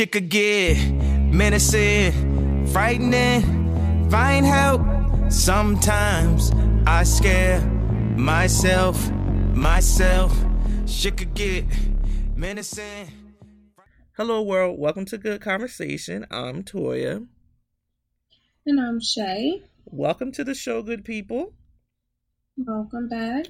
Shit 0.00 0.12
could 0.12 0.30
get 0.30 0.78
menacing, 1.30 2.66
frightening, 2.68 4.08
find 4.08 4.46
help. 4.46 4.80
Sometimes 5.30 6.52
I 6.86 7.02
scare 7.02 7.60
myself, 8.16 9.10
myself. 9.52 10.34
Shit 10.86 11.18
could 11.18 11.34
get 11.34 11.66
menacing. 12.34 13.12
Hello, 14.16 14.40
world. 14.40 14.78
Welcome 14.78 15.04
to 15.04 15.18
Good 15.18 15.42
Conversation. 15.42 16.26
I'm 16.30 16.62
Toya. 16.62 17.26
And 18.64 18.80
I'm 18.80 19.02
Shea. 19.02 19.62
Welcome 19.84 20.32
to 20.32 20.44
the 20.44 20.54
show, 20.54 20.80
good 20.80 21.04
people. 21.04 21.52
Welcome 22.56 23.10
back. 23.10 23.48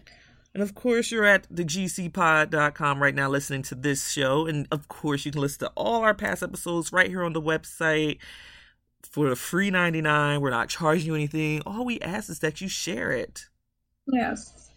And 0.53 0.63
of 0.63 0.75
course, 0.75 1.11
you're 1.11 1.25
at 1.25 1.49
thegcpod.com 1.49 3.03
right 3.03 3.15
now 3.15 3.29
listening 3.29 3.63
to 3.63 3.75
this 3.75 4.11
show. 4.11 4.47
And 4.47 4.67
of 4.73 4.89
course, 4.89 5.25
you 5.25 5.33
can 5.33 5.41
listen 5.41 5.61
to 5.61 5.73
all 5.77 6.03
our 6.03 6.15
past 6.15 6.43
episodes 6.43 6.93
right 6.93 7.09
here 7.09 7.23
on 7.23 7.33
the 7.33 7.43
website 7.43 8.19
for 9.03 9.29
the 9.29 9.37
free 9.37 9.71
99. 9.71 10.41
We're 10.41 10.51
not 10.51 10.69
charging 10.69 11.07
you 11.07 11.15
anything. 11.15 11.63
All 11.65 11.85
we 11.85 12.01
ask 12.01 12.29
is 12.31 12.41
that 12.41 12.61
you 12.61 12.69
share 12.69 13.13
it. 13.13 13.47
Yes. 14.07 14.71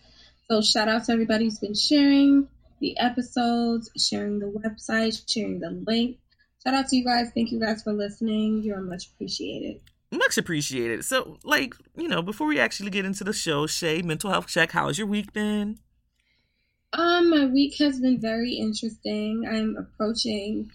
So, 0.47 0.61
shout 0.61 0.87
out 0.87 1.05
to 1.05 1.13
everybody 1.13 1.45
who's 1.45 1.59
been 1.59 1.73
sharing 1.73 2.47
the 2.79 2.97
episodes, 2.99 3.89
sharing 3.97 4.39
the 4.39 4.45
website, 4.45 5.23
sharing 5.27 5.59
the 5.59 5.71
link. 5.87 6.17
Shout 6.63 6.75
out 6.75 6.87
to 6.89 6.95
you 6.97 7.03
guys. 7.03 7.31
Thank 7.33 7.51
you 7.51 7.59
guys 7.59 7.81
for 7.81 7.93
listening. 7.93 8.61
You're 8.61 8.81
much 8.81 9.07
appreciated. 9.07 9.81
Much 10.17 10.37
appreciated. 10.37 11.03
So, 11.05 11.37
like, 11.43 11.73
you 11.95 12.07
know, 12.07 12.21
before 12.21 12.47
we 12.47 12.59
actually 12.59 12.91
get 12.91 13.05
into 13.05 13.23
the 13.23 13.33
show, 13.33 13.65
Shea, 13.67 14.01
mental 14.01 14.29
health 14.29 14.47
check, 14.47 14.71
how's 14.71 14.97
your 14.97 15.07
week 15.07 15.33
been? 15.33 15.79
Um, 16.93 17.29
my 17.31 17.45
week 17.45 17.77
has 17.79 17.99
been 17.99 18.21
very 18.21 18.53
interesting. 18.53 19.43
I'm 19.49 19.75
approaching 19.75 20.69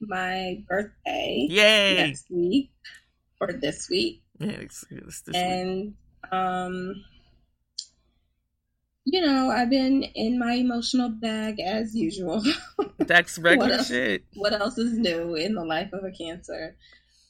my 0.00 0.62
birthday 0.68 1.46
Yay! 1.48 1.96
next 1.96 2.26
week 2.30 2.70
or 3.40 3.52
this 3.52 3.88
week. 3.88 4.22
Yeah, 4.38 4.50
it's, 4.50 4.84
it's 4.90 5.22
this 5.22 5.34
week. 5.34 5.42
and 5.44 5.94
um 6.32 7.04
you 9.04 9.20
know, 9.20 9.50
I've 9.50 9.70
been 9.70 10.02
in 10.02 10.38
my 10.38 10.52
emotional 10.52 11.08
bag 11.08 11.58
as 11.60 11.94
usual. 11.94 12.42
That's 12.98 13.36
regular 13.38 13.68
What 13.70 13.78
else? 13.78 13.88
shit. 13.88 14.24
what 14.34 14.52
else 14.52 14.78
is 14.78 14.96
new 14.96 15.34
in 15.34 15.54
the 15.54 15.64
life 15.64 15.92
of 15.92 16.04
a 16.04 16.10
cancer? 16.12 16.76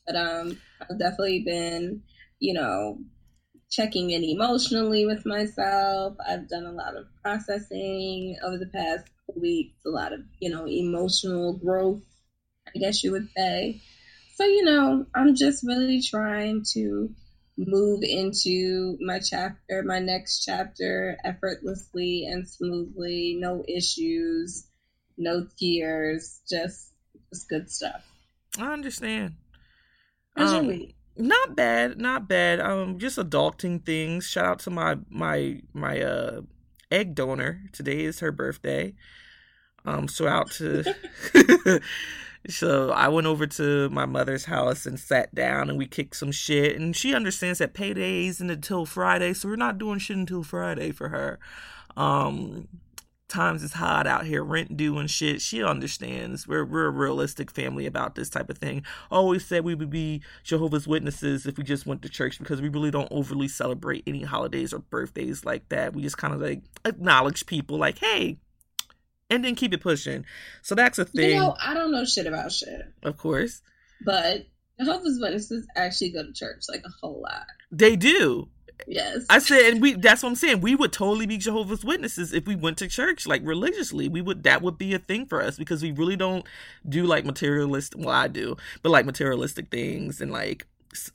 But 0.06 0.16
um 0.16 0.58
I've 0.80 0.98
definitely 0.98 1.42
been, 1.44 2.02
you 2.38 2.54
know, 2.54 2.98
checking 3.70 4.10
in 4.10 4.22
emotionally 4.22 5.06
with 5.06 5.24
myself. 5.24 6.16
I've 6.26 6.48
done 6.48 6.66
a 6.66 6.72
lot 6.72 6.96
of 6.96 7.06
processing 7.22 8.36
over 8.44 8.58
the 8.58 8.66
past 8.66 9.06
weeks, 9.34 9.84
a 9.86 9.90
lot 9.90 10.12
of, 10.12 10.20
you 10.40 10.50
know, 10.50 10.66
emotional 10.66 11.54
growth, 11.54 12.02
I 12.74 12.78
guess 12.78 13.02
you 13.02 13.12
would 13.12 13.28
say. 13.36 13.80
So, 14.34 14.44
you 14.44 14.64
know, 14.64 15.06
I'm 15.14 15.34
just 15.34 15.64
really 15.64 16.02
trying 16.02 16.64
to 16.72 17.10
move 17.56 18.02
into 18.02 18.96
my 19.00 19.20
chapter, 19.20 19.82
my 19.84 19.98
next 19.98 20.44
chapter, 20.44 21.16
effortlessly 21.24 22.26
and 22.26 22.48
smoothly, 22.48 23.36
no 23.40 23.64
issues, 23.68 24.66
no 25.16 25.46
tears, 25.58 26.40
just 26.48 26.92
just 27.32 27.48
good 27.48 27.70
stuff. 27.70 28.02
I 28.58 28.72
understand. 28.72 29.36
Um? 30.36 30.88
Not 31.16 31.56
bad, 31.56 31.98
not 31.98 32.26
bad. 32.26 32.60
Um, 32.60 32.98
just 32.98 33.18
adulting 33.18 33.84
things. 33.84 34.26
Shout 34.26 34.46
out 34.46 34.58
to 34.60 34.70
my 34.70 34.96
my 35.10 35.60
my 35.74 36.00
uh 36.00 36.40
egg 36.90 37.14
donor. 37.14 37.62
Today 37.72 38.04
is 38.04 38.20
her 38.20 38.32
birthday. 38.32 38.94
Um, 39.84 40.08
so 40.08 40.26
out 40.26 40.50
to. 40.52 40.84
so 42.48 42.90
I 42.90 43.08
went 43.08 43.26
over 43.26 43.46
to 43.46 43.88
my 43.90 44.06
mother's 44.06 44.46
house 44.46 44.86
and 44.86 44.98
sat 44.98 45.34
down 45.34 45.68
and 45.68 45.78
we 45.78 45.86
kicked 45.86 46.16
some 46.16 46.32
shit. 46.32 46.78
And 46.78 46.96
she 46.96 47.14
understands 47.14 47.58
that 47.58 47.74
payday 47.74 48.26
isn't 48.26 48.50
until 48.50 48.86
Friday, 48.86 49.32
so 49.34 49.48
we're 49.48 49.56
not 49.56 49.78
doing 49.78 49.98
shit 49.98 50.16
until 50.16 50.42
Friday 50.42 50.92
for 50.92 51.08
her. 51.10 51.38
Um, 51.96 52.68
times 53.32 53.62
is 53.62 53.72
hot 53.72 54.06
out 54.06 54.26
here, 54.26 54.44
rent 54.44 54.76
due 54.76 54.98
and 54.98 55.10
shit. 55.10 55.40
She 55.40 55.62
understands. 55.64 56.46
We're 56.46 56.64
we're 56.64 56.86
a 56.86 56.90
realistic 56.90 57.50
family 57.50 57.86
about 57.86 58.14
this 58.14 58.28
type 58.30 58.50
of 58.50 58.58
thing. 58.58 58.84
Always 59.10 59.44
said 59.44 59.64
we 59.64 59.74
would 59.74 59.90
be 59.90 60.22
Jehovah's 60.44 60.86
Witnesses 60.86 61.46
if 61.46 61.56
we 61.58 61.64
just 61.64 61.86
went 61.86 62.02
to 62.02 62.08
church 62.08 62.38
because 62.38 62.60
we 62.62 62.68
really 62.68 62.90
don't 62.90 63.08
overly 63.10 63.48
celebrate 63.48 64.04
any 64.06 64.22
holidays 64.22 64.72
or 64.72 64.78
birthdays 64.78 65.44
like 65.44 65.68
that. 65.70 65.94
We 65.94 66.02
just 66.02 66.18
kind 66.18 66.34
of 66.34 66.40
like 66.40 66.62
acknowledge 66.84 67.46
people, 67.46 67.78
like 67.78 67.98
hey, 67.98 68.38
and 69.30 69.44
then 69.44 69.54
keep 69.54 69.72
it 69.74 69.80
pushing. 69.80 70.24
So 70.60 70.74
that's 70.74 70.98
a 70.98 71.04
thing, 71.04 71.30
You 71.30 71.36
know, 71.36 71.56
I 71.60 71.74
don't 71.74 71.90
know 71.90 72.04
shit 72.04 72.26
about 72.26 72.52
shit, 72.52 72.92
of 73.02 73.16
course. 73.16 73.62
but 74.04 74.46
Jehovah's 74.78 75.18
Witnesses 75.20 75.66
actually 75.76 76.10
go 76.10 76.22
to 76.24 76.32
church 76.32 76.64
like 76.68 76.82
a 76.84 76.90
whole 77.00 77.20
lot. 77.22 77.46
They 77.70 77.94
do. 77.96 78.48
Yes. 78.86 79.24
I 79.30 79.38
said, 79.38 79.72
and 79.72 79.82
we 79.82 79.94
that's 79.94 80.22
what 80.22 80.30
I'm 80.30 80.34
saying. 80.34 80.60
We 80.60 80.74
would 80.74 80.92
totally 80.92 81.26
be 81.26 81.38
Jehovah's 81.38 81.84
Witnesses 81.84 82.32
if 82.32 82.46
we 82.46 82.56
went 82.56 82.78
to 82.78 82.88
church 82.88 83.26
like 83.26 83.42
religiously. 83.44 84.08
We 84.08 84.20
would 84.20 84.42
that 84.44 84.62
would 84.62 84.78
be 84.78 84.94
a 84.94 84.98
thing 84.98 85.26
for 85.26 85.42
us 85.42 85.56
because 85.56 85.82
we 85.82 85.92
really 85.92 86.16
don't 86.16 86.46
do 86.88 87.04
like 87.04 87.24
materialistic. 87.24 88.00
Well, 88.00 88.10
I 88.14 88.28
do, 88.28 88.56
but 88.82 88.90
like 88.90 89.06
materialistic 89.06 89.70
things 89.70 90.20
and 90.20 90.32
like 90.32 90.66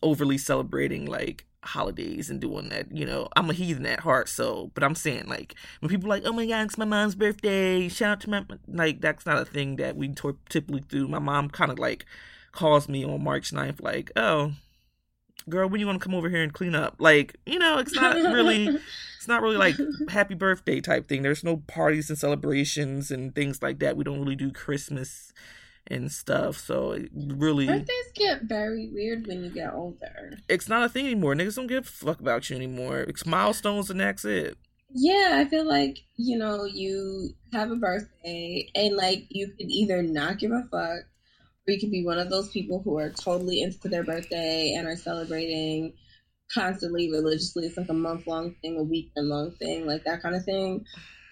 overly 0.02 0.38
celebrating 0.38 1.06
like 1.06 1.46
holidays 1.64 2.30
and 2.30 2.40
doing 2.40 2.70
that. 2.70 2.92
You 2.92 3.06
know, 3.06 3.28
I'm 3.36 3.50
a 3.50 3.54
heathen 3.54 3.86
at 3.86 4.00
heart, 4.02 4.30
so. 4.30 4.72
But 4.74 4.84
I'm 4.84 4.96
saying 4.96 5.28
like 5.28 5.56
when 5.80 5.90
people 5.90 6.10
like, 6.10 6.24
oh 6.26 6.34
my 6.34 6.46
god, 6.46 6.66
it's 6.66 6.78
my 6.78 6.86
mom's 6.86 7.16
birthday. 7.16 7.88
Shout 7.90 8.12
out 8.12 8.22
to 8.22 8.30
my 8.30 8.46
like 8.68 9.02
that's 9.02 9.26
not 9.26 9.42
a 9.42 9.46
thing 9.46 9.76
that 9.78 9.98
we 9.98 10.14
typically 10.50 10.82
do. 10.82 11.08
My 11.08 11.20
mom 11.20 11.50
kind 11.50 11.72
of 11.72 11.80
like 11.80 12.06
calls 12.52 12.90
me 12.90 13.06
on 13.06 13.24
March 13.24 13.52
9th, 13.52 13.82
like, 13.84 14.12
oh 14.16 14.54
girl, 15.50 15.70
when 15.70 15.80
you 15.80 15.88
want 15.88 16.02
to 16.02 16.04
come 16.04 16.16
over 16.16 16.30
here 16.30 16.44
and 16.44 16.54
clean 16.54 16.76
up? 16.76 16.96
Like, 17.00 17.36
you 17.46 17.60
know, 17.60 17.78
it's 17.78 17.96
not 17.96 18.16
really, 18.16 18.68
it's 19.18 19.28
not 19.28 19.42
really 19.42 19.58
like 19.58 19.76
happy 20.10 20.36
birthday 20.36 20.82
type 20.82 21.08
thing. 21.08 21.22
There's 21.22 21.44
no 21.44 21.58
parties 21.58 22.10
and 22.10 22.18
celebrations 22.18 23.12
and 23.12 23.34
things 23.34 23.62
like 23.62 23.80
that. 23.80 23.98
We 23.98 24.04
don't 24.04 24.20
really 24.20 24.36
do 24.36 24.52
Christmas 24.52 25.34
and 25.88 26.12
stuff. 26.12 26.58
So 26.58 26.92
it 26.92 27.10
really, 27.14 27.68
Birthdays 27.68 28.12
get 28.16 28.44
very 28.44 28.90
weird 28.94 29.28
when 29.28 29.44
you 29.44 29.50
get 29.50 29.74
older. 29.74 30.38
it's 30.50 30.68
not 30.68 30.84
a 30.84 30.90
thing 30.90 31.06
anymore. 31.06 31.34
Niggas 31.34 31.56
don't 31.56 31.68
give 31.68 31.86
a 31.86 31.88
fuck 31.88 32.20
about 32.20 32.50
you 32.50 32.56
anymore. 32.56 33.00
It's 33.00 33.26
milestones 33.26 33.90
and 33.90 34.00
that's 34.00 34.26
it. 34.26 34.58
Yeah, 34.90 35.34
I 35.36 35.46
feel 35.50 35.66
like, 35.66 36.00
you 36.16 36.38
know, 36.38 36.64
you 36.64 37.32
have 37.52 37.72
a 37.72 37.76
birthday 37.76 38.70
and 38.74 38.96
like 38.96 39.26
you 39.30 39.48
could 39.48 39.70
either 39.70 40.02
not 40.02 40.40
give 40.40 40.52
a 40.52 40.64
fuck 40.72 41.02
you 41.68 41.80
could 41.80 41.92
be 41.92 42.06
one 42.06 42.20
of 42.20 42.30
those 42.30 42.50
people 42.50 42.82
who 42.84 42.98
are 42.98 43.10
totally 43.10 43.62
into 43.62 43.90
their 43.90 44.04
birthday 44.04 44.74
and 44.78 44.88
are 44.88 44.96
celebrating 44.96 45.94
constantly 46.54 47.12
religiously. 47.12 47.66
It's 47.66 47.78
like 47.78 47.90
a 47.90 47.94
month 47.94 48.26
long 48.26 48.56
thing, 48.62 48.78
a 48.78 48.84
weekend 48.84 49.28
long 49.28 49.52
thing, 49.52 49.86
like 49.86 50.06
that 50.06 50.22
kind 50.22 50.36
of 50.36 50.44
thing. 50.46 50.86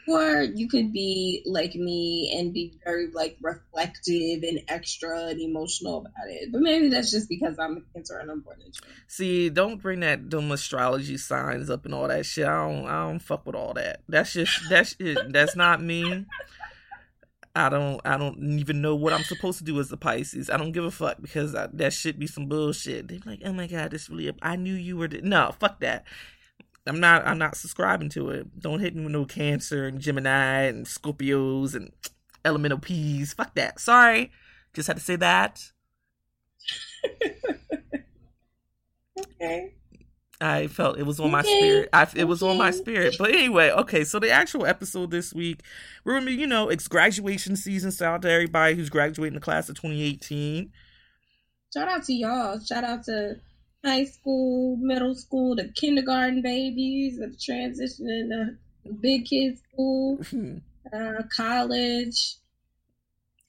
Or 0.08 0.44
you 0.44 0.68
could 0.68 0.94
be 0.94 1.42
like 1.48 1.74
me 1.74 2.32
and 2.38 2.54
be 2.54 2.78
very 2.84 3.10
like 3.12 3.38
reflective 3.42 4.44
and 4.44 4.62
extra 4.68 5.28
and 5.28 5.42
emotional 5.42 6.00
about 6.00 6.28
it. 6.28 6.52
But 6.52 6.62
maybe 6.62 6.90
that's 6.90 7.10
just 7.10 7.28
because 7.28 7.58
I'm 7.58 7.78
a 7.78 7.82
cancer 7.94 8.20
and 8.20 8.30
I'm 8.30 8.42
born 8.42 8.58
in 8.64 8.72
June. 8.72 8.94
See, 9.08 9.50
don't 9.50 9.82
bring 9.82 10.02
that 10.02 10.30
dumb 10.30 10.52
astrology 10.52 11.18
signs 11.18 11.72
up 11.72 11.86
and 11.86 11.96
all 11.96 12.08
that 12.08 12.28
shit. 12.28 12.46
I 12.46 12.68
don't, 12.68 12.86
I 12.86 13.08
don't 13.08 13.20
fuck 13.20 13.48
with 13.48 13.56
all 13.56 13.74
that. 13.76 14.02
That's 14.08 14.34
just 14.34 14.70
that's 14.70 14.96
it. 15.00 15.34
That's 15.34 15.56
not 15.56 15.82
me. 15.82 16.26
I 17.56 17.70
don't, 17.70 18.02
I 18.04 18.18
don't 18.18 18.60
even 18.60 18.82
know 18.82 18.96
what 18.96 19.14
I'm 19.14 19.24
supposed 19.24 19.60
to 19.60 19.64
do 19.64 19.80
as 19.80 19.92
a 19.92 19.98
Pisces. 19.98 20.50
I 20.50 20.58
don't 20.58 20.74
give 20.74 20.84
a 20.84 20.92
fuck 20.92 21.22
because 21.22 21.56
I, 21.56 21.68
that 21.74 21.94
should 21.94 22.20
be 22.20 22.28
some 22.28 22.48
bullshit. 22.48 23.08
They're 23.08 23.20
like, 23.26 23.42
oh 23.46 23.54
my 23.54 23.68
god, 23.68 23.92
this 23.92 24.10
really. 24.10 24.32
I 24.42 24.56
knew 24.56 24.74
you 24.74 24.98
were. 24.98 25.08
No, 25.08 25.54
fuck 25.60 25.80
that. 25.80 26.06
I'm 26.86 27.00
not. 27.00 27.26
I'm 27.26 27.38
not 27.38 27.56
subscribing 27.56 28.10
to 28.10 28.30
it. 28.30 28.60
Don't 28.60 28.80
hit 28.82 28.96
me 28.96 29.04
with 29.04 29.14
no 29.14 29.26
Cancer 29.26 29.88
and 29.88 30.00
Gemini 30.02 30.64
and 30.64 30.86
Scorpios 30.86 31.76
and 31.76 31.92
elemental 32.44 32.80
P's. 32.80 33.34
Fuck 33.34 33.56
that. 33.56 33.80
Sorry, 33.80 34.32
just 34.74 34.88
had 34.88 34.98
to 34.98 35.04
say 35.04 35.16
that. 35.16 35.72
Okay. 39.18 39.76
I 40.42 40.68
felt 40.68 40.98
it 40.98 41.06
was 41.06 41.20
on 41.20 41.32
my 41.32 41.40
Okay, 41.40 41.60
spirit. 41.60 41.90
I, 41.94 42.08
it 42.16 42.26
was 42.26 42.44
on 42.44 42.58
my 42.58 42.72
spirit. 42.72 43.16
But 43.18 43.32
anyway, 43.32 43.72
okay. 43.72 44.04
So 44.04 44.20
the 44.20 44.30
actual 44.30 44.66
episode 44.66 45.12
this 45.12 45.34
week, 45.34 45.62
we're 46.04 46.14
gonna 46.14 46.26
be, 46.26 46.34
you 46.34 46.48
know, 46.48 46.70
it's 46.70 46.88
graduation 46.88 47.56
season. 47.56 47.92
So 47.92 48.06
out 48.06 48.22
to 48.24 48.30
everybody 48.30 48.76
who's 48.76 48.90
graduating 48.90 49.36
the 49.36 49.42
class 49.42 49.70
of 49.70 49.76
2018. 49.76 50.72
Shout 51.74 51.88
out 51.88 52.04
to 52.04 52.14
y'all. 52.14 52.60
Shout 52.60 52.84
out 52.84 53.04
to 53.06 53.36
high 53.84 54.06
school, 54.06 54.78
middle 54.78 55.16
school, 55.16 55.56
the 55.56 55.70
kindergarten 55.76 56.42
babies, 56.42 57.18
the 57.18 57.34
transition 57.42 58.10
into 58.10 58.58
big 59.02 59.26
kids 59.26 59.62
school, 59.72 60.20
uh, 60.94 61.24
college, 61.36 62.38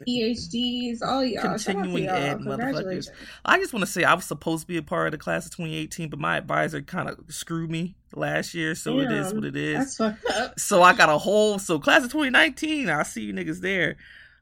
PhDs, 0.04 0.98
all 1.02 1.18
oh, 1.18 1.20
y'all. 1.22 1.46
Out 1.46 1.58
to 1.60 1.72
Continuing 1.72 2.04
y'all. 2.04 2.14
ed, 2.14 2.38
motherfuckers. 2.40 3.08
I 3.44 3.58
just 3.58 3.72
want 3.72 3.84
to 3.84 3.90
say 3.90 4.04
I 4.04 4.12
was 4.12 4.26
supposed 4.26 4.62
to 4.62 4.66
be 4.66 4.76
a 4.76 4.82
part 4.82 5.06
of 5.06 5.12
the 5.12 5.18
class 5.18 5.46
of 5.46 5.52
2018, 5.52 6.10
but 6.10 6.18
my 6.18 6.36
advisor 6.36 6.82
kind 6.82 7.08
of 7.08 7.18
screwed 7.28 7.70
me 7.70 7.94
last 8.14 8.52
year. 8.52 8.74
So 8.74 9.00
it 9.00 9.10
is 9.10 9.32
what 9.32 9.44
it 9.44 9.56
is. 9.56 9.96
That's 9.96 9.96
fucked 9.96 10.26
up. 10.36 10.60
So 10.60 10.82
I 10.82 10.92
got 10.92 11.08
a 11.08 11.16
whole 11.16 11.58
so 11.58 11.78
class 11.78 12.04
of 12.04 12.12
2019. 12.12 12.90
I'll 12.90 13.04
see 13.04 13.22
you 13.22 13.32
niggas 13.32 13.60
there. 13.60 13.96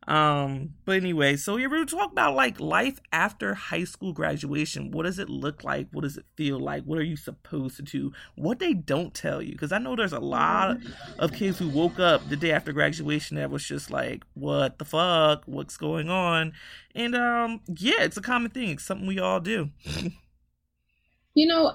Um, 0.07 0.75
but 0.85 0.97
anyway, 0.97 1.37
so 1.37 1.55
we 1.55 1.67
were 1.67 1.85
talking 1.85 2.13
about 2.13 2.35
like 2.35 2.61
life 2.61 3.01
after 3.13 3.55
high 3.55 3.85
school 3.85 4.13
graduation. 4.13 4.91
What 4.91 5.05
does 5.05 5.19
it 5.19 5.31
look 5.31 5.65
like? 5.65 5.89
What 5.93 6.03
does 6.03 6.17
it 6.17 6.27
feel 6.37 6.59
like? 6.59 6.85
What 6.85 6.99
are 6.99 7.05
you 7.05 7.17
supposed 7.17 7.77
to 7.77 7.83
do? 7.83 8.13
What 8.35 8.59
they 8.59 8.75
don't 8.75 9.15
tell 9.15 9.41
you, 9.41 9.53
because 9.53 9.73
I 9.73 9.79
know 9.79 9.97
there's 9.97 10.13
a 10.13 10.21
lot 10.21 10.79
of 11.19 11.33
kids 11.33 11.59
who 11.59 11.69
woke 11.69 11.99
up 11.99 12.29
the 12.29 12.37
day 12.37 12.53
after 12.53 12.73
graduation 12.73 13.37
that 13.37 13.51
was 13.51 13.65
just 13.65 13.91
like, 13.91 14.25
"What 14.35 14.79
the 14.79 14.85
fuck? 14.85 15.43
What's 15.47 15.77
going 15.77 16.11
on?" 16.11 16.53
And 16.95 17.15
um, 17.15 17.61
yeah, 17.67 18.03
it's 18.03 18.17
a 18.17 18.23
common 18.23 18.51
thing. 18.51 18.71
It's 18.71 18.85
something 18.85 19.07
we 19.07 19.19
all 19.19 19.41
do. 19.41 19.71
you 21.35 21.47
know, 21.47 21.75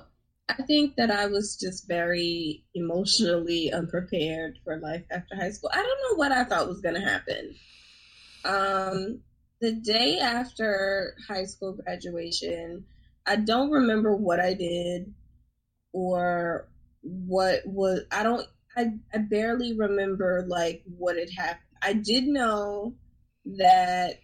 I 0.49 0.63
think 0.63 0.95
that 0.95 1.11
I 1.11 1.27
was 1.27 1.55
just 1.55 1.87
very 1.87 2.63
emotionally 2.73 3.71
unprepared 3.71 4.59
for 4.63 4.77
life 4.79 5.03
after 5.11 5.35
high 5.35 5.51
school. 5.51 5.69
I 5.73 5.77
don't 5.77 5.85
know 5.85 6.17
what 6.17 6.31
I 6.31 6.43
thought 6.43 6.67
was 6.67 6.81
going 6.81 6.95
to 6.95 7.01
happen. 7.01 7.55
Um, 8.45 9.21
the 9.61 9.73
day 9.73 10.19
after 10.19 11.15
high 11.27 11.45
school 11.45 11.73
graduation, 11.73 12.85
I 13.25 13.35
don't 13.35 13.71
remember 13.71 14.15
what 14.15 14.39
I 14.39 14.53
did 14.53 15.13
or 15.93 16.67
what 17.01 17.65
was 17.65 18.01
I 18.11 18.23
don't 18.23 18.45
I, 18.75 18.93
I 19.13 19.17
barely 19.19 19.73
remember 19.73 20.45
like 20.47 20.83
what 20.85 21.17
had 21.17 21.29
happened. 21.31 21.65
I 21.81 21.93
did 21.93 22.25
know 22.25 22.93
that 23.45 24.19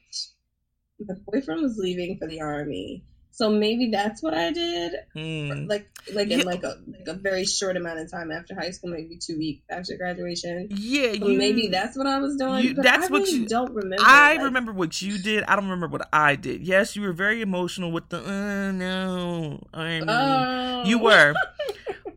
my 1.00 1.15
boyfriend 1.25 1.62
was 1.62 1.77
leaving 1.77 2.17
for 2.17 2.27
the 2.27 2.41
army 2.41 3.03
so 3.35 3.49
maybe 3.49 3.89
that's 3.91 4.23
what 4.23 4.33
I 4.33 4.49
did. 4.51 4.93
Mm. 5.13 5.67
Like 5.67 5.89
like 6.13 6.29
in 6.29 6.45
like 6.45 6.63
a 6.63 6.77
like 6.87 7.05
a 7.05 7.15
very 7.15 7.43
short 7.43 7.75
amount 7.75 7.99
of 7.99 8.09
time 8.09 8.31
after 8.31 8.55
high 8.55 8.71
school, 8.71 8.91
maybe 8.91 9.17
two 9.17 9.37
weeks 9.37 9.61
after 9.69 9.97
graduation. 9.97 10.69
Yeah, 10.71 11.11
so 11.19 11.27
you, 11.27 11.37
maybe 11.37 11.67
that's 11.67 11.97
what 11.97 12.07
I 12.07 12.19
was 12.19 12.37
doing. 12.37 12.63
You, 12.63 12.73
that's 12.75 13.09
what 13.09 13.23
really 13.23 13.39
you 13.39 13.45
don't 13.45 13.73
remember. 13.73 13.97
I 13.99 14.35
like, 14.35 14.43
remember 14.45 14.71
what 14.71 15.01
you 15.01 15.17
did. 15.17 15.43
I 15.43 15.57
don't 15.57 15.65
remember 15.65 15.87
what 15.87 16.07
I 16.13 16.37
did. 16.37 16.61
Yes, 16.65 16.95
you 16.95 17.01
were 17.01 17.11
very 17.11 17.41
emotional 17.41 17.91
with 17.91 18.07
the 18.07 18.19
uh, 18.19 18.71
no. 18.71 19.61
I 19.73 19.83
mean, 19.83 20.09
oh. 20.09 20.83
you 20.85 20.99
were. 20.99 21.33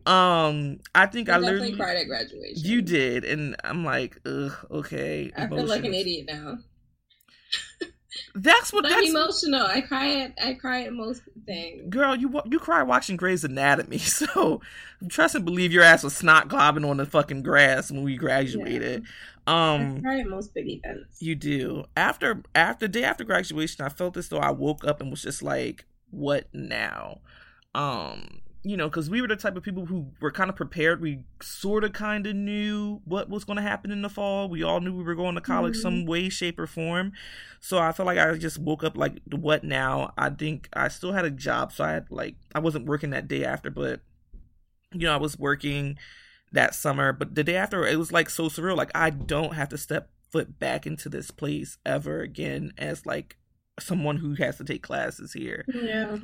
um, 0.05 0.79
I 0.95 1.05
think 1.07 1.27
I, 1.27 1.35
I 1.35 1.39
literally 1.39 1.75
cried 1.75 1.97
at 1.97 2.07
graduation. 2.07 2.63
You 2.63 2.81
did, 2.81 3.25
and 3.25 3.57
I'm 3.65 3.83
like, 3.83 4.21
ugh, 4.25 4.53
okay. 4.71 5.33
I 5.35 5.43
emotions. 5.43 5.69
feel 5.69 5.77
like 5.77 5.83
an 5.83 5.93
idiot 5.93 6.27
now. 6.29 6.59
That's 8.35 8.71
what. 8.71 8.85
I'm 8.87 9.03
emotional. 9.03 9.61
I 9.61 9.81
cry 9.81 10.21
at 10.21 10.33
I 10.41 10.53
cry 10.53 10.83
at 10.83 10.93
most 10.93 11.21
things. 11.45 11.89
Girl, 11.89 12.15
you 12.15 12.41
you 12.45 12.59
cry 12.59 12.83
watching 12.83 13.17
Grey's 13.17 13.43
Anatomy, 13.43 13.97
so 13.99 14.61
trust 15.07 15.35
and 15.35 15.45
believe 15.45 15.71
your 15.71 15.83
ass 15.83 16.03
was 16.03 16.15
snot 16.15 16.47
globbing 16.47 16.87
on 16.87 16.97
the 16.97 17.05
fucking 17.05 17.43
grass 17.43 17.91
when 17.91 18.03
we 18.03 18.17
graduated. 18.17 19.03
Yeah. 19.03 19.73
Um, 19.73 19.97
I 19.97 20.01
cry 20.01 20.19
at 20.19 20.27
most 20.27 20.53
big 20.53 20.69
events. 20.69 21.21
You 21.21 21.35
do. 21.35 21.85
After 21.97 22.43
after 22.53 22.87
day 22.87 23.03
after 23.03 23.23
graduation, 23.23 23.83
I 23.83 23.89
felt 23.89 24.15
as 24.17 24.29
though 24.29 24.39
I 24.39 24.51
woke 24.51 24.85
up 24.85 25.01
and 25.01 25.09
was 25.09 25.23
just 25.23 25.41
like, 25.41 25.85
"What 26.11 26.47
now?" 26.53 27.21
Um, 27.73 28.41
you 28.61 28.75
know, 28.75 28.89
because 28.89 29.09
we 29.09 29.21
were 29.21 29.27
the 29.27 29.37
type 29.37 29.55
of 29.55 29.63
people 29.63 29.85
who 29.85 30.07
were 30.19 30.31
kind 30.31 30.49
of 30.49 30.55
prepared. 30.55 30.99
We 30.99 31.23
sort 31.41 31.85
of 31.85 31.93
kind 31.93 32.27
of 32.27 32.35
knew 32.35 33.01
what 33.05 33.29
was 33.29 33.45
going 33.45 33.55
to 33.55 33.63
happen 33.63 33.89
in 33.89 34.01
the 34.01 34.09
fall. 34.09 34.49
We 34.49 34.63
all 34.63 34.81
knew 34.81 34.93
we 34.93 35.03
were 35.03 35.15
going 35.15 35.35
to 35.35 35.41
college 35.41 35.75
mm-hmm. 35.75 35.81
some 35.81 36.05
way, 36.05 36.27
shape, 36.27 36.59
or 36.59 36.67
form. 36.67 37.13
So 37.61 37.79
I 37.79 37.93
felt 37.93 38.07
like 38.07 38.17
I 38.17 38.35
just 38.37 38.57
woke 38.57 38.83
up 38.83 38.97
like, 38.97 39.21
what 39.31 39.63
now? 39.63 40.13
I 40.17 40.29
think 40.29 40.67
I 40.73 40.89
still 40.89 41.13
had 41.13 41.23
a 41.23 41.31
job. 41.31 41.71
So 41.71 41.85
I 41.85 41.91
had 41.91 42.11
like, 42.11 42.35
I 42.53 42.59
wasn't 42.59 42.85
working 42.85 43.11
that 43.11 43.29
day 43.29 43.45
after, 43.45 43.69
but, 43.69 44.01
you 44.93 45.07
know, 45.07 45.13
I 45.13 45.17
was 45.17 45.39
working 45.39 45.97
that 46.51 46.75
summer. 46.75 47.13
But 47.13 47.35
the 47.35 47.45
day 47.45 47.55
after, 47.55 47.87
it 47.87 47.97
was 47.97 48.11
like 48.11 48.29
so 48.29 48.49
surreal. 48.49 48.75
Like, 48.75 48.91
I 48.93 49.09
don't 49.09 49.53
have 49.53 49.69
to 49.69 49.77
step 49.77 50.09
foot 50.31 50.59
back 50.59 50.85
into 50.85 51.07
this 51.07 51.31
place 51.31 51.77
ever 51.85 52.19
again 52.19 52.73
as 52.77 53.05
like 53.05 53.37
someone 53.79 54.17
who 54.17 54.33
has 54.33 54.57
to 54.57 54.65
take 54.65 54.83
classes 54.83 55.31
here. 55.31 55.63
Yeah 55.73 56.17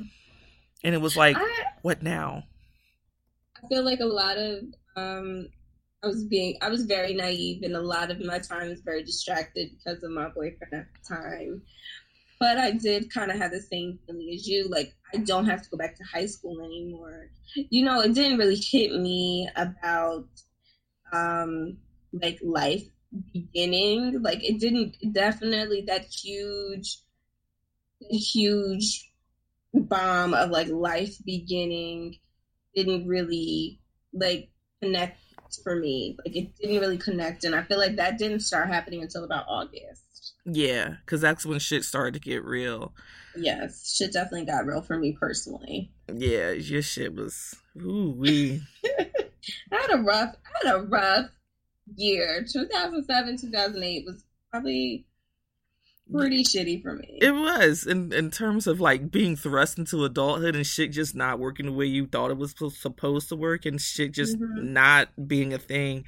and 0.84 0.94
it 0.94 0.98
was 0.98 1.16
like, 1.16 1.36
I, 1.36 1.64
what 1.82 2.02
now? 2.02 2.44
I 3.62 3.66
feel 3.68 3.84
like 3.84 4.00
a 4.00 4.04
lot 4.04 4.36
of 4.38 4.64
um, 4.96 5.48
I 6.02 6.08
was 6.08 6.24
being 6.24 6.56
I 6.62 6.68
was 6.68 6.84
very 6.84 7.14
naive, 7.14 7.62
and 7.62 7.74
a 7.74 7.80
lot 7.80 8.10
of 8.10 8.24
my 8.24 8.38
time 8.38 8.68
was 8.68 8.80
very 8.80 9.02
distracted 9.02 9.70
because 9.76 10.02
of 10.02 10.10
my 10.10 10.28
boyfriend 10.28 10.72
at 10.72 10.86
the 10.92 11.14
time. 11.14 11.62
But 12.38 12.58
I 12.58 12.72
did 12.72 13.10
kind 13.12 13.30
of 13.30 13.38
have 13.38 13.50
the 13.50 13.60
same 13.60 13.98
feeling 14.06 14.30
as 14.34 14.46
you. 14.46 14.68
Like 14.68 14.94
I 15.14 15.18
don't 15.18 15.46
have 15.46 15.62
to 15.62 15.70
go 15.70 15.76
back 15.76 15.96
to 15.96 16.04
high 16.04 16.26
school 16.26 16.60
anymore. 16.60 17.30
You 17.54 17.84
know, 17.84 18.00
it 18.00 18.14
didn't 18.14 18.38
really 18.38 18.56
hit 18.56 18.92
me 18.92 19.48
about 19.56 20.28
um, 21.12 21.78
like 22.12 22.38
life 22.42 22.84
beginning. 23.32 24.22
Like 24.22 24.44
it 24.44 24.60
didn't 24.60 24.96
definitely 25.12 25.82
that 25.86 26.04
huge, 26.04 26.98
huge 28.00 29.05
bomb 29.80 30.34
of 30.34 30.50
like 30.50 30.68
life 30.68 31.16
beginning 31.24 32.18
didn't 32.74 33.06
really 33.06 33.80
like 34.12 34.50
connect 34.82 35.18
for 35.62 35.76
me. 35.76 36.16
Like 36.24 36.36
it 36.36 36.56
didn't 36.56 36.80
really 36.80 36.98
connect, 36.98 37.44
and 37.44 37.54
I 37.54 37.62
feel 37.62 37.78
like 37.78 37.96
that 37.96 38.18
didn't 38.18 38.40
start 38.40 38.68
happening 38.68 39.02
until 39.02 39.24
about 39.24 39.46
August. 39.48 40.34
Yeah, 40.44 40.96
because 41.04 41.20
that's 41.20 41.46
when 41.46 41.58
shit 41.58 41.84
started 41.84 42.14
to 42.14 42.20
get 42.20 42.44
real. 42.44 42.94
Yes, 43.36 43.94
shit 43.96 44.12
definitely 44.12 44.46
got 44.46 44.66
real 44.66 44.82
for 44.82 44.96
me 44.96 45.16
personally. 45.18 45.90
Yeah, 46.12 46.52
your 46.52 46.82
shit 46.82 47.14
was 47.14 47.54
ooh 47.80 48.10
wee. 48.10 48.62
I 48.84 49.10
had 49.70 49.92
a 49.92 50.02
rough, 50.02 50.34
I 50.44 50.66
had 50.66 50.74
a 50.76 50.82
rough 50.82 51.30
year. 51.94 52.44
2007, 52.50 53.38
2008 53.38 54.04
was 54.06 54.24
probably 54.50 55.06
pretty 56.12 56.44
shitty 56.44 56.82
for 56.82 56.94
me. 56.94 57.18
It 57.20 57.32
was 57.32 57.86
in 57.86 58.12
in 58.12 58.30
terms 58.30 58.66
of 58.66 58.80
like 58.80 59.10
being 59.10 59.36
thrust 59.36 59.78
into 59.78 60.04
adulthood 60.04 60.56
and 60.56 60.66
shit 60.66 60.92
just 60.92 61.14
not 61.14 61.38
working 61.38 61.66
the 61.66 61.72
way 61.72 61.86
you 61.86 62.06
thought 62.06 62.30
it 62.30 62.36
was 62.36 62.54
supposed 62.70 63.28
to 63.28 63.36
work 63.36 63.66
and 63.66 63.80
shit 63.80 64.12
just 64.12 64.38
mm-hmm. 64.38 64.72
not 64.72 65.08
being 65.28 65.52
a 65.52 65.58
thing. 65.58 66.04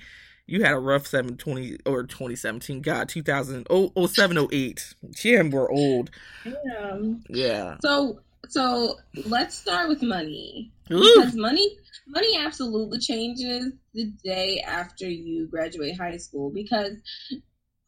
You 0.48 0.64
had 0.64 0.72
a 0.72 0.78
rough 0.78 1.06
720 1.06 1.76
or 1.84 2.04
2017, 2.04 2.80
God, 2.80 3.10
2000, 3.10 3.66
oh, 3.68 3.92
oh 3.94 4.06
0708. 4.06 4.94
Damn, 5.22 5.50
we're 5.50 5.70
old. 5.70 6.10
Yeah. 6.46 6.98
Yeah. 7.28 7.76
So, 7.82 8.20
so 8.48 8.96
let's 9.26 9.54
start 9.54 9.90
with 9.90 10.00
money. 10.02 10.72
Ooh. 10.90 11.00
Because 11.16 11.36
money, 11.36 11.76
money 12.06 12.38
absolutely 12.38 12.98
changes 12.98 13.74
the 13.92 14.06
day 14.24 14.64
after 14.66 15.06
you 15.06 15.48
graduate 15.48 15.98
high 15.98 16.16
school 16.16 16.50
because 16.50 16.94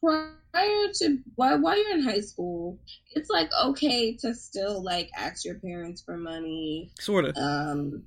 prior 0.00 0.88
to 0.94 1.18
while, 1.34 1.60
while 1.60 1.76
you're 1.76 1.96
in 1.96 2.02
high 2.02 2.20
school, 2.20 2.78
it's 3.12 3.30
like 3.30 3.50
okay 3.64 4.16
to 4.16 4.34
still 4.34 4.82
like 4.82 5.10
ask 5.16 5.44
your 5.44 5.56
parents 5.56 6.02
for 6.02 6.16
money. 6.16 6.90
Sort 6.98 7.24
of. 7.26 7.36
Um, 7.36 8.04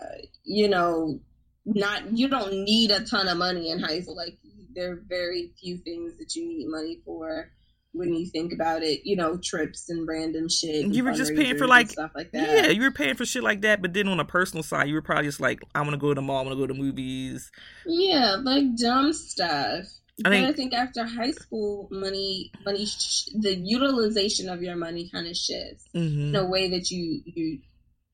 uh, 0.00 0.22
you 0.44 0.68
know, 0.68 1.20
not 1.64 2.16
you 2.16 2.28
don't 2.28 2.64
need 2.64 2.90
a 2.90 3.04
ton 3.04 3.28
of 3.28 3.38
money 3.38 3.70
in 3.70 3.80
high 3.80 4.00
school. 4.00 4.16
Like 4.16 4.38
there 4.74 4.92
are 4.92 5.02
very 5.08 5.52
few 5.60 5.78
things 5.78 6.18
that 6.18 6.34
you 6.36 6.46
need 6.46 6.68
money 6.68 7.00
for 7.04 7.50
when 7.92 8.14
you 8.14 8.26
think 8.26 8.52
about 8.52 8.82
it, 8.82 9.00
you 9.04 9.16
know, 9.16 9.38
trips 9.38 9.88
and 9.88 10.06
random 10.06 10.48
shit. 10.48 10.84
And 10.84 10.94
you 10.94 11.02
were 11.02 11.12
just 11.12 11.34
paying 11.34 11.56
for 11.56 11.66
like 11.66 11.90
stuff 11.90 12.12
like 12.14 12.30
that. 12.32 12.48
Yeah, 12.48 12.66
you 12.68 12.82
were 12.82 12.90
paying 12.90 13.14
for 13.14 13.24
shit 13.24 13.42
like 13.42 13.62
that, 13.62 13.80
but 13.80 13.94
then 13.94 14.08
on 14.08 14.20
a 14.20 14.24
personal 14.24 14.62
side, 14.62 14.88
you 14.88 14.94
were 14.94 15.02
probably 15.02 15.24
just 15.24 15.40
like, 15.40 15.62
I 15.74 15.80
want 15.80 15.92
to 15.92 15.96
go 15.96 16.08
to 16.08 16.14
the 16.14 16.22
mall, 16.22 16.40
I 16.40 16.42
want 16.42 16.50
to 16.50 16.56
go 16.56 16.66
to 16.66 16.74
movies. 16.74 17.50
Yeah, 17.86 18.36
like 18.42 18.76
dumb 18.76 19.12
stuff. 19.12 19.86
I 20.24 20.30
think, 20.30 20.48
I 20.48 20.52
think 20.52 20.72
after 20.72 21.04
high 21.04 21.32
school, 21.32 21.88
money, 21.90 22.50
money, 22.64 22.86
sh- 22.86 23.28
the 23.34 23.54
utilization 23.54 24.48
of 24.48 24.62
your 24.62 24.76
money 24.76 25.10
kind 25.10 25.26
of 25.26 25.36
shifts 25.36 25.84
mm-hmm. 25.94 26.28
in 26.28 26.36
a 26.36 26.46
way 26.46 26.70
that 26.70 26.90
you, 26.90 27.20
you, 27.26 27.58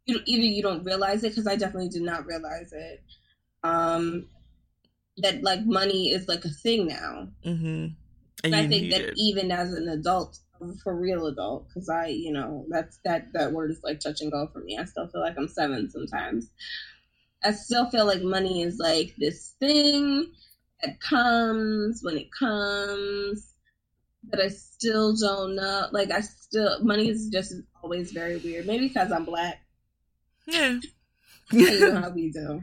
you 0.06 0.18
either 0.26 0.42
you 0.42 0.62
don't 0.62 0.85
realize 0.85 1.23
it 1.23 1.28
because 1.28 1.47
I 1.47 1.54
definitely 1.54 1.90
did 1.90 2.02
not 2.02 2.26
realize 2.26 2.73
it. 2.73 3.02
Um, 3.62 4.26
that 5.18 5.44
like 5.44 5.64
money 5.64 6.11
is 6.11 6.26
like 6.26 6.44
a 6.44 6.49
thing 6.49 6.88
now. 6.88 7.28
Mm-hmm. 7.44 7.87
And, 8.44 8.56
I 8.56 8.66
think 8.66 8.90
that 8.90 9.02
it. 9.02 9.14
even 9.16 9.52
as 9.52 9.73
an 9.73 9.88
adult, 9.88 10.38
for 10.82 10.94
real 10.94 11.26
adult, 11.26 11.68
because 11.68 11.88
I, 11.88 12.06
you 12.06 12.32
know, 12.32 12.66
that's 12.68 12.99
that 13.04 13.32
that 13.35 13.52
word 13.52 13.71
is 13.71 13.80
like 13.85 14.00
touch 14.00 14.21
and 14.21 14.32
go 14.32 14.49
for 14.52 14.61
me. 14.61 14.78
I 14.78 14.85
still 14.85 15.06
feel 15.06 15.21
like 15.21 15.37
I'm 15.38 15.49
seven 15.49 15.90
sometimes. 15.90 16.49
I 17.44 17.52
still 17.52 17.88
feel 17.90 18.06
like 18.06 18.23
money 18.23 18.62
is 18.62 18.78
like 18.78 19.14
this 19.16 19.54
thing 19.61 20.32
that 20.83 21.01
comes 21.01 22.01
when 22.03 22.17
it 22.17 22.29
comes, 22.33 23.55
but 24.25 24.41
I 24.41 24.49
still 24.49 25.15
don't 25.15 25.57
know. 25.57 25.87
Like 25.93 26.11
I 26.11 26.21
still 26.21 26.83
money 26.83 27.09
is 27.09 27.29
just 27.29 27.55
always 27.83 28.12
very 28.12 28.37
weird. 28.37 28.67
Maybe 28.67 28.89
because 28.89 29.12
I'm 29.12 29.25
black. 29.25 29.61
Yeah. 30.47 30.81
you 31.51 31.81
know 31.81 32.01
how 32.01 32.11
we 32.11 32.31
do. 32.31 32.62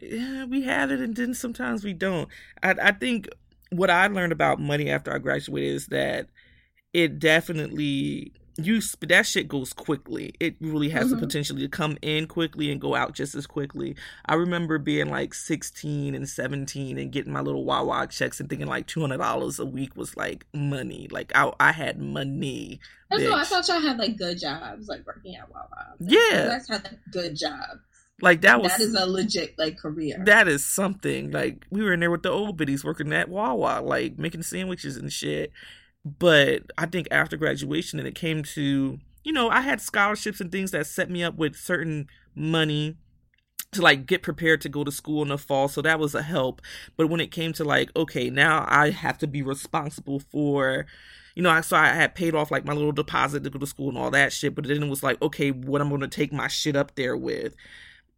Yeah, 0.00 0.44
we 0.44 0.62
had 0.62 0.90
it, 0.90 1.00
and 1.00 1.16
then 1.16 1.34
sometimes 1.34 1.82
we 1.84 1.92
don't. 1.92 2.28
I, 2.62 2.74
I 2.80 2.92
think 2.92 3.28
what 3.70 3.90
I 3.90 4.06
learned 4.06 4.32
about 4.32 4.60
money 4.60 4.90
after 4.90 5.12
I 5.12 5.18
graduated 5.18 5.74
is 5.74 5.86
that 5.88 6.28
it 6.92 7.18
definitely 7.18 8.32
you 8.60 8.80
that 9.02 9.24
shit 9.24 9.46
goes 9.46 9.72
quickly. 9.72 10.34
It 10.40 10.56
really 10.60 10.88
has 10.88 11.06
Mhm. 11.06 11.10
the 11.10 11.16
potential 11.18 11.56
to 11.56 11.68
come 11.68 11.96
in 12.02 12.26
quickly 12.26 12.72
and 12.72 12.80
go 12.80 12.94
out 12.96 13.14
just 13.14 13.34
as 13.36 13.46
quickly. 13.46 13.94
I 14.26 14.34
remember 14.34 14.78
being 14.78 15.08
like 15.10 15.32
16 15.32 16.14
and 16.14 16.28
17 16.28 16.98
and 16.98 17.12
getting 17.12 17.32
my 17.32 17.40
little 17.40 17.64
Wawa 17.64 18.08
checks 18.08 18.40
and 18.40 18.48
thinking 18.48 18.66
like 18.66 18.86
$200 18.88 19.60
a 19.60 19.64
week 19.64 19.96
was 19.96 20.16
like 20.16 20.44
money. 20.52 21.06
Like 21.10 21.30
I, 21.36 21.52
I 21.60 21.70
had 21.72 22.00
money. 22.00 22.80
All, 23.12 23.34
I 23.34 23.44
thought 23.44 23.68
y'all 23.68 23.80
had 23.80 23.96
like 23.96 24.16
good 24.18 24.38
jobs, 24.40 24.88
like 24.88 25.06
working 25.06 25.36
at 25.36 25.48
Wawa. 25.50 25.94
Yeah. 26.00 26.44
You 26.44 26.50
guys 26.50 26.68
had 26.68 26.84
like 26.84 26.98
good 27.12 27.36
jobs. 27.36 27.80
Like 28.20 28.40
that 28.40 28.60
was 28.60 28.72
that 28.72 28.80
is 28.80 28.94
a 28.94 29.06
legit 29.06 29.56
like 29.58 29.78
career. 29.78 30.20
that 30.26 30.48
is 30.48 30.66
something. 30.66 31.30
Like 31.30 31.64
we 31.70 31.82
were 31.84 31.92
in 31.92 32.00
there 32.00 32.10
with 32.10 32.24
the 32.24 32.30
old 32.30 32.56
biddies 32.56 32.84
working 32.84 33.12
at 33.12 33.28
Wawa, 33.28 33.80
like 33.80 34.18
making 34.18 34.42
sandwiches 34.42 34.96
and 34.96 35.12
shit. 35.12 35.52
But 36.18 36.62
I 36.76 36.86
think 36.86 37.08
after 37.10 37.36
graduation 37.36 37.98
and 37.98 38.06
it 38.06 38.14
came 38.14 38.42
to, 38.44 38.98
you 39.24 39.32
know, 39.32 39.50
I 39.50 39.60
had 39.60 39.80
scholarships 39.80 40.40
and 40.40 40.50
things 40.50 40.70
that 40.70 40.86
set 40.86 41.10
me 41.10 41.22
up 41.22 41.36
with 41.36 41.56
certain 41.56 42.08
money 42.34 42.96
to 43.72 43.82
like 43.82 44.06
get 44.06 44.22
prepared 44.22 44.60
to 44.62 44.68
go 44.68 44.84
to 44.84 44.92
school 44.92 45.22
in 45.22 45.28
the 45.28 45.38
fall. 45.38 45.68
So 45.68 45.82
that 45.82 45.98
was 45.98 46.14
a 46.14 46.22
help. 46.22 46.62
But 46.96 47.08
when 47.08 47.20
it 47.20 47.30
came 47.30 47.52
to 47.54 47.64
like, 47.64 47.94
okay, 47.96 48.30
now 48.30 48.64
I 48.68 48.90
have 48.90 49.18
to 49.18 49.26
be 49.26 49.42
responsible 49.42 50.20
for 50.20 50.86
you 51.38 51.42
know, 51.42 51.60
so 51.60 51.76
I 51.76 51.90
had 51.90 52.16
paid 52.16 52.34
off 52.34 52.50
like 52.50 52.64
my 52.64 52.72
little 52.72 52.90
deposit 52.90 53.44
to 53.44 53.50
go 53.50 53.60
to 53.60 53.66
school 53.66 53.90
and 53.90 53.96
all 53.96 54.10
that 54.10 54.32
shit, 54.32 54.56
but 54.56 54.66
then 54.66 54.82
it 54.82 54.88
was 54.88 55.04
like, 55.04 55.22
okay, 55.22 55.52
what 55.52 55.80
I'm 55.80 55.88
gonna 55.88 56.08
take 56.08 56.32
my 56.32 56.48
shit 56.48 56.74
up 56.74 56.96
there 56.96 57.16
with. 57.16 57.54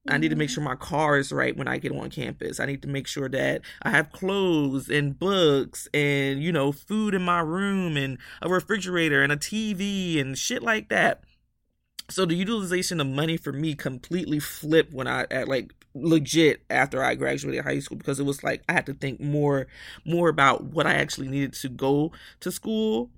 I 0.08 0.16
need 0.16 0.30
to 0.30 0.36
make 0.36 0.48
mm-hmm. 0.48 0.54
sure 0.54 0.64
my 0.64 0.76
car 0.76 1.18
is 1.18 1.30
right 1.30 1.56
when 1.56 1.68
I 1.68 1.78
get 1.78 1.92
on 1.92 2.10
campus. 2.10 2.58
I 2.58 2.66
need 2.66 2.82
to 2.82 2.88
make 2.88 3.06
sure 3.06 3.28
that 3.28 3.60
I 3.82 3.90
have 3.90 4.12
clothes 4.12 4.88
and 4.88 5.18
books 5.18 5.88
and, 5.92 6.42
you 6.42 6.52
know, 6.52 6.72
food 6.72 7.14
in 7.14 7.22
my 7.22 7.40
room 7.40 7.96
and 7.96 8.18
a 8.40 8.48
refrigerator 8.48 9.22
and 9.22 9.32
a 9.32 9.36
TV 9.36 10.18
and 10.18 10.38
shit 10.38 10.62
like 10.62 10.88
that. 10.88 11.22
So 12.08 12.24
the 12.24 12.34
utilization 12.34 13.00
of 13.00 13.06
money 13.06 13.36
for 13.36 13.52
me 13.52 13.74
completely 13.74 14.40
flipped 14.40 14.92
when 14.92 15.06
I 15.06 15.26
at 15.30 15.48
like 15.48 15.74
legit 15.94 16.62
after 16.70 17.02
I 17.02 17.14
graduated 17.14 17.64
high 17.64 17.80
school 17.80 17.98
because 17.98 18.18
it 18.18 18.24
was 18.24 18.42
like 18.42 18.62
I 18.68 18.72
had 18.72 18.86
to 18.86 18.94
think 18.94 19.20
more 19.20 19.66
more 20.04 20.28
about 20.28 20.64
what 20.64 20.86
I 20.86 20.94
actually 20.94 21.28
needed 21.28 21.52
to 21.54 21.68
go 21.68 22.12
to 22.40 22.50
school 22.50 23.10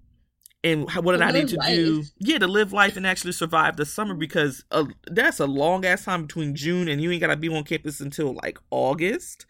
and 0.65 0.89
how, 0.89 1.01
what 1.01 1.13
did 1.13 1.23
I 1.23 1.31
need 1.33 1.49
to 1.49 1.57
life. 1.57 1.75
do? 1.75 2.05
Yeah, 2.19 2.39
to 2.39 2.47
live 2.47 2.73
life 2.73 2.97
and 2.97 3.07
actually 3.07 3.33
survive 3.33 3.77
the 3.77 3.85
summer 3.87 4.15
because 4.15 4.65
uh, 4.71 4.85
that's 5.11 5.41
a 5.41 5.47
long 5.47 5.85
ass 5.85 6.05
time 6.05 6.23
between 6.27 6.55
June 6.55 6.89
and 6.89 7.01
you 7.01 7.11
ain't 7.11 7.21
gotta 7.21 7.37
be 7.37 7.49
on 7.49 7.65
campus 7.65 8.01
until 8.01 8.35
like 8.43 8.59
August, 8.71 9.45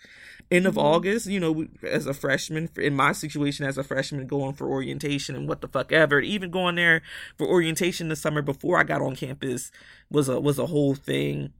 end 0.51 0.67
of 0.67 0.75
Mhm. 0.75 0.83
August. 0.83 1.27
You 1.27 1.41
know, 1.41 1.67
as 1.87 2.07
a 2.07 2.15
freshman, 2.15 2.71
in 2.77 2.95
my 2.97 3.13
situation 3.13 3.67
as 3.67 3.77
a 3.77 3.85
freshman, 3.85 4.27
going 4.27 4.55
for 4.55 4.69
orientation 4.69 5.37
and 5.37 5.47
what 5.49 5.61
the 5.61 5.69
fuck 5.69 5.93
ever, 5.93 6.21
even 6.21 6.51
going 6.51 6.77
there 6.77 7.03
for 7.37 7.47
orientation 7.47 8.09
the 8.09 8.17
summer 8.17 8.41
before 8.43 8.79
I 8.79 8.85
got 8.85 9.03
on 9.03 9.15
campus 9.17 9.71
was 10.11 10.29
a 10.29 10.41
was 10.41 10.59
a 10.59 10.67
whole 10.67 10.95
thing. 10.95 11.53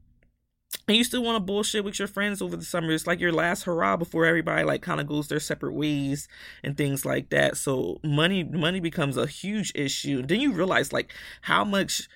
And 0.87 0.97
you 0.97 1.03
still 1.03 1.23
want 1.23 1.35
to 1.37 1.39
bullshit 1.39 1.85
with 1.85 1.97
your 1.97 2.07
friends 2.07 2.41
over 2.41 2.57
the 2.57 2.65
summer. 2.65 2.91
It's 2.91 3.07
like 3.07 3.19
your 3.19 3.31
last 3.31 3.63
hurrah 3.63 3.95
before 3.95 4.25
everybody 4.25 4.63
like 4.63 4.81
kind 4.81 4.99
of 4.99 5.07
goes 5.07 5.27
their 5.29 5.39
separate 5.39 5.73
ways 5.73 6.27
and 6.63 6.75
things 6.75 7.05
like 7.05 7.29
that. 7.29 7.55
So 7.57 7.99
money 8.03 8.43
money 8.43 8.79
becomes 8.81 9.15
a 9.15 9.25
huge 9.27 9.71
issue. 9.75 10.19
And 10.19 10.27
then 10.27 10.41
you 10.41 10.51
realize 10.51 10.91
like 10.91 11.13
how 11.43 11.63
much 11.63 12.09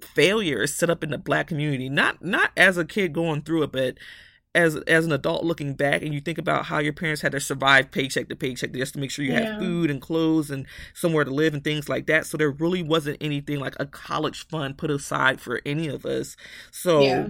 failure 0.00 0.62
is 0.62 0.74
set 0.74 0.90
up 0.90 1.02
in 1.02 1.10
the 1.10 1.18
black 1.18 1.48
community. 1.48 1.88
Not 1.88 2.22
not 2.24 2.50
as 2.56 2.76
a 2.78 2.84
kid 2.84 3.12
going 3.12 3.42
through 3.42 3.64
it, 3.64 3.72
but 3.72 3.98
as 4.54 4.76
as 4.86 5.04
an 5.04 5.12
adult 5.12 5.44
looking 5.44 5.74
back 5.74 6.02
and 6.02 6.14
you 6.14 6.20
think 6.20 6.38
about 6.38 6.66
how 6.66 6.78
your 6.78 6.92
parents 6.92 7.22
had 7.22 7.32
to 7.32 7.40
survive 7.40 7.90
paycheck 7.90 8.28
to 8.28 8.36
paycheck 8.36 8.72
just 8.72 8.94
to 8.94 9.00
make 9.00 9.10
sure 9.10 9.24
you 9.24 9.32
Yeah. 9.32 9.40
had 9.40 9.58
food 9.58 9.90
and 9.90 10.00
clothes 10.00 10.50
and 10.50 10.66
somewhere 10.94 11.24
to 11.24 11.30
live 11.30 11.54
and 11.54 11.64
things 11.64 11.88
like 11.88 12.06
that. 12.06 12.24
So 12.26 12.36
there 12.36 12.50
really 12.50 12.82
wasn't 12.82 13.18
anything 13.20 13.58
like 13.58 13.74
a 13.80 13.86
college 13.86 14.46
fund 14.48 14.78
put 14.78 14.90
aside 14.90 15.40
for 15.40 15.60
any 15.66 15.88
of 15.88 16.06
us. 16.06 16.36
So 16.70 17.02
Yeah. 17.02 17.28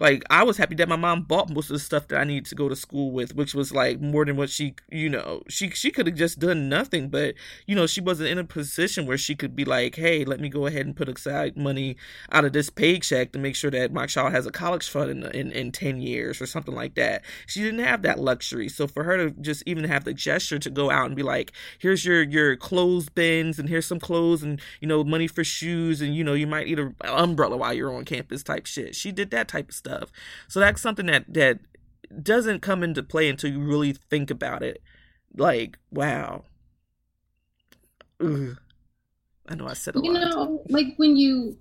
Like 0.00 0.24
I 0.28 0.42
was 0.42 0.56
happy 0.56 0.74
that 0.76 0.88
my 0.88 0.96
mom 0.96 1.22
bought 1.22 1.50
most 1.50 1.70
of 1.70 1.74
the 1.74 1.78
stuff 1.78 2.08
that 2.08 2.20
I 2.20 2.24
needed 2.24 2.46
to 2.46 2.56
go 2.56 2.68
to 2.68 2.74
school 2.74 3.12
with, 3.12 3.36
which 3.36 3.54
was 3.54 3.72
like 3.72 4.00
more 4.00 4.24
than 4.24 4.36
what 4.36 4.50
she, 4.50 4.74
you 4.90 5.08
know, 5.08 5.42
she 5.48 5.70
she 5.70 5.92
could 5.92 6.08
have 6.08 6.16
just 6.16 6.40
done 6.40 6.68
nothing, 6.68 7.08
but 7.10 7.34
you 7.66 7.76
know, 7.76 7.86
she 7.86 8.00
wasn't 8.00 8.30
in 8.30 8.38
a 8.38 8.44
position 8.44 9.06
where 9.06 9.16
she 9.16 9.36
could 9.36 9.54
be 9.54 9.64
like, 9.64 9.94
"Hey, 9.94 10.24
let 10.24 10.40
me 10.40 10.48
go 10.48 10.66
ahead 10.66 10.84
and 10.86 10.96
put 10.96 11.08
aside 11.08 11.56
money 11.56 11.96
out 12.32 12.44
of 12.44 12.52
this 12.52 12.70
paycheck 12.70 13.30
to 13.32 13.38
make 13.38 13.54
sure 13.54 13.70
that 13.70 13.92
my 13.92 14.06
child 14.06 14.32
has 14.32 14.46
a 14.46 14.50
college 14.50 14.88
fund 14.88 15.10
in 15.10 15.24
in, 15.30 15.52
in 15.52 15.70
10 15.70 16.00
years 16.00 16.42
or 16.42 16.46
something 16.46 16.74
like 16.74 16.96
that." 16.96 17.22
She 17.46 17.62
didn't 17.62 17.84
have 17.84 18.02
that 18.02 18.18
luxury. 18.18 18.68
So 18.68 18.88
for 18.88 19.04
her 19.04 19.16
to 19.16 19.30
just 19.40 19.62
even 19.64 19.84
have 19.84 20.02
the 20.04 20.14
gesture 20.14 20.58
to 20.58 20.70
go 20.70 20.90
out 20.90 21.06
and 21.06 21.14
be 21.14 21.22
like, 21.22 21.52
"Here's 21.78 22.04
your 22.04 22.22
your 22.24 22.56
clothes 22.56 23.08
bins 23.10 23.60
and 23.60 23.68
here's 23.68 23.86
some 23.86 24.00
clothes 24.00 24.42
and 24.42 24.60
you 24.80 24.88
know, 24.88 25.04
money 25.04 25.28
for 25.28 25.44
shoes 25.44 26.00
and 26.00 26.16
you 26.16 26.24
know, 26.24 26.34
you 26.34 26.48
might 26.48 26.66
need 26.66 26.80
an 26.80 26.96
umbrella 27.04 27.56
while 27.56 27.72
you're 27.72 27.94
on 27.94 28.04
campus 28.04 28.42
type 28.42 28.66
shit." 28.66 28.96
She 28.96 29.12
did 29.12 29.30
that 29.30 29.46
type 29.46 29.68
of 29.68 29.74
stuff. 29.74 29.83
So 30.48 30.60
that's 30.60 30.80
something 30.80 31.06
that 31.06 31.32
that 31.32 31.60
doesn't 32.22 32.60
come 32.60 32.82
into 32.82 33.02
play 33.02 33.28
until 33.28 33.50
you 33.50 33.60
really 33.60 33.92
think 33.92 34.30
about 34.30 34.62
it. 34.62 34.82
Like, 35.36 35.78
wow. 35.90 36.44
Ugh. 38.20 38.56
I 39.48 39.54
know 39.54 39.66
I 39.68 39.74
said 39.74 39.96
a 39.96 40.00
you 40.02 40.12
lot. 40.12 40.20
know, 40.20 40.64
like 40.68 40.94
when 40.96 41.16
you, 41.16 41.58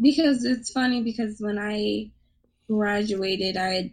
because 0.00 0.44
it's 0.44 0.70
funny 0.70 1.02
because 1.02 1.38
when 1.40 1.58
I 1.58 2.10
graduated, 2.68 3.56
I 3.56 3.74
had 3.74 3.90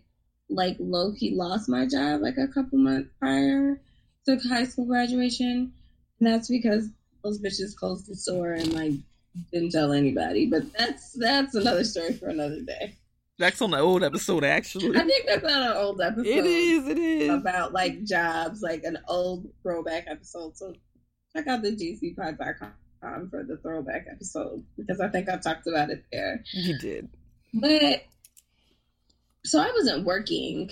like 0.50 0.77
low 0.79 1.13
key 1.13 1.34
lost 1.34 1.67
my 1.67 1.88
job 1.88 2.22
like 2.22 2.38
a 2.38 2.48
couple 2.48 2.77
months 2.77 3.10
prior 3.19 3.81
to 4.25 4.38
high 4.48 4.65
school 4.65 4.86
graduation. 4.86 5.74
And 6.19 6.27
that's 6.27 6.50
because 6.50 6.89
those 7.24 7.41
bitches 7.41 7.75
closed 7.75 8.07
the 8.07 8.15
store 8.15 8.53
and 8.53 8.74
like 8.74 8.93
didn't 9.51 9.72
tell 9.72 9.91
anybody. 9.91 10.45
But 10.45 10.72
that's 10.74 11.13
that's 11.13 11.55
another 11.55 11.84
story 11.84 12.13
for 12.13 12.27
another 12.27 12.62
day. 12.62 12.95
That's 13.38 13.62
on 13.62 13.72
the 13.72 13.80
old 13.80 14.04
episode, 14.04 14.44
actually. 14.44 14.98
I 14.98 15.04
think 15.04 15.25
that's 15.27 15.44
on 15.44 15.62
an 15.62 15.77
old 15.77 16.00
episode. 16.01 16.25
It 16.25 16.46
is. 16.46 16.88
It 16.88 16.98
is. 16.98 17.30
about 17.30 17.74
like 17.74 18.04
jobs, 18.04 18.62
like 18.62 18.84
an 18.84 18.98
old 19.08 19.48
throwback 19.62 20.06
episode. 20.08 20.58
So 20.58 20.74
check 21.36 21.48
out 21.48 21.62
the 21.62 21.72
gcpod.com 21.72 23.30
for 23.30 23.44
the 23.44 23.58
throwback 23.58 24.06
episode 24.10 24.63
because 24.77 25.00
I 25.01 25.10
think 25.10 25.27
I 25.30 25.38
talked 25.38 25.68
about 25.68 25.89
it 25.89 26.06
there. 26.12 26.44
You 26.54 26.77
did. 26.80 27.10
But 27.54 28.04
so 29.44 29.60
I 29.60 29.72
wasn't 29.75 30.06
working. 30.06 30.72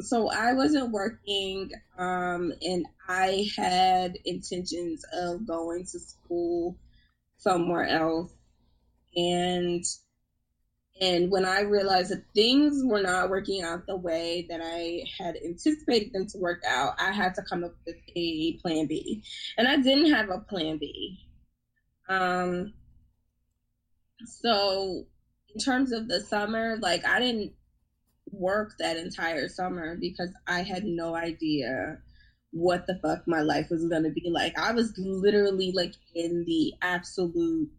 So 0.00 0.28
I 0.30 0.52
wasn't 0.52 0.90
working, 0.90 1.70
um, 1.96 2.52
and 2.60 2.86
I 3.08 3.48
had 3.56 4.18
intentions 4.24 5.04
of 5.12 5.46
going 5.46 5.84
to 5.92 5.98
school 6.00 6.76
somewhere 7.38 7.86
else. 7.86 8.32
And 9.14 9.84
and 11.00 11.30
when 11.30 11.44
I 11.44 11.60
realized 11.60 12.10
that 12.10 12.24
things 12.34 12.82
were 12.82 13.02
not 13.02 13.28
working 13.28 13.62
out 13.62 13.86
the 13.86 13.96
way 13.96 14.46
that 14.48 14.60
I 14.62 15.04
had 15.18 15.36
anticipated 15.44 16.12
them 16.12 16.26
to 16.28 16.38
work 16.38 16.62
out, 16.66 16.94
I 16.98 17.12
had 17.12 17.34
to 17.34 17.42
come 17.42 17.64
up 17.64 17.74
with 17.86 17.96
a 18.14 18.54
plan 18.62 18.86
B. 18.86 19.22
And 19.58 19.68
I 19.68 19.76
didn't 19.76 20.12
have 20.12 20.30
a 20.30 20.38
plan 20.38 20.78
B. 20.78 21.18
Um, 22.08 22.72
so, 24.24 25.04
in 25.54 25.60
terms 25.60 25.92
of 25.92 26.08
the 26.08 26.20
summer, 26.20 26.78
like 26.80 27.06
I 27.06 27.20
didn't 27.20 27.52
work 28.30 28.72
that 28.78 28.96
entire 28.96 29.48
summer 29.48 29.96
because 29.96 30.30
I 30.46 30.62
had 30.62 30.84
no 30.84 31.14
idea 31.14 31.98
what 32.52 32.86
the 32.86 32.98
fuck 33.02 33.26
my 33.26 33.42
life 33.42 33.68
was 33.70 33.86
going 33.86 34.04
to 34.04 34.10
be 34.10 34.30
like. 34.30 34.58
I 34.58 34.72
was 34.72 34.94
literally 34.96 35.72
like 35.72 35.94
in 36.14 36.44
the 36.46 36.72
absolute 36.80 37.70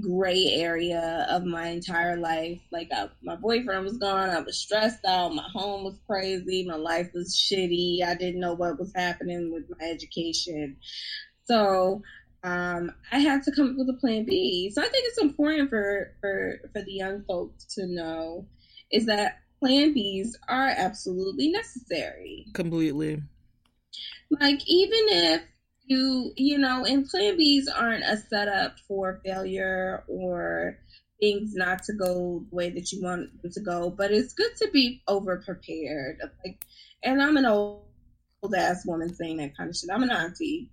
gray 0.00 0.46
area 0.54 1.26
of 1.30 1.44
my 1.44 1.68
entire 1.68 2.16
life. 2.16 2.60
Like 2.70 2.90
I, 2.94 3.08
my 3.22 3.36
boyfriend 3.36 3.84
was 3.84 3.98
gone, 3.98 4.30
I 4.30 4.40
was 4.40 4.60
stressed 4.60 5.04
out, 5.06 5.34
my 5.34 5.46
home 5.52 5.84
was 5.84 5.98
crazy, 6.06 6.66
my 6.66 6.76
life 6.76 7.10
was 7.14 7.34
shitty. 7.34 8.02
I 8.02 8.14
didn't 8.14 8.40
know 8.40 8.54
what 8.54 8.78
was 8.78 8.92
happening 8.94 9.52
with 9.52 9.64
my 9.78 9.86
education. 9.86 10.76
So 11.44 12.02
um, 12.44 12.92
I 13.10 13.18
had 13.18 13.42
to 13.44 13.52
come 13.52 13.70
up 13.70 13.76
with 13.76 13.88
a 13.88 13.98
plan 13.98 14.24
B. 14.24 14.70
So 14.72 14.82
I 14.82 14.88
think 14.88 15.04
it's 15.08 15.22
important 15.22 15.70
for 15.70 16.14
for 16.20 16.60
for 16.72 16.82
the 16.82 16.92
young 16.92 17.24
folks 17.24 17.64
to 17.74 17.86
know 17.86 18.46
is 18.92 19.06
that 19.06 19.40
plan 19.58 19.94
Bs 19.94 20.28
are 20.48 20.68
absolutely 20.68 21.50
necessary. 21.50 22.46
Completely. 22.54 23.22
Like 24.30 24.60
even 24.66 25.00
if 25.08 25.42
you 25.88 26.32
you 26.36 26.58
know 26.58 26.84
and 26.84 27.08
plan 27.08 27.36
b's 27.36 27.68
aren't 27.68 28.04
a 28.04 28.16
setup 28.16 28.78
for 28.86 29.20
failure 29.24 30.04
or 30.06 30.78
things 31.20 31.54
not 31.54 31.82
to 31.82 31.92
go 31.94 32.44
the 32.50 32.56
way 32.56 32.70
that 32.70 32.92
you 32.92 33.02
want 33.02 33.42
them 33.42 33.50
to 33.50 33.60
go 33.60 33.90
but 33.90 34.12
it's 34.12 34.34
good 34.34 34.54
to 34.56 34.68
be 34.72 35.02
over 35.08 35.42
prepared 35.44 36.20
like 36.44 36.64
and 37.02 37.22
i'm 37.22 37.36
an 37.36 37.46
old, 37.46 37.82
old 38.42 38.54
ass 38.54 38.84
woman 38.86 39.14
saying 39.14 39.38
that 39.38 39.56
kind 39.56 39.70
of 39.70 39.76
shit. 39.76 39.90
I'm 39.92 40.02
an 40.02 40.10
auntie. 40.10 40.70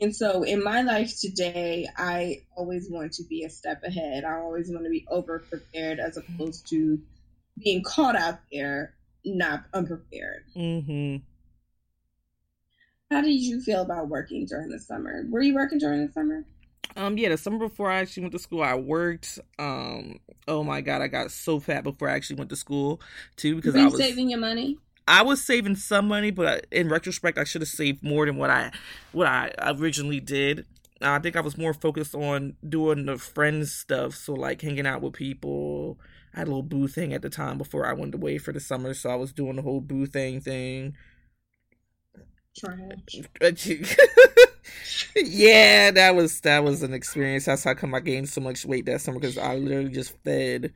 And 0.00 0.14
so 0.14 0.42
in 0.42 0.62
my 0.62 0.82
life 0.82 1.12
today 1.20 1.88
i 1.96 2.42
always 2.56 2.90
want 2.90 3.12
to 3.14 3.24
be 3.24 3.44
a 3.44 3.50
step 3.50 3.82
ahead. 3.84 4.24
I 4.24 4.36
always 4.36 4.70
want 4.70 4.84
to 4.84 4.90
be 4.90 5.06
over 5.10 5.40
prepared 5.40 6.00
as 6.00 6.16
opposed 6.16 6.68
to 6.70 6.98
being 7.62 7.82
caught 7.84 8.16
out 8.16 8.40
there 8.50 8.94
not 9.24 9.64
unprepared. 9.72 10.44
Mm-hmm. 10.56 11.16
How 13.12 13.20
did 13.20 13.40
you 13.40 13.60
feel 13.60 13.82
about 13.82 14.08
working 14.08 14.46
during 14.46 14.70
the 14.70 14.78
summer? 14.78 15.24
Were 15.28 15.42
you 15.42 15.54
working 15.54 15.78
during 15.78 16.06
the 16.06 16.12
summer? 16.12 16.44
Um, 16.96 17.16
yeah, 17.16 17.30
the 17.30 17.38
summer 17.38 17.58
before 17.58 17.90
I 17.90 18.00
actually 18.00 18.22
went 18.24 18.32
to 18.32 18.38
school, 18.38 18.62
I 18.62 18.74
worked. 18.74 19.38
Um, 19.58 20.18
oh 20.48 20.62
my 20.64 20.80
god, 20.80 21.02
I 21.02 21.08
got 21.08 21.30
so 21.30 21.60
fat 21.60 21.84
before 21.84 22.08
I 22.08 22.14
actually 22.14 22.36
went 22.36 22.50
to 22.50 22.56
school 22.56 23.00
too 23.36 23.56
because 23.56 23.74
Were 23.74 23.80
I 23.80 23.84
was 23.84 23.96
saving 23.96 24.30
your 24.30 24.40
money? 24.40 24.78
I 25.08 25.22
was 25.22 25.42
saving 25.42 25.76
some 25.76 26.08
money, 26.08 26.30
but 26.30 26.66
in 26.70 26.88
retrospect, 26.88 27.38
I 27.38 27.44
should 27.44 27.62
have 27.62 27.68
saved 27.68 28.02
more 28.02 28.26
than 28.26 28.36
what 28.36 28.50
I 28.50 28.72
what 29.12 29.26
I 29.26 29.52
originally 29.60 30.20
did. 30.20 30.66
I 31.00 31.18
think 31.18 31.34
I 31.34 31.40
was 31.40 31.58
more 31.58 31.74
focused 31.74 32.14
on 32.14 32.56
doing 32.66 33.06
the 33.06 33.18
friends 33.18 33.72
stuff, 33.72 34.14
so 34.14 34.34
like 34.34 34.60
hanging 34.60 34.86
out 34.86 35.02
with 35.02 35.14
people. 35.14 35.98
I 36.34 36.40
had 36.40 36.48
a 36.48 36.50
little 36.50 36.62
boo 36.62 36.88
thing 36.88 37.12
at 37.12 37.22
the 37.22 37.28
time 37.28 37.58
before 37.58 37.86
I 37.86 37.92
went 37.92 38.14
away 38.14 38.38
for 38.38 38.52
the 38.52 38.60
summer, 38.60 38.94
so 38.94 39.10
I 39.10 39.16
was 39.16 39.32
doing 39.32 39.56
the 39.56 39.62
whole 39.62 39.80
boo 39.80 40.06
thing 40.06 40.40
thing. 40.40 40.96
Trash. 42.56 43.22
yeah, 45.16 45.90
that 45.90 46.14
was 46.14 46.40
that 46.42 46.64
was 46.64 46.82
an 46.82 46.94
experience. 46.94 47.46
That's 47.46 47.64
how 47.64 47.74
come 47.74 47.94
I 47.94 48.00
gained 48.00 48.28
so 48.28 48.40
much 48.40 48.64
weight 48.64 48.86
that 48.86 49.00
summer 49.00 49.18
because 49.18 49.38
I 49.38 49.56
literally 49.56 49.90
just 49.90 50.16
fed. 50.24 50.72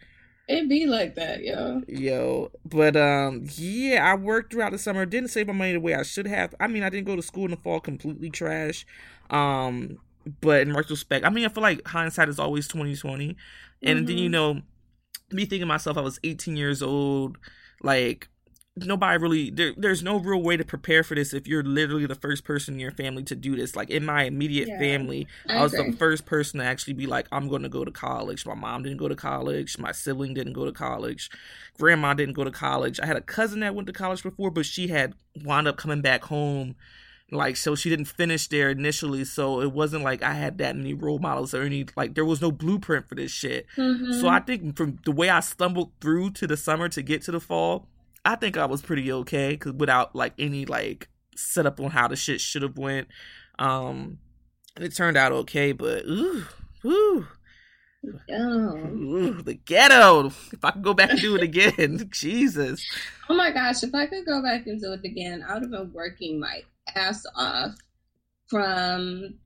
It 0.48 0.68
be 0.68 0.86
like 0.86 1.14
that, 1.16 1.42
yo. 1.42 1.82
Yo, 1.88 2.50
but 2.64 2.96
um, 2.96 3.44
yeah, 3.54 4.10
I 4.10 4.16
worked 4.16 4.52
throughout 4.52 4.72
the 4.72 4.78
summer. 4.78 5.06
Didn't 5.06 5.30
save 5.30 5.46
my 5.46 5.52
money 5.52 5.72
the 5.72 5.80
way 5.80 5.94
I 5.94 6.02
should 6.02 6.26
have. 6.26 6.52
I 6.58 6.66
mean, 6.66 6.82
I 6.82 6.88
didn't 6.90 7.06
go 7.06 7.14
to 7.14 7.22
school 7.22 7.44
in 7.44 7.52
the 7.52 7.56
fall 7.56 7.78
completely 7.78 8.28
trash. 8.28 8.84
Um, 9.30 9.98
but 10.40 10.62
in 10.62 10.74
retrospect, 10.74 11.24
I 11.24 11.30
mean, 11.30 11.44
I 11.44 11.48
feel 11.48 11.62
like 11.62 11.86
hindsight 11.86 12.28
is 12.28 12.40
always 12.40 12.66
twenty 12.66 12.96
twenty. 12.96 13.36
And 13.84 14.06
then 14.06 14.18
you 14.18 14.28
Mhm. 14.28 14.32
know, 14.32 14.62
me 15.32 15.46
thinking 15.46 15.68
myself, 15.68 15.96
I 15.98 16.02
was 16.02 16.20
eighteen 16.24 16.56
years 16.56 16.82
old. 16.82 17.38
Like 17.82 18.28
nobody 18.78 19.16
really 19.18 19.50
there, 19.50 19.72
there's 19.76 20.02
no 20.02 20.18
real 20.18 20.42
way 20.42 20.56
to 20.56 20.64
prepare 20.64 21.02
for 21.02 21.14
this 21.14 21.32
if 21.32 21.46
you're 21.46 21.62
literally 21.62 22.04
the 22.04 22.14
first 22.14 22.44
person 22.44 22.74
in 22.74 22.80
your 22.80 22.90
family 22.90 23.22
to 23.22 23.34
do 23.34 23.56
this 23.56 23.74
like 23.74 23.88
in 23.88 24.04
my 24.04 24.24
immediate 24.24 24.68
Yeah, 24.68 24.78
family 24.78 25.26
I 25.48 25.54
I 25.56 25.62
was 25.62 25.72
agree. 25.72 25.90
the 25.92 25.96
first 25.96 26.26
person 26.26 26.60
to 26.60 26.66
actually 26.66 26.92
be 26.92 27.06
like, 27.06 27.26
I'm 27.32 27.48
going 27.48 27.62
to 27.62 27.68
go 27.70 27.84
to 27.84 27.90
college. 27.90 28.44
My 28.44 28.54
mom 28.54 28.82
didn't 28.82 28.98
go 28.98 29.08
to 29.08 29.16
college. 29.16 29.78
My 29.78 29.92
sibling 29.92 30.34
didn't 30.34 30.52
go 30.52 30.66
to 30.66 30.72
college. 30.72 31.30
Grandma 31.78 32.12
didn't 32.14 32.34
go 32.34 32.44
to 32.44 32.50
college. 32.50 33.00
I 33.00 33.06
had 33.06 33.16
a 33.16 33.20
cousin 33.22 33.60
that 33.60 33.74
went 33.74 33.86
to 33.86 33.92
college 33.94 34.22
before, 34.22 34.50
but 34.50 34.66
she 34.66 34.88
had 34.88 35.14
wound 35.44 35.66
up 35.68 35.76
coming 35.78 36.02
back 36.02 36.24
home. 36.24 36.76
Like, 37.32 37.56
so 37.56 37.74
she 37.74 37.88
didn't 37.90 38.04
finish 38.04 38.46
there 38.48 38.70
initially. 38.70 39.24
So 39.24 39.60
it 39.60 39.72
wasn't 39.72 40.04
like 40.04 40.22
I 40.22 40.34
had 40.34 40.58
that 40.58 40.76
many 40.76 40.92
role 40.94 41.18
models 41.18 41.54
or 41.54 41.62
any, 41.62 41.86
like, 41.96 42.14
there 42.14 42.24
was 42.24 42.40
no 42.42 42.52
blueprint 42.52 43.08
for 43.08 43.14
this 43.16 43.32
shit. 43.32 43.66
Mhm. 43.76 44.20
So 44.20 44.28
I 44.28 44.38
think 44.40 44.76
from 44.76 44.98
the 45.04 45.10
way 45.12 45.28
I 45.30 45.40
stumbled 45.40 45.92
through 46.00 46.30
to 46.32 46.46
the 46.46 46.56
summer 46.56 46.88
to 46.90 47.02
get 47.02 47.22
to 47.22 47.32
the 47.32 47.40
fall, 47.40 47.88
I 48.26 48.34
think 48.34 48.56
I 48.56 48.66
was 48.66 48.82
pretty 48.82 49.12
okay 49.12 49.56
cause 49.56 49.72
without 49.72 50.16
like 50.16 50.34
any 50.36 50.66
like 50.66 51.08
setup 51.36 51.80
on 51.80 51.90
how 51.90 52.08
the 52.08 52.16
shit 52.16 52.40
should 52.40 52.62
have 52.62 52.76
went. 52.76 53.06
Um, 53.58 54.18
it 54.80 54.96
turned 54.96 55.16
out 55.16 55.30
okay, 55.30 55.70
but 55.70 56.04
ooh, 56.06 56.44
ooh, 56.84 57.26
ooh, 58.30 59.42
the 59.42 59.54
ghetto. 59.64 60.26
If 60.26 60.64
I 60.64 60.72
could 60.72 60.82
go 60.82 60.92
back 60.92 61.10
and 61.10 61.20
do 61.20 61.36
it 61.36 61.42
again, 61.44 62.08
Jesus. 62.12 62.84
Oh 63.30 63.34
my 63.34 63.52
gosh, 63.52 63.84
if 63.84 63.94
I 63.94 64.06
could 64.06 64.26
go 64.26 64.42
back 64.42 64.66
and 64.66 64.80
do 64.80 64.92
it 64.92 65.04
again, 65.04 65.44
I 65.48 65.54
would 65.54 65.62
have 65.62 65.70
been 65.70 65.92
working 65.92 66.40
my 66.40 66.62
ass 66.96 67.24
off 67.36 67.76
from 68.48 69.38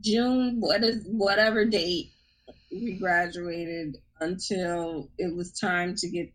June, 0.00 0.60
what 0.60 0.84
is 0.84 1.04
whatever 1.06 1.64
date 1.64 2.12
we 2.70 2.98
graduated 2.98 3.96
until 4.20 5.10
it 5.18 5.34
was 5.34 5.58
time 5.58 5.94
to 5.96 6.08
get 6.08 6.32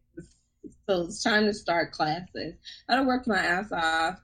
so 0.87 1.03
it's 1.03 1.23
time 1.23 1.45
to 1.45 1.53
start 1.53 1.91
classes. 1.91 2.55
I'd 2.89 2.95
have 2.95 3.05
worked 3.05 3.27
my 3.27 3.37
ass 3.37 3.71
off. 3.71 4.19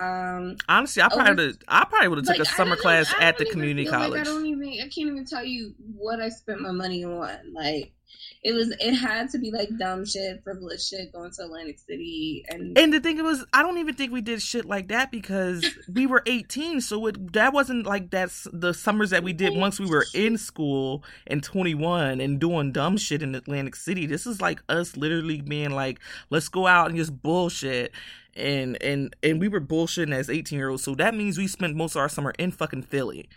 Um 0.00 0.56
Honestly, 0.68 1.02
I 1.02 1.08
probably 1.08 1.46
would 1.46 1.64
I 1.68 1.84
probably 1.84 2.08
would 2.08 2.18
have 2.26 2.36
took 2.36 2.46
a 2.46 2.50
summer 2.50 2.76
class 2.76 3.10
even- 3.12 3.22
at 3.22 3.38
the 3.38 3.44
community 3.44 3.84
feel 3.84 3.92
like 3.92 4.02
college. 4.02 4.20
I 4.20 4.24
don't 4.24 4.46
even 4.46 4.68
I 4.80 4.88
can't 4.88 5.08
even 5.08 5.24
tell 5.24 5.44
you 5.44 5.74
what 5.96 6.20
I 6.20 6.28
spent 6.28 6.60
my 6.60 6.72
money 6.72 7.04
on. 7.04 7.52
Like 7.52 7.92
it 8.42 8.52
was 8.54 8.74
it 8.80 8.94
had 8.94 9.30
to 9.30 9.38
be 9.38 9.52
like 9.52 9.68
dumb 9.78 10.04
shit, 10.04 10.42
frivolous 10.42 10.88
shit, 10.88 11.12
going 11.12 11.30
to 11.30 11.42
Atlantic 11.42 11.78
City 11.78 12.44
and 12.48 12.76
And 12.76 12.92
the 12.92 12.98
thing 12.98 13.22
was, 13.22 13.44
I 13.52 13.62
don't 13.62 13.78
even 13.78 13.94
think 13.94 14.12
we 14.12 14.20
did 14.20 14.42
shit 14.42 14.64
like 14.64 14.88
that 14.88 15.12
because 15.12 15.64
we 15.92 16.06
were 16.06 16.24
18. 16.26 16.80
So 16.80 17.06
it, 17.06 17.32
that 17.34 17.52
wasn't 17.52 17.86
like 17.86 18.10
that's 18.10 18.48
the 18.52 18.74
summers 18.74 19.10
that 19.10 19.22
we 19.22 19.32
did 19.32 19.56
once 19.56 19.78
we 19.78 19.86
were 19.86 20.06
in 20.12 20.38
school 20.38 21.04
and 21.28 21.42
21 21.42 22.20
and 22.20 22.40
doing 22.40 22.72
dumb 22.72 22.96
shit 22.96 23.22
in 23.22 23.36
Atlantic 23.36 23.76
City. 23.76 24.06
This 24.06 24.26
is 24.26 24.40
like 24.40 24.60
us 24.68 24.96
literally 24.96 25.40
being 25.40 25.70
like, 25.70 26.00
let's 26.30 26.48
go 26.48 26.66
out 26.66 26.88
and 26.88 26.96
just 26.96 27.22
bullshit. 27.22 27.92
And 28.34 28.82
and 28.82 29.14
and 29.22 29.38
we 29.38 29.48
were 29.48 29.60
bullshitting 29.60 30.14
as 30.14 30.30
18 30.30 30.58
year 30.58 30.70
olds. 30.70 30.82
So 30.82 30.96
that 30.96 31.14
means 31.14 31.38
we 31.38 31.46
spent 31.46 31.76
most 31.76 31.94
of 31.94 32.00
our 32.00 32.08
summer 32.08 32.32
in 32.38 32.50
fucking 32.50 32.82
Philly. 32.82 33.28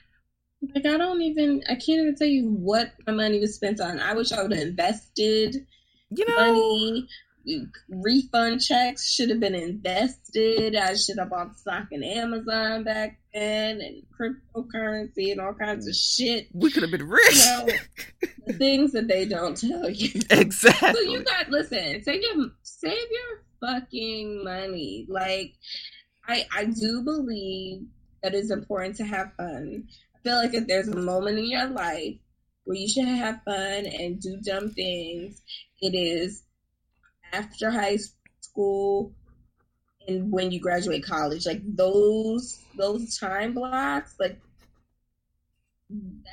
Like 0.73 0.86
I 0.86 0.97
don't 0.97 1.21
even 1.21 1.62
I 1.67 1.73
can't 1.75 2.01
even 2.01 2.15
tell 2.15 2.28
you 2.28 2.49
what 2.49 2.93
my 3.06 3.13
money 3.13 3.39
was 3.39 3.56
spent 3.56 3.80
on. 3.80 3.99
I 3.99 4.13
wish 4.13 4.32
I 4.32 4.41
would 4.41 4.51
have 4.54 4.62
invested 4.67 5.65
You 6.10 6.25
know, 6.28 6.36
money. 6.36 7.08
Refund 7.89 8.60
checks 8.60 9.12
should 9.13 9.30
have 9.30 9.39
been 9.39 9.54
invested. 9.54 10.75
I 10.75 10.95
should 10.95 11.19
have 11.19 11.30
bought 11.30 11.56
stock 11.56 11.88
in 11.91 12.04
Amazon 12.04 12.84
back 12.84 13.19
then 13.36 13.82
and 13.82 14.04
cryptocurrency 14.19 15.32
and 15.32 15.39
all 15.39 15.54
kinds 15.54 15.88
of 15.88 15.93
shit. 15.93 16.47
we 16.54 16.71
could 16.71 16.82
have 16.82 16.91
been 16.91 17.08
rich. 17.08 17.36
You 17.36 17.45
know, 17.45 17.67
the 18.47 18.54
things 18.58 18.93
that 18.93 19.08
they 19.08 19.25
don't 19.25 19.56
tell 19.56 19.89
you. 19.89 20.19
exactly. 20.32 20.93
So 20.93 20.99
you 21.01 21.23
got 21.23 21.49
listen, 21.51 22.04
save 22.04 22.21
your 22.23 22.47
save 22.63 23.08
your 23.12 23.43
fucking 23.62 24.43
money. 24.43 25.06
Like 25.08 25.54
I 26.28 26.45
I 26.56 26.65
do 26.65 27.04
believe 27.04 27.84
that 28.23 28.34
it's 28.34 28.49
important 28.49 28.95
to 28.95 29.04
have 29.06 29.34
fun. 29.38 29.88
Feel 30.25 30.38
like 30.38 30.55
if 30.55 30.65
there's 30.65 30.88
a 30.88 30.95
moment 30.97 31.38
in 31.38 31.45
your 31.45 31.67
life 31.67 32.15
where 32.63 32.75
you 32.75 32.88
should 32.88 33.07
have 33.07 33.43
fun 33.45 33.85
and 33.85 34.19
do 34.19 34.38
dumb 34.43 34.71
things, 34.71 35.39
it 35.83 35.93
is 35.93 36.41
after 37.31 37.69
high 37.69 37.99
school 38.41 39.13
and 40.07 40.31
when 40.31 40.51
you 40.51 40.59
graduate 40.59 41.05
college. 41.05 41.45
Like 41.45 41.61
those 41.63 42.59
those 42.75 43.19
time 43.19 43.53
blocks, 43.53 44.15
like 44.19 44.39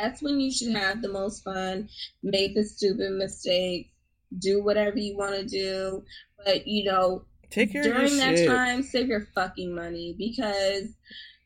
that's 0.01 0.23
when 0.23 0.41
you 0.41 0.51
should 0.51 0.75
have 0.75 1.03
the 1.03 1.11
most 1.11 1.45
fun, 1.45 1.91
make 2.23 2.55
the 2.55 2.65
stupid 2.65 3.13
mistakes, 3.13 3.91
do 4.39 4.63
whatever 4.63 4.97
you 4.99 5.19
want 5.19 5.35
to 5.35 5.45
do. 5.45 6.03
But 6.43 6.67
you 6.67 6.85
know, 6.85 7.27
Take 7.51 7.73
care 7.73 7.83
of 7.83 7.93
during 7.93 8.17
that 8.17 8.39
shit. 8.39 8.49
time, 8.49 8.83
save 8.83 9.09
your 9.09 9.27
fucking 9.35 9.75
money 9.75 10.15
because 10.17 10.89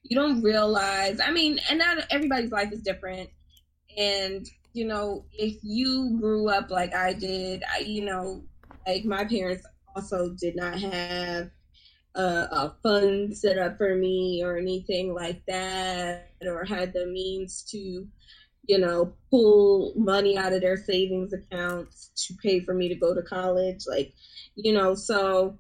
you 0.08 0.16
don't 0.16 0.42
realize. 0.42 1.20
I 1.20 1.30
mean, 1.30 1.58
and 1.68 1.78
not 1.78 1.98
everybody's 2.10 2.52
life 2.52 2.72
is 2.72 2.82
different. 2.82 3.30
And 3.96 4.46
you 4.72 4.84
know, 4.84 5.24
if 5.32 5.56
you 5.62 6.18
grew 6.20 6.50
up 6.50 6.70
like 6.70 6.94
I 6.94 7.14
did, 7.14 7.64
I, 7.72 7.78
you 7.78 8.04
know, 8.04 8.44
like 8.86 9.06
my 9.06 9.24
parents 9.24 9.66
also 9.94 10.34
did 10.38 10.54
not 10.54 10.78
have 10.78 11.50
a, 12.14 12.22
a 12.22 12.76
fund 12.82 13.34
set 13.34 13.56
up 13.58 13.78
for 13.78 13.94
me 13.94 14.42
or 14.44 14.58
anything 14.58 15.14
like 15.14 15.42
that, 15.46 16.28
or 16.42 16.64
had 16.64 16.92
the 16.92 17.06
means 17.06 17.62
to, 17.70 18.06
you 18.66 18.78
know, 18.78 19.14
pull 19.30 19.94
money 19.96 20.36
out 20.36 20.52
of 20.52 20.60
their 20.60 20.76
savings 20.76 21.32
accounts 21.32 22.10
to 22.26 22.34
pay 22.42 22.60
for 22.60 22.74
me 22.74 22.88
to 22.88 22.94
go 22.94 23.14
to 23.14 23.22
college. 23.22 23.84
Like, 23.88 24.12
you 24.56 24.74
know, 24.74 24.94
so, 24.94 25.58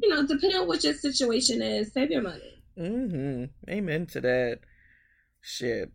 you 0.00 0.08
know, 0.08 0.26
depending 0.26 0.58
on 0.58 0.68
what 0.68 0.84
your 0.84 0.94
situation 0.94 1.60
is, 1.60 1.92
save 1.92 2.10
your 2.10 2.22
money. 2.22 2.57
Mm-hmm. 2.78 3.44
Amen 3.70 4.06
to 4.06 4.20
that. 4.20 4.60
Shit. 5.40 5.90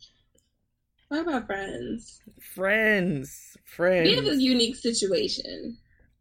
What 1.07 1.21
about 1.21 1.47
friends? 1.47 2.21
Friends. 2.41 3.57
Friends. 3.65 4.09
We 4.09 4.15
have 4.15 4.25
a 4.25 4.35
unique 4.41 4.75
situation. 4.75 5.77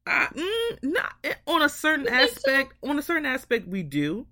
I, 0.06 0.26
mm, 0.34 0.78
not 0.82 1.14
on 1.46 1.62
a 1.62 1.68
certain 1.68 2.06
think 2.06 2.16
so? 2.30 2.36
aspect. 2.36 2.74
On 2.82 2.98
a 2.98 3.02
certain 3.02 3.26
aspect, 3.26 3.68
we 3.68 3.82
do. 3.82 4.26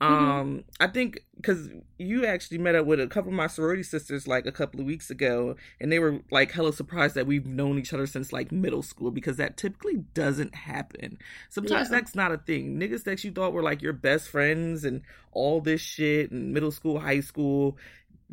Mm-hmm. 0.00 0.30
Um, 0.30 0.64
I 0.78 0.86
think 0.86 1.20
because 1.36 1.68
you 1.98 2.24
actually 2.24 2.56
met 2.56 2.74
up 2.74 2.86
with 2.86 3.00
a 3.00 3.06
couple 3.06 3.30
of 3.30 3.36
my 3.36 3.48
sorority 3.48 3.82
sisters 3.82 4.26
like 4.26 4.46
a 4.46 4.52
couple 4.52 4.80
of 4.80 4.86
weeks 4.86 5.10
ago, 5.10 5.56
and 5.78 5.92
they 5.92 5.98
were 5.98 6.20
like 6.30 6.52
hella 6.52 6.72
surprised 6.72 7.14
that 7.16 7.26
we've 7.26 7.46
known 7.46 7.78
each 7.78 7.92
other 7.92 8.06
since 8.06 8.32
like 8.32 8.50
middle 8.50 8.82
school 8.82 9.10
because 9.10 9.36
that 9.36 9.58
typically 9.58 10.04
doesn't 10.14 10.54
happen. 10.54 11.18
Sometimes 11.50 11.90
Yeah. 11.90 11.98
that's 11.98 12.14
not 12.14 12.32
a 12.32 12.38
thing. 12.38 12.80
Niggas 12.80 13.04
that 13.04 13.22
you 13.24 13.30
thought 13.30 13.52
were 13.52 13.62
like 13.62 13.82
your 13.82 13.92
best 13.92 14.28
friends 14.28 14.84
and 14.84 15.02
all 15.32 15.60
this 15.60 15.82
shit 15.82 16.30
in 16.30 16.54
middle 16.54 16.70
school, 16.70 17.00
high 17.00 17.20
school, 17.20 17.76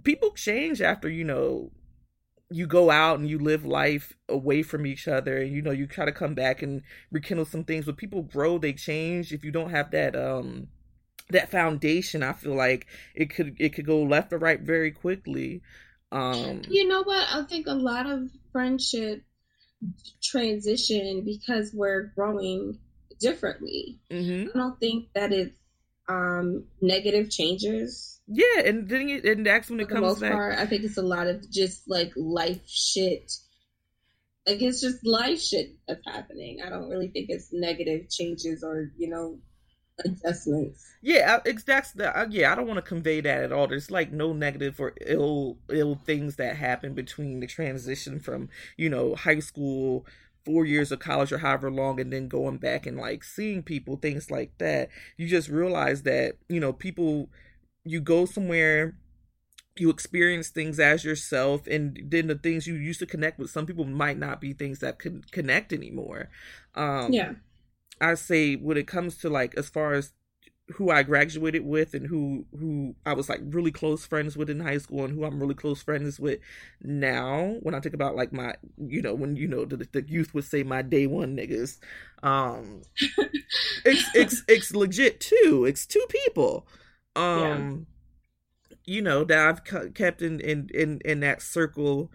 people 0.03 0.31
change 0.31 0.81
after 0.81 1.09
you 1.09 1.25
know 1.25 1.71
you 2.49 2.65
go 2.65 2.89
out 2.89 3.19
and 3.19 3.29
you 3.29 3.37
live 3.37 3.65
life 3.65 4.13
away 4.29 4.63
from 4.63 4.85
each 4.85 5.05
other 5.05 5.37
and 5.37 5.51
you 5.51 5.61
know 5.61 5.71
you 5.71 5.85
try 5.85 6.05
to 6.05 6.13
come 6.13 6.33
back 6.33 6.61
and 6.61 6.81
rekindle 7.11 7.43
some 7.43 7.65
things 7.65 7.85
but 7.85 7.97
people 7.97 8.21
grow 8.21 8.57
they 8.57 8.71
change 8.71 9.33
if 9.33 9.43
you 9.43 9.51
don't 9.51 9.71
have 9.71 9.91
that 9.91 10.15
um 10.15 10.67
that 11.29 11.49
foundation 11.51 12.23
i 12.23 12.33
feel 12.33 12.55
like 12.55 12.87
it 13.15 13.29
could 13.29 13.55
it 13.59 13.73
could 13.73 13.85
go 13.85 14.01
left 14.03 14.31
or 14.33 14.37
right 14.37 14.61
very 14.61 14.91
quickly 14.91 15.61
um 16.11 16.61
You 16.69 16.87
know 16.87 17.03
what? 17.03 17.27
I 17.29 17.43
think 17.43 17.67
a 17.67 17.73
lot 17.73 18.05
of 18.09 18.29
friendship 18.51 19.23
transition 20.23 21.23
because 21.25 21.71
we're 21.73 22.11
growing 22.15 22.79
differently. 23.19 23.99
mhm. 24.11 24.49
I 24.53 24.57
don't 24.57 24.79
think 24.79 25.09
that 25.13 25.31
it's 25.31 25.55
um, 26.07 26.65
negative 26.81 27.29
changes. 27.29 28.19
Yeah, 28.27 28.61
and 28.65 28.87
then 28.89 29.09
it, 29.09 29.25
and 29.25 29.45
that's 29.45 29.69
when 29.69 29.79
it 29.79 29.87
For 29.87 29.95
the 29.95 29.95
comes 29.95 30.07
most 30.07 30.21
back. 30.21 30.31
part, 30.31 30.57
I 30.59 30.65
think 30.65 30.83
it's 30.83 30.97
a 30.97 31.01
lot 31.01 31.27
of 31.27 31.49
just 31.51 31.89
like 31.89 32.11
life 32.15 32.61
shit. 32.67 33.31
Like 34.45 34.61
it's 34.61 34.79
just 34.81 35.05
life 35.05 35.41
shit 35.41 35.75
that's 35.87 36.05
happening. 36.05 36.61
I 36.65 36.69
don't 36.69 36.89
really 36.89 37.09
think 37.09 37.27
it's 37.29 37.49
negative 37.51 38.09
changes 38.09 38.63
or 38.63 38.91
you 38.97 39.09
know 39.09 39.39
adjustments. 40.05 40.97
Yeah, 41.01 41.39
I- 41.45 41.51
that's 41.65 41.91
the 41.93 42.27
yeah. 42.31 42.51
I 42.51 42.55
don't 42.55 42.67
want 42.67 42.77
to 42.77 42.81
convey 42.81 43.21
that 43.21 43.43
at 43.43 43.51
all. 43.51 43.67
There's 43.67 43.91
like 43.91 44.11
no 44.11 44.33
negative 44.33 44.79
or 44.79 44.93
ill 45.01 45.57
ill 45.69 45.95
things 45.95 46.35
that 46.37 46.55
happen 46.57 46.93
between 46.93 47.39
the 47.39 47.47
transition 47.47 48.19
from 48.19 48.49
you 48.77 48.89
know 48.89 49.15
high 49.15 49.39
school, 49.39 50.05
four 50.43 50.65
years 50.65 50.91
of 50.91 50.99
college 50.99 51.31
or 51.31 51.37
however 51.37 51.69
long, 51.71 51.99
and 51.99 52.11
then 52.11 52.27
going 52.27 52.57
back 52.57 52.85
and 52.87 52.97
like 52.97 53.23
seeing 53.23 53.61
people, 53.63 53.95
things 53.97 54.31
like 54.31 54.57
that. 54.57 54.89
You 55.17 55.27
just 55.27 55.49
realize 55.49 56.03
that 56.03 56.37
you 56.49 56.59
know 56.59 56.73
people. 56.73 57.29
You 57.85 58.01
go 58.01 58.25
somewhere. 58.25 58.97
You 59.77 59.89
experience 59.91 60.49
things 60.49 60.79
as 60.79 61.05
yourself, 61.05 61.67
and 61.67 61.99
then 62.05 62.27
the 62.27 62.35
things 62.35 62.67
you 62.67 62.75
used 62.75 62.99
to 62.99 63.05
connect 63.07 63.39
with 63.39 63.51
some 63.51 63.65
people 63.67 63.85
might 63.85 64.17
not 64.17 64.41
be 64.41 64.53
things 64.53 64.79
that 64.79 64.99
can 64.99 65.23
connect 65.31 65.73
anymore. 65.73 66.29
Um, 66.75 67.13
yeah, 67.13 67.33
I 68.01 68.15
say 68.15 68.55
when 68.55 68.77
it 68.77 68.87
comes 68.87 69.17
to 69.19 69.29
like 69.29 69.55
as 69.57 69.69
far 69.69 69.93
as 69.93 70.13
who 70.73 70.91
I 70.91 71.03
graduated 71.03 71.65
with 71.65 71.93
and 71.93 72.07
who 72.07 72.45
who 72.59 72.95
I 73.05 73.13
was 73.13 73.29
like 73.29 73.41
really 73.45 73.71
close 73.71 74.05
friends 74.05 74.35
with 74.37 74.49
in 74.49 74.59
high 74.59 74.79
school 74.79 75.05
and 75.05 75.13
who 75.13 75.25
I'm 75.25 75.39
really 75.39 75.55
close 75.55 75.81
friends 75.81 76.19
with 76.19 76.39
now 76.83 77.57
when 77.61 77.75
I 77.75 77.79
think 77.79 77.95
about 77.95 78.15
like 78.17 78.33
my 78.33 78.55
you 78.77 79.01
know 79.01 79.13
when 79.15 79.35
you 79.37 79.47
know 79.47 79.65
the, 79.65 79.77
the 79.77 80.03
youth 80.07 80.33
would 80.33 80.43
say 80.45 80.63
my 80.63 80.81
day 80.81 81.07
one 81.07 81.37
niggas 81.37 81.79
um 82.23 82.81
it's 83.85 84.09
it's 84.15 84.43
it's 84.47 84.75
legit 84.75 85.19
too. 85.21 85.65
It's 85.67 85.85
two 85.85 86.05
people 86.09 86.67
um 87.15 87.87
you 88.85 89.01
know 89.01 89.23
that 89.23 89.39
I've 89.39 89.93
kept 89.93 90.21
in 90.21 90.39
in 90.39 90.69
in 90.73 91.01
in 91.05 91.19
that 91.21 91.41
circle 91.41 92.11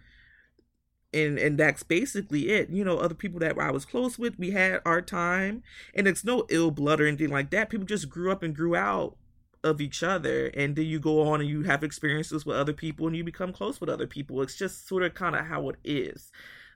and 1.12 1.38
and 1.38 1.59
that's 1.59 1.83
basically 1.83 2.51
it. 2.51 2.70
You 2.70 2.85
know 2.85 2.98
other 2.98 3.14
people 3.14 3.40
that 3.40 3.59
i 3.59 3.70
was 3.70 3.85
close 3.85 4.18
with 4.18 4.38
we 4.38 4.51
had 4.51 4.81
our 4.85 5.03
time 5.03 5.62
and 5.94 6.07
it's 6.09 6.25
no 6.25 6.46
ill 6.48 6.70
blood 6.70 7.01
or 7.01 7.07
anything 7.07 7.31
like 7.31 7.51
that. 7.51 7.70
People 7.70 7.87
just 7.87 8.09
grew 8.09 8.31
up 8.33 8.42
and 8.42 8.55
grew 8.55 8.77
out 8.77 9.16
of 9.64 9.81
each 9.81 10.03
other 10.03 10.46
and 10.48 10.75
then 10.75 10.87
you 10.87 10.98
go 10.98 11.22
on 11.22 11.40
and 11.40 11.48
you 11.48 11.62
have 11.62 11.85
experiences 11.85 12.44
with 12.44 12.57
other 12.57 12.72
people 12.72 13.07
and 13.07 13.16
you 13.16 13.22
become 13.22 13.53
close 13.53 13.81
with 13.81 13.88
other 13.88 14.09
people. 14.09 14.42
It's 14.42 14.57
just 14.57 14.88
sort 14.88 15.05
of 15.05 15.14
kind 15.14 15.37
of 15.37 15.46
how 15.46 15.68
it 15.68 15.77
is 15.85 16.33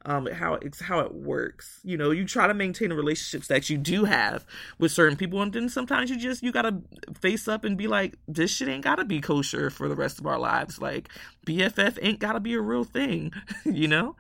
um 0.06 0.26
how 0.26 0.54
it's 0.54 0.80
how 0.80 1.00
it 1.00 1.14
works 1.14 1.80
you 1.84 1.96
know 1.96 2.10
you 2.10 2.24
try 2.24 2.46
to 2.46 2.54
maintain 2.54 2.88
the 2.88 2.94
relationships 2.94 3.48
that 3.48 3.68
you 3.68 3.76
do 3.76 4.04
have 4.04 4.46
with 4.78 4.90
certain 4.90 5.16
people 5.16 5.42
and 5.42 5.52
then 5.52 5.68
sometimes 5.68 6.08
you 6.08 6.16
just 6.16 6.42
you 6.42 6.50
gotta 6.50 6.80
face 7.20 7.46
up 7.46 7.64
and 7.64 7.76
be 7.76 7.86
like 7.86 8.16
this 8.26 8.50
shit 8.50 8.68
ain't 8.68 8.84
gotta 8.84 9.04
be 9.04 9.20
kosher 9.20 9.68
for 9.68 9.88
the 9.88 9.96
rest 9.96 10.18
of 10.18 10.26
our 10.26 10.38
lives 10.38 10.80
like 10.80 11.08
bff 11.46 11.98
ain't 12.00 12.20
gotta 12.20 12.40
be 12.40 12.54
a 12.54 12.60
real 12.60 12.84
thing 12.84 13.32
you 13.64 13.86
know 13.86 14.16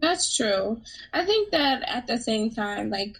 that's 0.00 0.34
true. 0.36 0.80
I 1.12 1.24
think 1.24 1.50
that 1.50 1.82
at 1.86 2.06
the 2.06 2.18
same 2.18 2.50
time, 2.50 2.90
like 2.90 3.16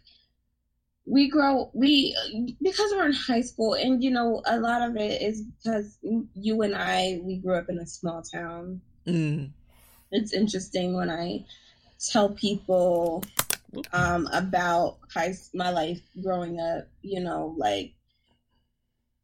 we 1.06 1.28
grow, 1.28 1.70
we 1.72 2.14
because 2.62 2.92
we're 2.92 3.06
in 3.06 3.12
high 3.12 3.40
school, 3.40 3.74
and 3.74 4.02
you 4.02 4.10
know, 4.10 4.42
a 4.46 4.58
lot 4.58 4.88
of 4.88 4.96
it 4.96 5.22
is 5.22 5.42
because 5.42 5.98
you 6.34 6.62
and 6.62 6.74
I 6.74 7.20
we 7.22 7.36
grew 7.38 7.56
up 7.56 7.68
in 7.68 7.78
a 7.78 7.86
small 7.86 8.22
town. 8.22 8.80
mm. 9.06 9.50
It's 10.10 10.32
interesting 10.32 10.94
when 10.94 11.10
I 11.10 11.44
tell 12.10 12.30
people 12.30 13.24
um, 13.92 14.28
about 14.32 14.98
high, 15.12 15.34
my 15.54 15.70
life 15.70 16.00
growing 16.22 16.60
up. 16.60 16.88
You 17.02 17.20
know, 17.20 17.54
like 17.56 17.92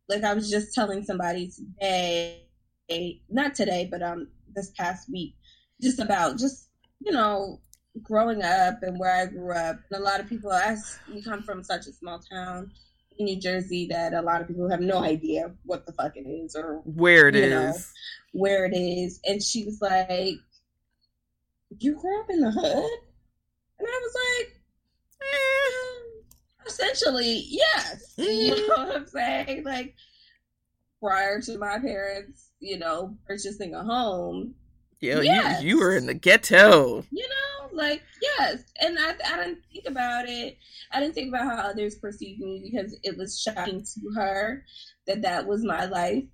like 0.08 0.24
I 0.24 0.34
was 0.34 0.50
just 0.50 0.74
telling 0.74 1.02
somebody 1.04 1.50
today, 1.50 2.42
not 3.30 3.54
today, 3.54 3.88
but 3.90 4.02
um 4.02 4.28
this 4.54 4.70
past 4.72 5.10
week, 5.10 5.34
just 5.80 5.98
about 5.98 6.38
just 6.38 6.68
you 7.00 7.12
know 7.12 7.60
growing 8.02 8.42
up 8.42 8.82
and 8.82 8.98
where 8.98 9.14
I 9.14 9.26
grew 9.26 9.52
up. 9.52 9.78
And 9.90 10.00
a 10.00 10.04
lot 10.04 10.20
of 10.20 10.28
people, 10.28 10.52
as 10.52 10.98
we 11.12 11.22
come 11.22 11.42
from 11.42 11.62
such 11.62 11.86
a 11.86 11.92
small 11.92 12.18
town 12.18 12.72
in 13.18 13.26
New 13.26 13.40
Jersey, 13.40 13.86
that 13.90 14.14
a 14.14 14.22
lot 14.22 14.40
of 14.40 14.48
people 14.48 14.68
have 14.68 14.80
no 14.80 15.02
idea 15.02 15.52
what 15.64 15.86
the 15.86 15.92
fuck 15.92 16.16
it 16.16 16.28
is 16.28 16.56
or 16.56 16.82
where 16.84 17.28
it 17.28 17.36
is, 17.36 17.50
know, 17.50 17.74
where 18.32 18.64
it 18.64 18.76
is. 18.76 19.20
And 19.24 19.42
she 19.42 19.64
was 19.64 19.80
like, 19.80 20.38
"You 21.80 21.98
grew 22.00 22.20
up 22.20 22.30
in 22.30 22.40
the 22.40 22.50
hood," 22.50 22.90
and 23.78 23.88
I 23.88 24.00
was 24.02 24.14
like. 24.14 24.60
"Eh, 25.22 26.00
Essentially, 26.66 27.44
yes. 27.48 28.14
You 28.18 28.56
know 28.68 28.74
what 28.86 28.96
I'm 28.96 29.06
saying? 29.06 29.64
Like, 29.64 29.94
prior 31.00 31.40
to 31.42 31.58
my 31.58 31.78
parents, 31.78 32.50
you 32.60 32.78
know, 32.78 33.16
purchasing 33.26 33.74
a 33.74 33.82
home, 33.84 34.54
Yeah, 35.00 35.20
Yes. 35.20 35.62
you 35.62 35.68
you 35.70 35.78
were 35.80 35.94
in 35.96 36.06
the 36.06 36.14
ghetto. 36.14 37.04
you 37.10 37.28
know, 37.28 37.68
like, 37.72 38.02
yes. 38.22 38.64
And 38.80 38.98
I, 38.98 39.14
I 39.26 39.36
didn't 39.44 39.58
think 39.72 39.84
about 39.86 40.26
it. 40.28 40.56
I 40.92 41.00
didn't 41.00 41.14
think 41.14 41.28
about 41.28 41.44
how 41.44 41.56
others 41.70 41.96
perceived 41.96 42.40
me 42.40 42.70
because 42.70 42.96
it 43.02 43.16
was 43.18 43.38
shocking 43.40 43.82
to 43.84 44.00
her 44.16 44.64
that 45.06 45.20
that 45.22 45.46
was 45.46 45.62
my 45.64 45.84
life 45.84 46.24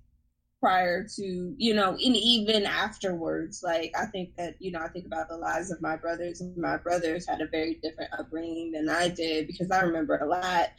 prior 0.61 1.05
to, 1.15 1.55
you 1.57 1.73
know, 1.73 1.91
and 1.91 2.15
even 2.15 2.65
afterwards. 2.65 3.61
Like, 3.63 3.91
I 3.99 4.05
think 4.05 4.35
that, 4.37 4.55
you 4.59 4.71
know, 4.71 4.79
I 4.79 4.87
think 4.87 5.05
about 5.05 5.27
the 5.27 5.37
lives 5.37 5.71
of 5.71 5.81
my 5.81 5.97
brothers, 5.97 6.39
and 6.39 6.55
my 6.55 6.77
brothers 6.77 7.27
had 7.27 7.41
a 7.41 7.47
very 7.47 7.79
different 7.83 8.13
upbringing 8.17 8.71
than 8.71 8.87
I 8.87 9.09
did 9.09 9.47
because 9.47 9.71
I 9.71 9.81
remember 9.81 10.17
a 10.17 10.25
lot. 10.25 10.69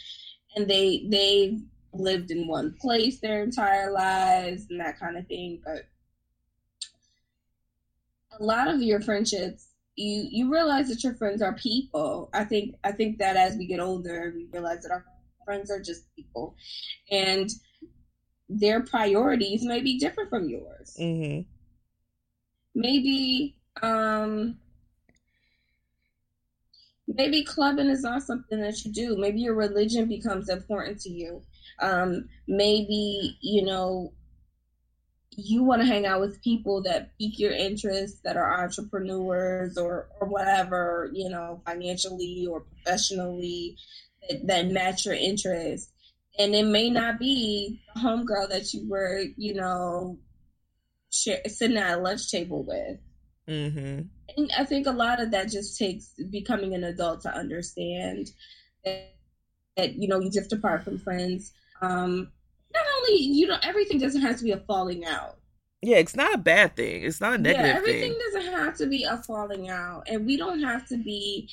And 0.56 0.68
they, 0.68 1.06
they, 1.08 1.58
lived 1.94 2.30
in 2.30 2.46
one 2.46 2.74
place 2.80 3.20
their 3.20 3.42
entire 3.42 3.90
lives 3.90 4.66
and 4.70 4.80
that 4.80 4.98
kind 4.98 5.16
of 5.16 5.26
thing 5.26 5.60
but 5.64 5.86
a 8.40 8.42
lot 8.42 8.68
of 8.68 8.80
your 8.80 9.00
friendships 9.00 9.66
you 9.96 10.26
you 10.30 10.50
realize 10.50 10.88
that 10.88 11.04
your 11.04 11.14
friends 11.14 11.42
are 11.42 11.52
people 11.54 12.30
i 12.32 12.44
think 12.44 12.74
i 12.82 12.90
think 12.90 13.18
that 13.18 13.36
as 13.36 13.56
we 13.56 13.66
get 13.66 13.78
older 13.78 14.32
we 14.34 14.46
realize 14.52 14.82
that 14.82 14.90
our 14.90 15.04
friends 15.44 15.70
are 15.70 15.80
just 15.80 16.04
people 16.16 16.54
and 17.10 17.50
their 18.58 18.82
priorities 18.82 19.64
may 19.64 19.80
be 19.80 19.98
different 19.98 20.30
from 20.30 20.48
yours. 20.48 20.96
Mm-hmm. 20.98 21.42
maybe 22.74 23.56
um 23.82 24.56
maybe 27.08 27.44
clubbing 27.44 27.88
is 27.88 28.02
not 28.02 28.22
something 28.22 28.60
that 28.60 28.84
you 28.84 28.92
do. 28.92 29.16
Maybe 29.16 29.40
your 29.40 29.54
religion 29.54 30.08
becomes 30.08 30.48
important 30.48 31.00
to 31.00 31.10
you. 31.10 31.42
Um 31.80 32.28
maybe 32.46 33.36
you 33.40 33.64
know 33.64 34.12
you 35.34 35.62
want 35.62 35.80
to 35.80 35.86
hang 35.86 36.04
out 36.04 36.20
with 36.20 36.42
people 36.42 36.82
that 36.82 37.16
pique 37.18 37.38
your 37.38 37.52
interest 37.52 38.22
that 38.22 38.36
are 38.36 38.62
entrepreneurs 38.62 39.78
or 39.78 40.08
or 40.20 40.28
whatever 40.28 41.10
you 41.12 41.28
know 41.30 41.62
financially 41.64 42.46
or 42.50 42.60
professionally 42.60 43.76
that, 44.28 44.46
that 44.46 44.66
match 44.70 45.06
your 45.06 45.14
interest 45.14 45.90
and 46.38 46.54
it 46.54 46.66
may 46.66 46.90
not 46.90 47.18
be 47.18 47.80
the 47.94 48.00
homegirl 48.00 48.48
that 48.48 48.72
you 48.72 48.88
were 48.88 49.24
you 49.36 49.54
know 49.54 50.18
share, 51.10 51.40
sitting 51.46 51.76
at 51.76 51.98
a 51.98 52.00
lunch 52.00 52.30
table 52.30 52.64
with 52.64 52.98
Mm-hmm. 53.48 54.02
and 54.36 54.52
I 54.56 54.64
think 54.64 54.86
a 54.86 54.92
lot 54.92 55.20
of 55.20 55.32
that 55.32 55.50
just 55.50 55.76
takes 55.76 56.12
becoming 56.30 56.74
an 56.74 56.84
adult 56.84 57.22
to 57.22 57.34
understand 57.34 58.30
that, 58.84 59.14
that 59.76 59.94
you 59.94 60.06
know 60.06 60.20
you 60.20 60.30
drift 60.30 60.52
apart 60.52 60.84
from 60.84 60.98
friends. 60.98 61.52
Um, 61.80 62.30
not 62.72 62.84
only 62.98 63.20
you 63.20 63.48
know 63.48 63.58
everything 63.64 63.98
doesn't 63.98 64.22
have 64.22 64.38
to 64.38 64.44
be 64.44 64.52
a 64.52 64.58
falling 64.58 65.04
out. 65.04 65.38
Yeah, 65.82 65.96
it's 65.96 66.14
not 66.14 66.32
a 66.34 66.38
bad 66.38 66.76
thing. 66.76 67.02
It's 67.02 67.20
not 67.20 67.34
a 67.34 67.38
negative 67.38 67.64
thing. 67.64 67.70
yeah, 67.72 67.76
everything 67.76 68.12
thing. 68.12 68.20
doesn't 68.32 68.52
have 68.52 68.76
to 68.76 68.86
be 68.86 69.02
a 69.02 69.16
falling 69.26 69.68
out, 69.68 70.04
and 70.06 70.24
we 70.24 70.36
don't 70.36 70.62
have 70.62 70.86
to 70.88 70.96
be 70.96 71.48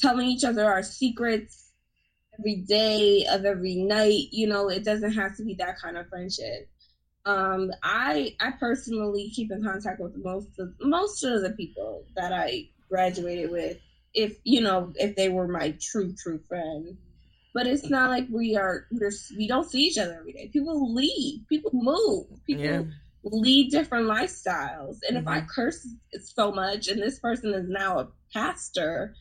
telling 0.00 0.28
each 0.28 0.44
other 0.44 0.64
our 0.64 0.82
secrets 0.82 1.69
every 2.40 2.56
day 2.56 3.26
of 3.30 3.44
every 3.44 3.76
night. 3.76 4.28
You 4.30 4.48
know, 4.48 4.68
it 4.68 4.84
doesn't 4.84 5.12
have 5.12 5.36
to 5.36 5.44
be 5.44 5.54
that 5.54 5.78
kind 5.80 5.96
of 5.96 6.08
friendship. 6.08 6.68
Um, 7.26 7.70
I 7.82 8.34
I 8.40 8.52
personally 8.58 9.30
keep 9.30 9.52
in 9.52 9.62
contact 9.62 10.00
with 10.00 10.16
most 10.16 10.58
of 10.58 10.72
most 10.80 11.22
of 11.22 11.42
the 11.42 11.50
people 11.50 12.04
that 12.16 12.32
I 12.32 12.68
graduated 12.88 13.50
with. 13.50 13.78
If 14.14 14.38
you 14.44 14.60
know, 14.60 14.92
if 14.96 15.16
they 15.16 15.28
were 15.28 15.46
my 15.46 15.76
true 15.80 16.14
true 16.14 16.40
friends, 16.48 16.96
but 17.54 17.66
it's 17.66 17.88
not 17.88 18.10
like 18.10 18.26
we 18.30 18.56
are 18.56 18.86
we're 18.90 19.12
we 19.36 19.46
don't 19.46 19.70
see 19.70 19.82
each 19.82 19.98
other 19.98 20.16
every 20.18 20.32
day. 20.32 20.48
People 20.52 20.94
leave, 20.94 21.46
people 21.48 21.70
move, 21.74 22.26
people 22.46 22.64
Yeah. 22.64 22.82
Lead 23.22 23.70
different 23.70 24.06
lifestyles. 24.06 24.98
And 25.08 25.16
if 25.18 25.26
I 25.26 25.40
Mhm. 25.40 25.48
curse 25.48 25.86
so 26.22 26.52
much 26.52 26.88
and 26.88 27.00
this 27.02 27.18
person 27.18 27.52
is 27.54 27.68
now 27.68 27.98
a 27.98 28.08
pastor, 28.32 29.14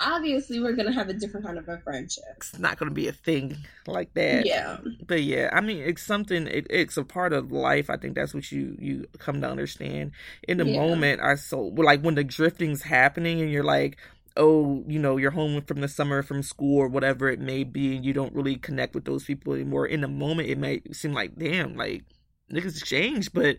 obviously 0.00 0.60
we're 0.60 0.74
gonna 0.74 0.92
have 0.92 1.08
a 1.08 1.14
different 1.14 1.46
kind 1.46 1.58
of 1.58 1.68
a 1.68 1.78
friendship. 1.78 2.24
It's 2.36 2.58
not 2.58 2.78
going 2.78 2.90
to 2.90 2.94
be 2.94 3.08
a 3.08 3.12
thing 3.12 3.56
like 3.86 4.12
that. 4.14 4.44
Yeah. 4.46 4.78
But 5.06 5.22
yeah, 5.22 5.50
I 5.52 5.60
mean, 5.60 5.78
it's 5.78 6.02
something. 6.02 6.46
It, 6.48 6.66
it's 6.68 6.96
a 6.96 7.04
part 7.04 7.32
of 7.32 7.50
life. 7.52 7.88
I 7.88 7.96
think 7.96 8.14
that's 8.14 8.34
what 8.34 8.50
you 8.52 8.76
you 8.78 9.06
come 9.18 9.40
to 9.40 9.48
understand 9.48 10.12
in 10.46 10.58
the 10.58 10.66
Yeah. 10.66 10.80
moment. 10.80 11.20
I 11.22 11.36
so 11.36 11.60
like 11.62 12.02
when 12.02 12.14
the 12.14 12.24
drifting's 12.24 12.82
happening 12.82 13.40
and 13.40 13.50
you're 13.50 13.64
like, 13.64 13.96
oh, 14.36 14.84
you 14.86 14.98
know, 14.98 15.16
you're 15.16 15.30
home 15.30 15.62
from 15.62 15.80
the 15.80 15.88
summer 15.88 16.22
from 16.22 16.42
school 16.42 16.78
or 16.78 16.88
whatever 16.88 17.28
it 17.30 17.40
may 17.40 17.64
be, 17.64 17.96
and 17.96 18.04
you 18.04 18.12
don't 18.12 18.34
really 18.34 18.56
connect 18.56 18.94
with 18.94 19.04
those 19.06 19.24
people 19.24 19.54
anymore. 19.54 19.86
In 19.86 20.02
the 20.02 20.08
moment, 20.08 20.48
it 20.50 20.58
may 20.58 20.82
seem 20.92 21.12
like, 21.14 21.36
damn, 21.36 21.74
like 21.76 22.04
niggas 22.52 22.84
change, 22.84 23.32
but 23.32 23.56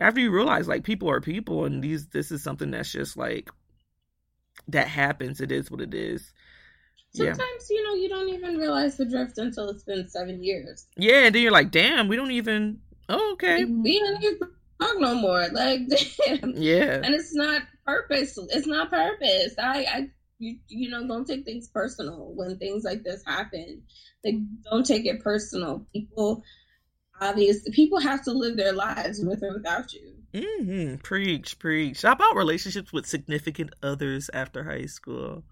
after 0.00 0.20
you 0.20 0.30
realize 0.30 0.68
like 0.68 0.84
people 0.84 1.10
are 1.10 1.20
people, 1.20 1.64
and 1.64 1.82
these 1.82 2.08
this 2.08 2.30
is 2.30 2.42
something 2.42 2.70
that's 2.70 2.92
just 2.92 3.16
like 3.16 3.50
that 4.68 4.88
happens. 4.88 5.40
It 5.40 5.52
is 5.52 5.70
what 5.70 5.80
it 5.80 5.94
is. 5.94 6.32
Sometimes 7.14 7.38
yeah. 7.38 7.76
you 7.76 7.84
know 7.84 7.94
you 7.94 8.08
don't 8.08 8.28
even 8.28 8.56
realize 8.56 8.96
the 8.96 9.04
drift 9.04 9.38
until 9.38 9.68
it's 9.70 9.84
been 9.84 10.08
seven 10.08 10.42
years. 10.42 10.86
Yeah, 10.96 11.26
and 11.26 11.34
then 11.34 11.42
you're 11.42 11.52
like, 11.52 11.70
damn, 11.70 12.08
we 12.08 12.16
don't 12.16 12.32
even. 12.32 12.80
Oh, 13.08 13.32
okay. 13.34 13.64
We 13.64 14.00
don't 14.00 14.22
even 14.22 14.38
talk 14.80 14.98
no 14.98 15.14
more. 15.14 15.46
Like, 15.48 15.80
damn. 16.26 16.54
Yeah. 16.56 17.00
And 17.02 17.14
it's 17.14 17.34
not 17.34 17.62
purpose. 17.86 18.38
It's 18.50 18.66
not 18.66 18.90
purpose. 18.90 19.54
I, 19.58 19.84
I, 19.84 20.08
you, 20.38 20.58
you 20.68 20.90
know, 20.90 21.06
don't 21.06 21.26
take 21.26 21.44
things 21.44 21.68
personal 21.68 22.32
when 22.34 22.58
things 22.58 22.82
like 22.82 23.04
this 23.04 23.22
happen. 23.26 23.82
Like, 24.24 24.36
don't 24.70 24.86
take 24.86 25.06
it 25.06 25.22
personal. 25.22 25.86
People, 25.92 26.42
obviously, 27.20 27.72
people 27.72 28.00
have 28.00 28.22
to 28.24 28.32
live 28.32 28.56
their 28.56 28.72
lives 28.72 29.20
with 29.20 29.42
or 29.42 29.54
without 29.54 29.92
you. 29.92 30.14
Mm-hmm. 30.32 30.96
Preach, 30.96 31.58
preach. 31.58 32.02
How 32.02 32.12
about 32.12 32.36
relationships 32.36 32.92
with 32.92 33.06
significant 33.06 33.70
others 33.82 34.28
after 34.34 34.64
high 34.64 34.86
school? 34.86 35.44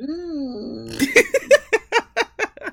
Mm. 0.00 1.06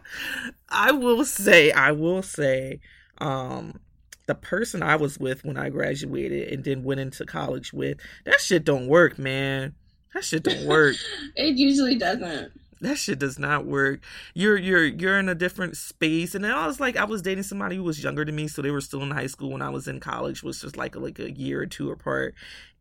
I 0.69 0.91
will 0.91 1.25
say, 1.25 1.71
I 1.71 1.91
will 1.91 2.21
say, 2.21 2.79
um, 3.17 3.79
the 4.27 4.35
person 4.35 4.83
I 4.83 4.95
was 4.95 5.17
with 5.17 5.43
when 5.43 5.57
I 5.57 5.69
graduated 5.69 6.53
and 6.53 6.63
then 6.63 6.83
went 6.83 6.99
into 6.99 7.25
college 7.25 7.73
with, 7.73 7.97
that 8.25 8.39
shit 8.39 8.63
don't 8.63 8.87
work, 8.87 9.17
man. 9.17 9.73
That 10.13 10.23
shit 10.23 10.43
don't 10.43 10.67
work. 10.67 10.95
it 11.35 11.57
usually 11.57 11.97
doesn't. 11.97 12.51
That 12.81 12.97
shit 12.97 13.19
does 13.19 13.39
not 13.39 13.65
work. 13.65 14.01
You're 14.33 14.57
you're 14.57 14.85
you're 14.85 15.19
in 15.19 15.29
a 15.29 15.35
different 15.35 15.77
space, 15.77 16.35
and 16.35 16.43
then 16.43 16.51
I 16.51 16.67
was 16.67 16.79
like, 16.79 16.95
I 16.95 17.05
was 17.05 17.21
dating 17.21 17.43
somebody 17.43 17.75
who 17.75 17.83
was 17.83 18.03
younger 18.03 18.23
than 18.23 18.35
me, 18.35 18.47
so 18.47 18.61
they 18.61 18.71
were 18.71 18.81
still 18.81 19.01
in 19.01 19.11
high 19.11 19.27
school 19.27 19.51
when 19.51 19.61
I 19.61 19.69
was 19.69 19.87
in 19.87 19.99
college, 19.99 20.43
was 20.43 20.61
just 20.61 20.77
like 20.77 20.95
a, 20.95 20.99
like 20.99 21.19
a 21.19 21.31
year 21.31 21.61
or 21.61 21.65
two 21.65 21.91
apart, 21.91 22.35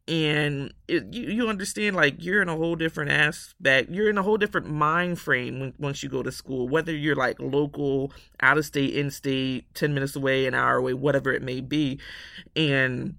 and 0.08 0.72
it, 0.86 1.12
you, 1.12 1.28
you 1.28 1.48
understand 1.48 1.96
like 1.96 2.22
you're 2.22 2.42
in 2.42 2.48
a 2.48 2.56
whole 2.56 2.76
different 2.76 3.10
aspect. 3.10 3.90
You're 3.90 4.08
in 4.08 4.18
a 4.18 4.22
whole 4.22 4.36
different 4.36 4.68
mind 4.68 5.18
frame 5.18 5.58
when, 5.58 5.74
once 5.78 6.02
you 6.02 6.08
go 6.08 6.22
to 6.22 6.30
school 6.30 6.68
whether 6.68 6.94
you're 6.94 7.16
like 7.16 7.40
local 7.40 8.12
out 8.40 8.58
of 8.58 8.64
state 8.64 8.94
in 8.94 9.10
state 9.10 9.72
10 9.74 9.94
minutes 9.94 10.14
away 10.14 10.46
an 10.46 10.54
hour 10.54 10.76
away 10.76 10.94
whatever 10.94 11.32
it 11.32 11.42
may 11.42 11.60
be. 11.60 11.98
And 12.54 13.16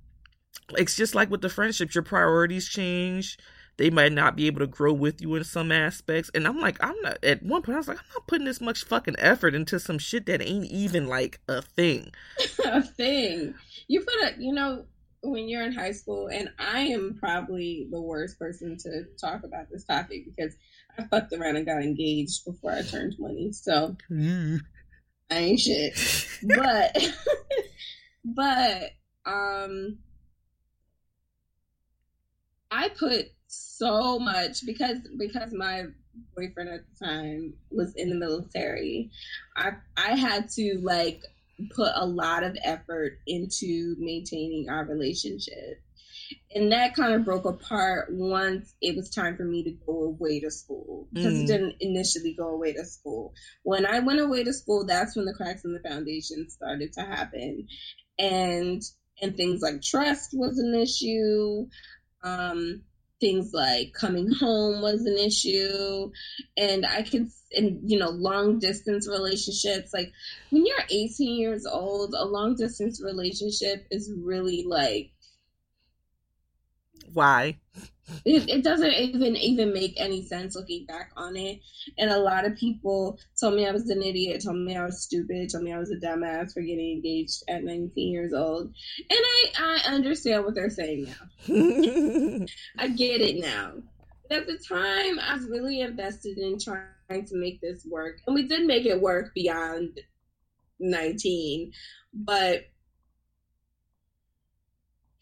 it's 0.77 0.95
just 0.95 1.13
like 1.13 1.29
with 1.29 1.41
the 1.41 1.49
friendships 1.49 1.93
your 1.93 2.03
priorities 2.03 2.69
change 2.69 3.37
they 3.77 3.89
might 3.89 4.11
not 4.11 4.35
be 4.35 4.47
able 4.47 4.59
to 4.59 4.67
grow 4.67 4.93
with 4.93 5.21
you 5.21 5.35
in 5.35 5.43
some 5.43 5.71
aspects 5.71 6.29
and 6.33 6.47
i'm 6.47 6.59
like 6.59 6.77
i'm 6.83 6.99
not 7.01 7.17
at 7.23 7.41
one 7.43 7.61
point 7.61 7.75
i 7.75 7.79
was 7.79 7.87
like 7.87 7.97
i'm 7.97 8.13
not 8.13 8.27
putting 8.27 8.45
this 8.45 8.61
much 8.61 8.83
fucking 8.83 9.15
effort 9.19 9.55
into 9.55 9.79
some 9.79 9.97
shit 9.97 10.25
that 10.25 10.41
ain't 10.41 10.65
even 10.65 11.07
like 11.07 11.39
a 11.47 11.61
thing 11.61 12.11
a 12.65 12.81
thing 12.81 13.53
you 13.87 14.01
put 14.01 14.15
a 14.23 14.35
you 14.39 14.53
know 14.53 14.85
when 15.21 15.49
you're 15.49 15.63
in 15.63 15.73
high 15.73 15.91
school, 15.91 16.27
and 16.27 16.49
I 16.59 16.81
am 16.81 17.17
probably 17.19 17.87
the 17.91 18.01
worst 18.01 18.39
person 18.39 18.77
to 18.79 19.05
talk 19.19 19.43
about 19.43 19.69
this 19.71 19.85
topic 19.85 20.25
because 20.25 20.55
I 20.97 21.03
fucked 21.03 21.33
around 21.33 21.57
and 21.57 21.65
got 21.65 21.81
engaged 21.81 22.45
before 22.45 22.71
I 22.71 22.81
turned 22.81 23.15
20. 23.17 23.51
So 23.51 23.95
mm. 24.09 24.59
I 25.29 25.35
ain't 25.35 25.59
shit. 25.59 26.27
but, 26.43 26.97
but, 28.25 28.91
um, 29.25 29.97
I 32.69 32.89
put 32.89 33.27
so 33.47 34.19
much 34.19 34.65
because 34.65 34.97
because 35.17 35.53
my 35.53 35.85
boyfriend 36.35 36.69
at 36.69 36.81
the 36.99 37.05
time 37.05 37.53
was 37.71 37.93
in 37.95 38.09
the 38.09 38.15
military. 38.15 39.11
I 39.55 39.71
I 39.95 40.15
had 40.15 40.49
to 40.51 40.79
like 40.81 41.21
put 41.75 41.91
a 41.95 42.05
lot 42.05 42.43
of 42.43 42.57
effort 42.63 43.19
into 43.25 43.95
maintaining 43.99 44.69
our 44.69 44.85
relationship. 44.85 45.81
And 46.53 46.73
that 46.73 46.93
kind 46.93 47.13
of 47.13 47.23
broke 47.23 47.45
apart 47.45 48.09
once 48.11 48.73
it 48.81 48.97
was 48.97 49.09
time 49.09 49.37
for 49.37 49.45
me 49.45 49.63
to 49.63 49.71
go 49.85 50.03
away 50.03 50.41
to 50.41 50.51
school 50.51 51.07
because 51.13 51.33
mm. 51.33 51.43
it 51.43 51.47
didn't 51.47 51.75
initially 51.79 52.33
go 52.37 52.49
away 52.49 52.73
to 52.73 52.83
school. 52.83 53.33
When 53.63 53.85
I 53.85 53.99
went 53.99 54.19
away 54.19 54.43
to 54.43 54.51
school, 54.51 54.85
that's 54.85 55.15
when 55.15 55.25
the 55.25 55.33
cracks 55.33 55.63
in 55.63 55.73
the 55.73 55.87
foundation 55.87 56.49
started 56.49 56.91
to 56.93 57.01
happen. 57.01 57.67
And 58.19 58.81
and 59.21 59.37
things 59.37 59.61
like 59.61 59.81
trust 59.81 60.31
was 60.33 60.57
an 60.59 60.75
issue. 60.75 61.67
Um, 62.23 62.83
things 63.19 63.51
like 63.53 63.93
coming 63.93 64.31
home 64.31 64.81
was 64.81 65.05
an 65.05 65.17
issue. 65.17 66.11
And 66.57 66.85
i 66.85 67.01
can 67.01 67.31
and 67.55 67.79
you 67.89 67.97
know 67.97 68.09
long 68.09 68.59
distance 68.59 69.07
relationships 69.07 69.93
like 69.93 70.11
when 70.49 70.65
you're 70.65 70.77
18 70.89 71.39
years 71.39 71.65
old 71.65 72.13
a 72.13 72.25
long 72.25 72.55
distance 72.55 73.01
relationship 73.01 73.85
is 73.89 74.11
really 74.17 74.63
like 74.67 75.11
why 77.13 77.57
it, 78.25 78.49
it 78.49 78.63
doesn't 78.63 78.93
even 78.93 79.35
even 79.35 79.73
make 79.73 79.93
any 79.97 80.25
sense 80.25 80.55
looking 80.55 80.85
back 80.85 81.11
on 81.15 81.35
it. 81.35 81.61
And 81.97 82.09
a 82.09 82.19
lot 82.19 82.45
of 82.45 82.55
people 82.55 83.19
told 83.39 83.55
me 83.55 83.67
i 83.67 83.71
was 83.71 83.89
an 83.89 84.01
idiot 84.01 84.43
told 84.43 84.57
me 84.57 84.75
i 84.75 84.85
was 84.85 85.03
stupid 85.03 85.49
told 85.49 85.63
me 85.63 85.73
i 85.73 85.79
was 85.79 85.91
a 85.91 85.95
dumbass 85.95 86.53
for 86.53 86.61
getting 86.61 86.93
engaged 86.93 87.43
at 87.47 87.63
19 87.63 88.11
years 88.11 88.33
old. 88.33 88.67
And 88.67 88.73
i 89.11 89.51
i 89.59 89.93
understand 89.93 90.45
what 90.45 90.55
they're 90.55 90.69
saying 90.69 91.05
now. 91.05 91.45
I 92.77 92.87
get 92.89 93.21
it 93.21 93.39
now. 93.39 93.73
But 94.29 94.39
at 94.39 94.47
the 94.47 94.57
time 94.57 95.19
i 95.19 95.33
was 95.35 95.47
really 95.49 95.81
invested 95.81 96.37
in 96.37 96.59
trying 96.59 97.25
to 97.25 97.35
make 97.35 97.61
this 97.61 97.85
work. 97.89 98.17
And 98.25 98.35
we 98.35 98.47
did 98.47 98.65
make 98.65 98.85
it 98.85 99.01
work 99.01 99.33
beyond 99.33 99.99
19 100.79 101.71
but 102.13 102.65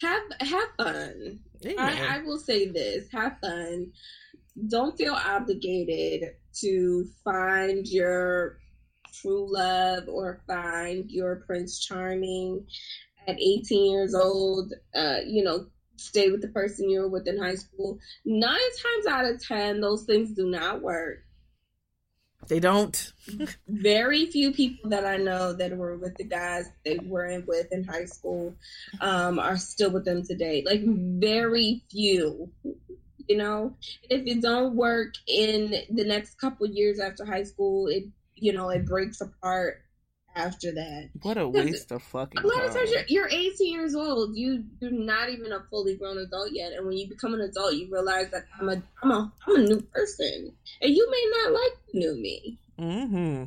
have 0.02 0.22
have 0.40 0.70
fun 0.78 1.40
I, 1.78 2.18
I 2.18 2.24
will 2.24 2.38
say 2.38 2.68
this 2.68 3.08
have 3.12 3.38
fun. 3.40 3.92
Don't 4.68 4.98
feel 4.98 5.14
obligated 5.14 6.36
to 6.62 7.06
find 7.24 7.86
your 7.88 8.60
true 9.22 9.52
love 9.52 10.08
or 10.08 10.42
find 10.48 11.10
your 11.10 11.38
Prince 11.48 11.80
Charming 11.80 12.66
at 13.28 13.40
18 13.40 13.92
years 13.92 14.16
old. 14.16 14.74
Uh, 14.94 15.18
you 15.26 15.44
know, 15.44 15.68
stay 15.98 16.32
with 16.32 16.42
the 16.42 16.48
person 16.50 16.90
you 16.90 17.02
were 17.02 17.10
with 17.10 17.28
in 17.28 17.38
high 17.38 17.56
school. 17.56 18.00
Nine 18.26 18.56
times 18.56 19.08
out 19.08 19.26
of 19.26 19.42
10, 19.46 19.82
those 19.82 20.04
things 20.04 20.32
do 20.32 20.50
not 20.50 20.82
work. 20.82 21.20
They 22.48 22.60
don't. 22.60 23.14
Very 23.68 24.28
few 24.28 24.52
people 24.52 24.90
that 24.92 25.06
I 25.06 25.18
know 25.18 25.54
that 25.54 25.76
were 25.76 25.98
with 25.98 26.16
the 26.16 26.24
guys 26.24 26.70
they 26.84 27.00
were 27.04 27.42
with 27.48 27.72
in 27.72 27.84
high 27.84 28.06
school 28.06 28.54
um, 29.02 29.40
are 29.40 29.58
still 29.58 29.92
with 29.92 30.06
them 30.06 30.24
today. 30.24 30.64
Like 30.66 30.82
very 30.86 31.84
few. 31.92 32.50
You 33.28 33.38
know, 33.38 33.76
if 34.10 34.26
it 34.28 34.42
don't 34.42 34.76
work 34.76 35.16
in 35.28 35.76
the 35.90 36.04
next 36.04 36.36
couple 36.40 36.68
years 36.68 37.00
after 37.00 37.26
high 37.26 37.44
school, 37.44 37.88
it 37.88 38.04
you 38.36 38.54
know 38.54 38.70
it 38.70 38.86
breaks 38.86 39.22
apart 39.22 39.82
after 40.36 40.72
that. 40.74 41.10
What 41.22 41.38
a 41.38 41.48
waste 41.48 41.92
of 41.92 42.04
fucking. 42.04 42.44
A 42.44 42.48
lot 42.48 42.66
of 42.66 42.74
times 42.74 42.92
you're, 42.92 43.04
you're 43.08 43.30
18 43.30 43.72
years 43.72 43.96
old. 43.96 44.36
You 44.36 44.64
you're 44.80 44.92
not 44.92 45.30
even 45.30 45.52
a 45.52 45.62
fully 45.70 45.96
grown 45.96 46.18
adult 46.18 46.50
yet, 46.52 46.74
and 46.74 46.86
when 46.86 46.98
you 46.98 47.08
become 47.08 47.34
an 47.34 47.42
adult, 47.42 47.76
you 47.76 47.88
realize 47.92 48.30
that 48.32 48.44
I'm 48.60 48.70
a 48.70 48.82
I'm 49.02 49.12
a 49.12 49.34
I'm 49.48 49.56
a 49.56 49.60
new 49.60 49.82
person, 49.82 50.54
and 50.82 50.94
you 50.94 51.10
may 51.10 51.32
not 51.44 51.54
like 51.54 51.78
new 51.94 52.16
me. 52.16 52.60
Mm-hmm. 52.80 53.44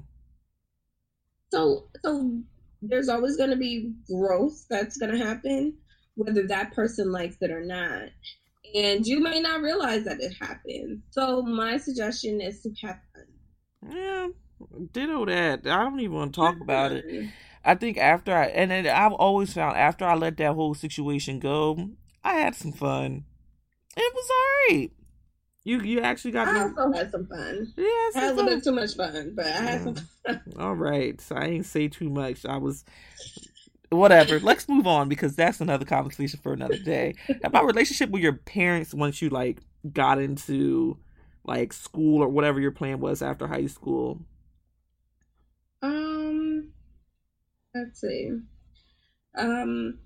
So 1.50 1.88
so 2.02 2.40
there's 2.82 3.08
always 3.08 3.36
going 3.36 3.50
to 3.50 3.56
be 3.56 3.92
growth 4.10 4.66
that's 4.70 4.96
going 4.96 5.12
to 5.12 5.24
happen, 5.24 5.74
whether 6.14 6.46
that 6.46 6.74
person 6.74 7.12
likes 7.12 7.36
it 7.40 7.50
or 7.50 7.64
not. 7.64 8.10
And 8.74 9.06
you 9.06 9.20
may 9.20 9.40
not 9.40 9.62
realize 9.62 10.04
that 10.04 10.20
it 10.20 10.34
happens. 10.38 11.02
So 11.10 11.42
my 11.42 11.78
suggestion 11.78 12.40
is 12.40 12.60
to 12.62 12.70
have 12.82 12.98
fun. 13.14 13.94
Yeah, 13.94 14.28
ditto 14.92 15.24
that. 15.26 15.66
I 15.66 15.84
don't 15.84 16.00
even 16.00 16.16
want 16.16 16.34
to 16.34 16.40
talk 16.40 16.60
about 16.60 16.92
it. 16.92 17.30
I 17.64 17.74
think 17.74 17.98
after 17.98 18.34
I 18.34 18.46
and 18.46 18.70
then 18.70 18.86
I've 18.86 19.12
always 19.12 19.52
found 19.52 19.76
after 19.76 20.04
I 20.04 20.14
let 20.14 20.36
that 20.38 20.54
whole 20.54 20.74
situation 20.74 21.38
go, 21.38 21.90
I 22.24 22.34
had 22.34 22.54
some 22.54 22.72
fun. 22.72 23.24
It 23.96 24.14
was 24.14 24.30
alright. 24.30 24.92
You 25.64 25.80
you 25.82 26.00
actually 26.00 26.30
got. 26.30 26.48
I 26.48 26.62
also 26.62 26.92
had 26.92 27.10
some 27.10 27.26
fun. 27.26 27.72
Yeah, 27.76 27.84
I 27.84 28.10
had 28.14 28.32
a 28.32 28.34
little 28.34 28.54
bit 28.54 28.64
too 28.64 28.72
much 28.72 28.96
fun, 28.96 29.32
but 29.34 29.46
I 29.46 29.50
had 29.50 29.80
yeah. 29.80 29.84
some 29.84 29.94
fun. 29.94 30.40
All 30.58 30.74
right, 30.74 31.20
so 31.20 31.36
I 31.36 31.46
ain't 31.46 31.66
say 31.66 31.88
too 31.88 32.08
much. 32.08 32.46
I 32.46 32.56
was 32.56 32.84
whatever. 33.90 34.40
Let's 34.40 34.68
move 34.68 34.86
on 34.86 35.08
because 35.08 35.36
that's 35.36 35.60
another 35.60 35.84
conversation 35.84 36.40
for 36.42 36.52
another 36.52 36.78
day. 36.78 37.16
About 37.44 37.66
relationship 37.66 38.10
with 38.10 38.22
your 38.22 38.34
parents 38.34 38.94
once 38.94 39.20
you 39.20 39.28
like 39.30 39.60
got 39.92 40.18
into 40.18 40.96
like 41.44 41.72
school 41.72 42.22
or 42.22 42.28
whatever 42.28 42.60
your 42.60 42.72
plan 42.72 43.00
was 43.00 43.20
after 43.20 43.46
high 43.46 43.66
school. 43.66 44.20
Um, 45.82 46.70
let's 47.78 48.00
see. 48.00 48.30
Um, 49.36 49.98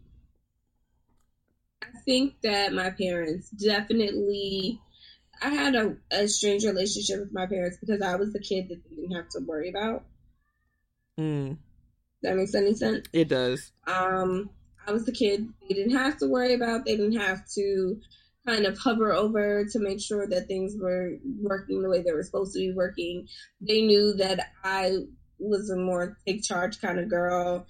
I 1.83 1.87
think 2.05 2.41
that 2.43 2.73
my 2.73 2.91
parents 2.91 3.51
definitely 3.51 4.81
I 5.43 5.49
had 5.51 5.75
a, 5.75 5.97
a 6.11 6.29
strange 6.29 6.65
relationship 6.65 7.19
with 7.21 7.33
my 7.33 7.47
parents 7.47 7.79
because 7.79 8.01
I 8.01 8.15
was 8.17 8.33
the 8.33 8.39
kid 8.41 8.69
that 8.69 8.83
they 8.89 8.97
didn't 8.97 9.17
have 9.17 9.29
to 9.31 9.41
worry 9.41 9.71
about. 9.71 10.05
Mm, 11.19 11.59
That 12.23 12.37
makes 12.37 12.55
any 12.55 12.75
sense? 12.75 13.09
it 13.13 13.29
does. 13.29 13.73
Um, 13.87 14.51
I 14.87 14.93
was 14.93 15.05
the 15.05 15.13
kid 15.13 15.49
they 15.61 15.75
didn't 15.75 15.97
have 15.97 16.19
to 16.19 16.27
worry 16.29 16.55
about. 16.55 16.85
They 16.85 16.97
didn't 16.97 17.19
have 17.19 17.47
to 17.55 18.01
kind 18.47 18.67
of 18.67 18.79
hover 18.79 19.13
over 19.13 19.65
to 19.65 19.79
make 19.79 20.01
sure 20.01 20.27
that 20.27 20.47
things 20.49 20.75
were 20.79 21.17
working 21.41 21.83
the 21.83 21.89
way 21.89 22.03
they 22.03 22.13
were 22.13 22.23
supposed 22.23 22.53
to 22.55 22.59
be 22.61 22.73
working. 22.73 23.29
They 23.61 23.83
knew 23.83 24.15
that 24.15 24.53
I 24.65 24.97
was 25.43 25.71
a 25.71 25.77
more 25.77 26.17
take 26.27 26.43
charge 26.43 26.81
kind 26.81 26.99
of 26.99 27.09
girl. 27.09 27.67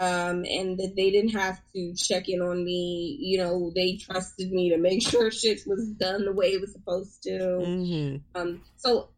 Um, 0.00 0.44
and 0.44 0.78
that 0.78 0.94
they 0.94 1.10
didn't 1.10 1.32
have 1.32 1.60
to 1.74 1.92
check 1.94 2.28
in 2.28 2.40
on 2.40 2.64
me. 2.64 3.18
You 3.20 3.38
know, 3.38 3.72
they 3.74 3.96
trusted 3.96 4.52
me 4.52 4.70
to 4.70 4.78
make 4.78 5.02
sure 5.08 5.30
shit 5.32 5.66
was 5.66 5.88
done 5.88 6.24
the 6.24 6.32
way 6.32 6.52
it 6.52 6.60
was 6.60 6.72
supposed 6.72 7.22
to. 7.24 7.64
hmm 7.64 8.16
Um, 8.38 8.62
so 8.76 9.08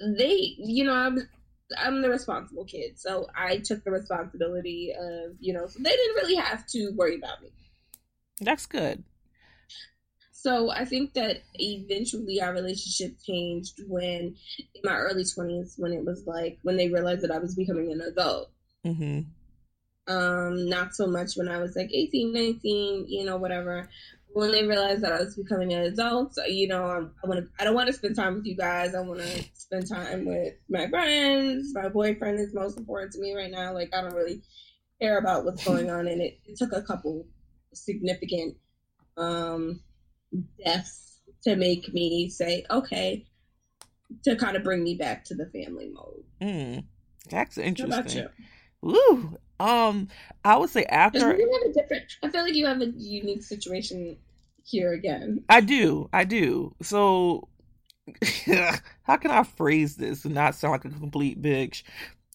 they, 0.00 0.54
you 0.56 0.84
know, 0.84 0.94
I'm 0.94 1.28
I'm 1.78 2.02
the 2.02 2.08
responsible 2.08 2.64
kid, 2.64 2.98
so 2.98 3.26
I 3.36 3.58
took 3.58 3.84
the 3.84 3.90
responsibility 3.90 4.92
of, 4.98 5.36
you 5.38 5.52
know, 5.52 5.66
so 5.66 5.78
they 5.78 5.90
didn't 5.90 6.16
really 6.16 6.36
have 6.36 6.66
to 6.68 6.90
worry 6.96 7.16
about 7.16 7.42
me. 7.42 7.50
That's 8.40 8.66
good. 8.66 9.04
So 10.42 10.72
I 10.72 10.84
think 10.84 11.14
that 11.14 11.42
eventually 11.54 12.42
our 12.42 12.52
relationship 12.52 13.16
changed 13.24 13.80
when 13.86 14.34
in 14.58 14.82
my 14.82 14.96
early 14.96 15.24
twenties, 15.24 15.74
when 15.78 15.92
it 15.92 16.04
was 16.04 16.26
like 16.26 16.58
when 16.62 16.76
they 16.76 16.88
realized 16.88 17.22
that 17.22 17.30
I 17.30 17.38
was 17.38 17.54
becoming 17.54 17.92
an 17.92 18.00
adult. 18.00 18.50
hmm 18.84 19.20
Um, 20.08 20.68
not 20.68 20.96
so 20.96 21.06
much 21.06 21.36
when 21.36 21.46
I 21.46 21.58
was 21.58 21.76
like 21.76 21.90
18, 21.94 22.32
19, 22.32 23.06
you 23.08 23.24
know, 23.24 23.36
whatever. 23.36 23.88
When 24.32 24.50
they 24.50 24.66
realized 24.66 25.02
that 25.02 25.12
I 25.12 25.20
was 25.20 25.36
becoming 25.36 25.72
an 25.74 25.82
adult, 25.82 26.36
you 26.48 26.66
know, 26.66 26.86
I, 26.86 26.98
I 27.22 27.28
want 27.28 27.38
to. 27.44 27.48
I 27.60 27.64
don't 27.64 27.76
want 27.76 27.86
to 27.86 27.92
spend 27.92 28.16
time 28.16 28.34
with 28.34 28.46
you 28.46 28.56
guys. 28.56 28.96
I 28.96 29.00
want 29.00 29.20
to 29.20 29.44
spend 29.54 29.88
time 29.88 30.24
with 30.24 30.54
my 30.68 30.88
friends. 30.88 31.72
My 31.72 31.88
boyfriend 31.88 32.40
is 32.40 32.52
most 32.52 32.76
important 32.78 33.12
to 33.12 33.20
me 33.20 33.32
right 33.32 33.50
now. 33.50 33.72
Like 33.74 33.94
I 33.94 34.00
don't 34.00 34.14
really 34.14 34.42
care 35.00 35.18
about 35.18 35.44
what's 35.44 35.62
going 35.62 35.88
on, 35.88 36.08
and 36.08 36.20
it, 36.20 36.40
it 36.46 36.56
took 36.58 36.72
a 36.72 36.82
couple 36.82 37.26
significant 37.74 38.56
um, 39.16 39.80
deaths 40.64 41.20
to 41.44 41.56
make 41.56 41.92
me 41.92 42.28
say, 42.28 42.64
okay, 42.70 43.26
to 44.24 44.36
kind 44.36 44.56
of 44.56 44.62
bring 44.62 44.82
me 44.82 44.94
back 44.94 45.24
to 45.24 45.34
the 45.34 45.46
family 45.46 45.90
mode. 45.92 46.24
Mm. 46.40 46.84
That's 47.30 47.58
interesting. 47.58 48.28
Woo. 48.80 49.38
Um, 49.60 50.08
I 50.44 50.56
would 50.56 50.70
say 50.70 50.84
after 50.84 51.36
you 51.36 51.60
have 51.62 51.70
a 51.70 51.72
different. 51.72 52.04
I 52.22 52.30
feel 52.30 52.42
like 52.42 52.54
you 52.54 52.66
have 52.66 52.80
a 52.80 52.86
unique 52.86 53.42
situation 53.42 54.16
here 54.64 54.92
again. 54.92 55.44
I 55.48 55.60
do, 55.60 56.08
I 56.12 56.24
do. 56.24 56.74
So, 56.82 57.48
how 59.02 59.16
can 59.16 59.30
I 59.30 59.44
phrase 59.44 59.96
this 59.96 60.24
and 60.24 60.34
not 60.34 60.56
sound 60.56 60.72
like 60.72 60.84
a 60.84 60.90
complete 60.90 61.40
bitch? 61.40 61.84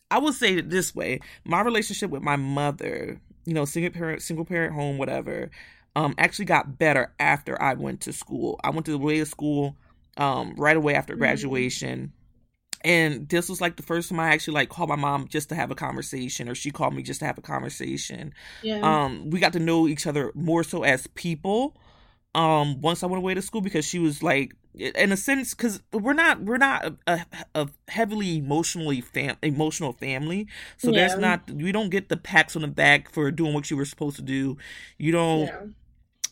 I 0.10 0.20
would 0.20 0.36
say 0.36 0.56
it 0.56 0.70
this 0.70 0.96
way: 0.96 1.20
my 1.44 1.62
relationship 1.62 2.12
with 2.12 2.24
my 2.24 2.38
mother, 2.38 3.20
you 3.46 3.54
know, 3.54 3.66
single 3.66 3.92
parent, 3.92 4.22
single 4.22 4.46
parent 4.46 4.74
home, 4.74 4.98
whatever, 4.98 5.52
um, 5.98 6.14
actually 6.18 6.46
got 6.46 6.78
better 6.78 7.12
after 7.20 7.60
I 7.62 7.74
went 7.74 8.02
to 8.02 8.14
school. 8.14 8.60
I 8.64 8.70
went 8.70 8.86
to 8.86 8.92
the 8.92 8.98
way 8.98 9.20
of 9.20 9.28
school, 9.28 9.76
um, 10.18 10.54
right 10.58 10.78
away 10.78 10.94
after 10.96 11.16
Mhm. 11.16 11.20
graduation. 11.20 12.14
And 12.84 13.28
this 13.28 13.50
was 13.50 13.60
like 13.60 13.76
the 13.76 13.84
first 13.84 14.10
time 14.10 14.20
I 14.20 14.30
actually 14.30 14.54
like 14.54 14.70
called 14.70 14.90
my 14.90 14.96
mom 14.96 15.28
just 15.28 15.50
to 15.50 15.56
have 15.56 15.72
a 15.72 15.76
conversation, 15.76 16.48
or 16.48 16.56
she 16.56 16.70
called 16.72 16.94
me 16.94 17.02
just 17.02 17.20
to 17.22 17.26
have 17.26 17.38
a 17.38 17.42
conversation 17.42 18.34
Yeah. 18.64 18.80
um 18.84 19.30
we 19.32 19.40
got 19.40 19.54
to 19.54 19.60
know 19.60 19.88
each 19.88 20.06
other 20.06 20.32
more 20.36 20.64
so 20.64 20.84
as 20.84 21.08
people 21.08 21.76
um 22.36 22.80
once 22.82 23.02
i 23.02 23.08
went 23.08 23.18
away 23.24 23.34
to 23.34 23.42
school 23.42 23.62
because 23.62 23.84
she 23.86 23.98
was 24.00 24.22
like 24.22 24.54
in 24.76 25.12
a 25.12 25.18
sense 25.18 25.56
because 25.56 25.82
we're 25.92 26.14
not 26.14 26.42
we're 26.42 26.58
not 26.58 26.86
a, 26.86 26.96
a, 27.08 27.26
a 27.56 27.70
heavily 27.88 28.38
emotionally 28.38 29.02
fam- 29.02 29.38
emotional 29.42 29.94
family 29.94 30.48
so 30.78 30.92
there's 30.92 31.14
Yeah. 31.14 31.20
not 31.20 31.50
we 31.50 31.72
don't 31.72 31.90
get 31.90 32.10
the 32.10 32.18
pats 32.18 32.56
on 32.56 32.62
the 32.62 32.68
back 32.68 33.10
for 33.12 33.32
doing 33.32 33.54
what 33.56 33.72
you 33.72 33.78
were 33.78 33.86
supposed 33.86 34.18
to 34.18 34.22
do 34.22 34.56
you 35.00 35.12
don't 35.12 35.48
yeah. 35.48 35.62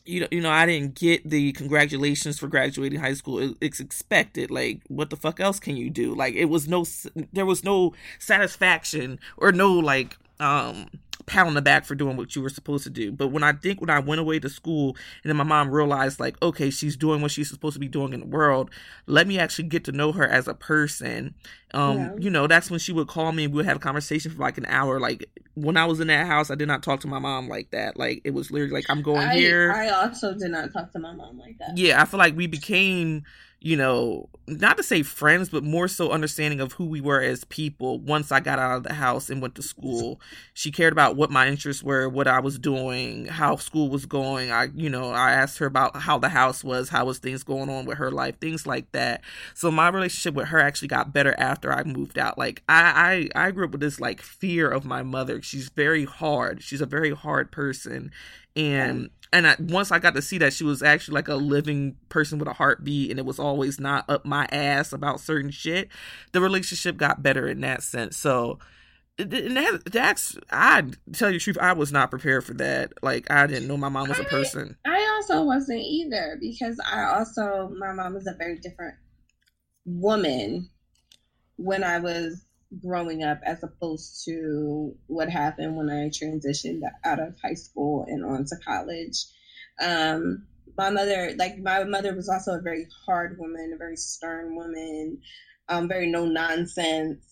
You 0.05 0.21
know, 0.21 0.27
you 0.31 0.41
know, 0.41 0.51
I 0.51 0.65
didn't 0.65 0.95
get 0.95 1.27
the 1.29 1.51
congratulations 1.53 2.39
for 2.39 2.47
graduating 2.47 2.99
high 2.99 3.13
school. 3.13 3.39
It, 3.39 3.57
it's 3.59 3.79
expected. 3.79 4.51
Like, 4.51 4.81
what 4.87 5.09
the 5.09 5.15
fuck 5.15 5.39
else 5.39 5.59
can 5.59 5.75
you 5.75 5.89
do? 5.89 6.13
Like, 6.13 6.35
it 6.35 6.45
was 6.45 6.67
no, 6.67 6.85
there 7.33 7.45
was 7.45 7.63
no 7.63 7.93
satisfaction 8.19 9.19
or 9.37 9.51
no 9.51 9.73
like, 9.73 10.17
um, 10.39 10.87
pat 11.25 11.47
on 11.47 11.53
the 11.55 11.61
back 11.61 11.85
for 11.85 11.95
doing 11.95 12.17
what 12.17 12.35
you 12.35 12.41
were 12.41 12.49
supposed 12.49 12.83
to 12.83 12.89
do. 12.89 13.11
But 13.11 13.29
when 13.29 13.43
I 13.43 13.53
think 13.53 13.81
when 13.81 13.89
I 13.89 13.99
went 13.99 14.21
away 14.21 14.39
to 14.39 14.49
school 14.49 14.95
and 15.23 15.29
then 15.29 15.35
my 15.37 15.43
mom 15.43 15.71
realized 15.71 16.19
like, 16.19 16.39
okay, 16.41 16.69
she's 16.69 16.95
doing 16.95 17.21
what 17.21 17.31
she's 17.31 17.49
supposed 17.49 17.73
to 17.73 17.79
be 17.79 17.87
doing 17.87 18.13
in 18.13 18.19
the 18.19 18.25
world. 18.27 18.69
Let 19.07 19.27
me 19.27 19.39
actually 19.39 19.67
get 19.67 19.83
to 19.85 19.91
know 19.91 20.11
her 20.11 20.27
as 20.27 20.47
a 20.47 20.53
person. 20.53 21.33
Um, 21.73 21.97
Yeah. 21.97 22.11
you 22.19 22.29
know, 22.29 22.47
that's 22.47 22.69
when 22.69 22.79
she 22.79 22.91
would 22.91 23.07
call 23.07 23.31
me 23.31 23.45
and 23.45 23.53
we 23.53 23.57
would 23.57 23.65
have 23.65 23.77
a 23.77 23.79
conversation 23.79 24.31
for 24.31 24.37
like 24.41 24.57
an 24.57 24.65
hour. 24.67 24.99
Like 24.99 25.27
when 25.55 25.77
I 25.77 25.85
was 25.85 25.99
in 25.99 26.07
that 26.07 26.27
house, 26.27 26.51
I 26.51 26.55
did 26.55 26.67
not 26.67 26.83
talk 26.83 26.99
to 27.01 27.07
my 27.07 27.19
mom 27.19 27.47
like 27.49 27.71
that. 27.71 27.97
Like 27.97 28.21
it 28.23 28.33
was 28.33 28.51
literally 28.51 28.73
like 28.73 28.85
I'm 28.89 29.01
going 29.01 29.27
I, 29.27 29.35
here. 29.35 29.73
I 29.75 29.89
also 29.89 30.33
did 30.33 30.51
not 30.51 30.71
talk 30.73 30.91
to 30.93 30.99
my 30.99 31.11
mom 31.13 31.39
like 31.39 31.57
that. 31.59 31.77
yeah, 31.77 32.01
I 32.01 32.05
feel 32.05 32.19
like 32.19 32.35
we 32.35 32.47
became, 32.47 33.23
you 33.65 33.75
know, 33.75 34.29
not 34.47 34.77
to 34.77 34.83
say 34.83 35.01
friends, 35.01 35.49
but 35.49 35.63
more 35.63 35.87
so 35.87 36.11
understanding 36.11 36.61
of 36.61 36.73
who 36.73 36.85
we 36.85 37.01
were 37.01 37.19
as 37.19 37.45
people 37.45 37.99
once 37.99 38.31
I 38.31 38.39
got 38.39 38.59
out 38.59 38.77
of 38.77 38.83
the 38.83 38.93
house 38.93 39.27
and 39.27 39.41
went 39.41 39.55
to 39.55 39.63
school. 39.63 40.21
She 40.53 40.69
cared 40.69 40.93
about 40.93 41.15
what 41.15 41.31
my 41.31 41.47
interests 41.47 41.81
were, 41.81 42.07
what 42.07 42.27
I 42.27 42.39
was 42.39 42.59
doing, 42.59 43.25
how 43.25 43.55
school 43.55 43.89
was 43.89 44.05
going. 44.05 44.51
I, 44.51 44.67
you 44.75 44.87
know, 44.87 45.09
I 45.09 45.31
asked 45.31 45.57
her 45.57 45.65
about 45.65 45.95
how 45.95 46.19
the 46.19 46.29
house 46.29 46.63
was, 46.63 46.89
how 46.89 47.05
was 47.05 47.17
things 47.17 47.41
going 47.41 47.71
on 47.71 47.85
with 47.85 47.97
her 47.97 48.11
life, 48.11 48.39
things 48.39 48.67
like 48.67 48.91
that. 48.91 49.21
So 49.55 49.71
my 49.71 49.89
relationship 49.89 50.35
with 50.35 50.49
her 50.49 50.59
actually 50.59 50.89
got 50.89 51.11
better 51.11 51.33
after 51.39 51.73
I 51.73 51.83
moved 51.83 52.19
out. 52.19 52.37
Like 52.37 52.61
I, 52.69 53.29
I, 53.35 53.47
I 53.47 53.49
grew 53.49 53.65
up 53.65 53.71
with 53.71 53.81
this 53.81 53.99
like 53.99 54.21
fear 54.21 54.69
of 54.69 54.85
my 54.85 55.01
mother. 55.01 55.41
She's 55.41 55.69
very 55.69 56.05
hard. 56.05 56.61
She's 56.61 56.81
a 56.81 56.85
very 56.85 57.15
hard 57.15 57.51
person, 57.51 58.11
and 58.55 59.09
and 59.33 59.47
I, 59.47 59.55
once 59.59 59.91
I 59.91 59.99
got 59.99 60.15
to 60.15 60.21
see 60.21 60.37
that 60.37 60.53
she 60.53 60.63
was 60.63 60.81
actually 60.81 61.15
like 61.15 61.27
a 61.27 61.35
living 61.35 61.97
person 62.09 62.39
with 62.39 62.47
a 62.47 62.53
heartbeat, 62.53 63.09
and 63.09 63.19
it 63.19 63.25
was 63.25 63.39
always 63.39 63.79
not 63.79 64.09
up 64.09 64.25
my 64.25 64.47
ass 64.51 64.93
about 64.93 65.19
certain 65.19 65.51
shit, 65.51 65.89
the 66.31 66.41
relationship 66.41 66.97
got 66.97 67.21
better 67.23 67.47
in 67.47 67.61
that 67.61 67.83
sense. 67.83 68.17
So. 68.17 68.59
And 69.17 69.31
that, 69.31 69.79
that's 69.85 70.37
I 70.51 70.83
tell 71.13 71.29
you 71.31 71.39
the 71.39 71.43
truth, 71.43 71.57
I 71.61 71.71
was 71.71 71.89
not 71.89 72.09
prepared 72.09 72.43
for 72.43 72.53
that. 72.55 72.91
Like 73.01 73.31
I 73.31 73.47
didn't 73.47 73.65
know 73.69 73.77
my 73.77 73.87
mom 73.87 74.09
was 74.09 74.19
a 74.19 74.23
I- 74.23 74.29
person. 74.29 74.75
I 74.85 75.15
also 75.15 75.41
wasn't 75.45 75.79
either 75.79 76.37
because 76.41 76.77
I 76.85 77.03
also 77.03 77.73
my 77.79 77.93
mom 77.93 78.13
was 78.13 78.27
a 78.27 78.33
very 78.37 78.59
different 78.59 78.95
woman 79.85 80.69
when 81.55 81.81
I 81.81 81.99
was 81.99 82.45
growing 82.81 83.23
up 83.23 83.39
as 83.45 83.63
opposed 83.63 84.23
to 84.25 84.95
what 85.07 85.29
happened 85.29 85.75
when 85.75 85.89
I 85.89 86.09
transitioned 86.09 86.81
out 87.03 87.19
of 87.19 87.35
high 87.43 87.53
school 87.53 88.05
and 88.07 88.23
on 88.25 88.45
to 88.45 88.55
college. 88.57 89.25
Um, 89.79 90.43
my 90.77 90.89
mother, 90.89 91.33
like 91.37 91.57
my 91.57 91.83
mother, 91.83 92.13
was 92.13 92.29
also 92.29 92.53
a 92.53 92.61
very 92.61 92.87
hard 93.05 93.37
woman, 93.37 93.71
a 93.73 93.77
very 93.77 93.95
stern 93.95 94.55
woman, 94.55 95.19
um, 95.69 95.87
very 95.87 96.07
no 96.07 96.25
nonsense. 96.25 97.23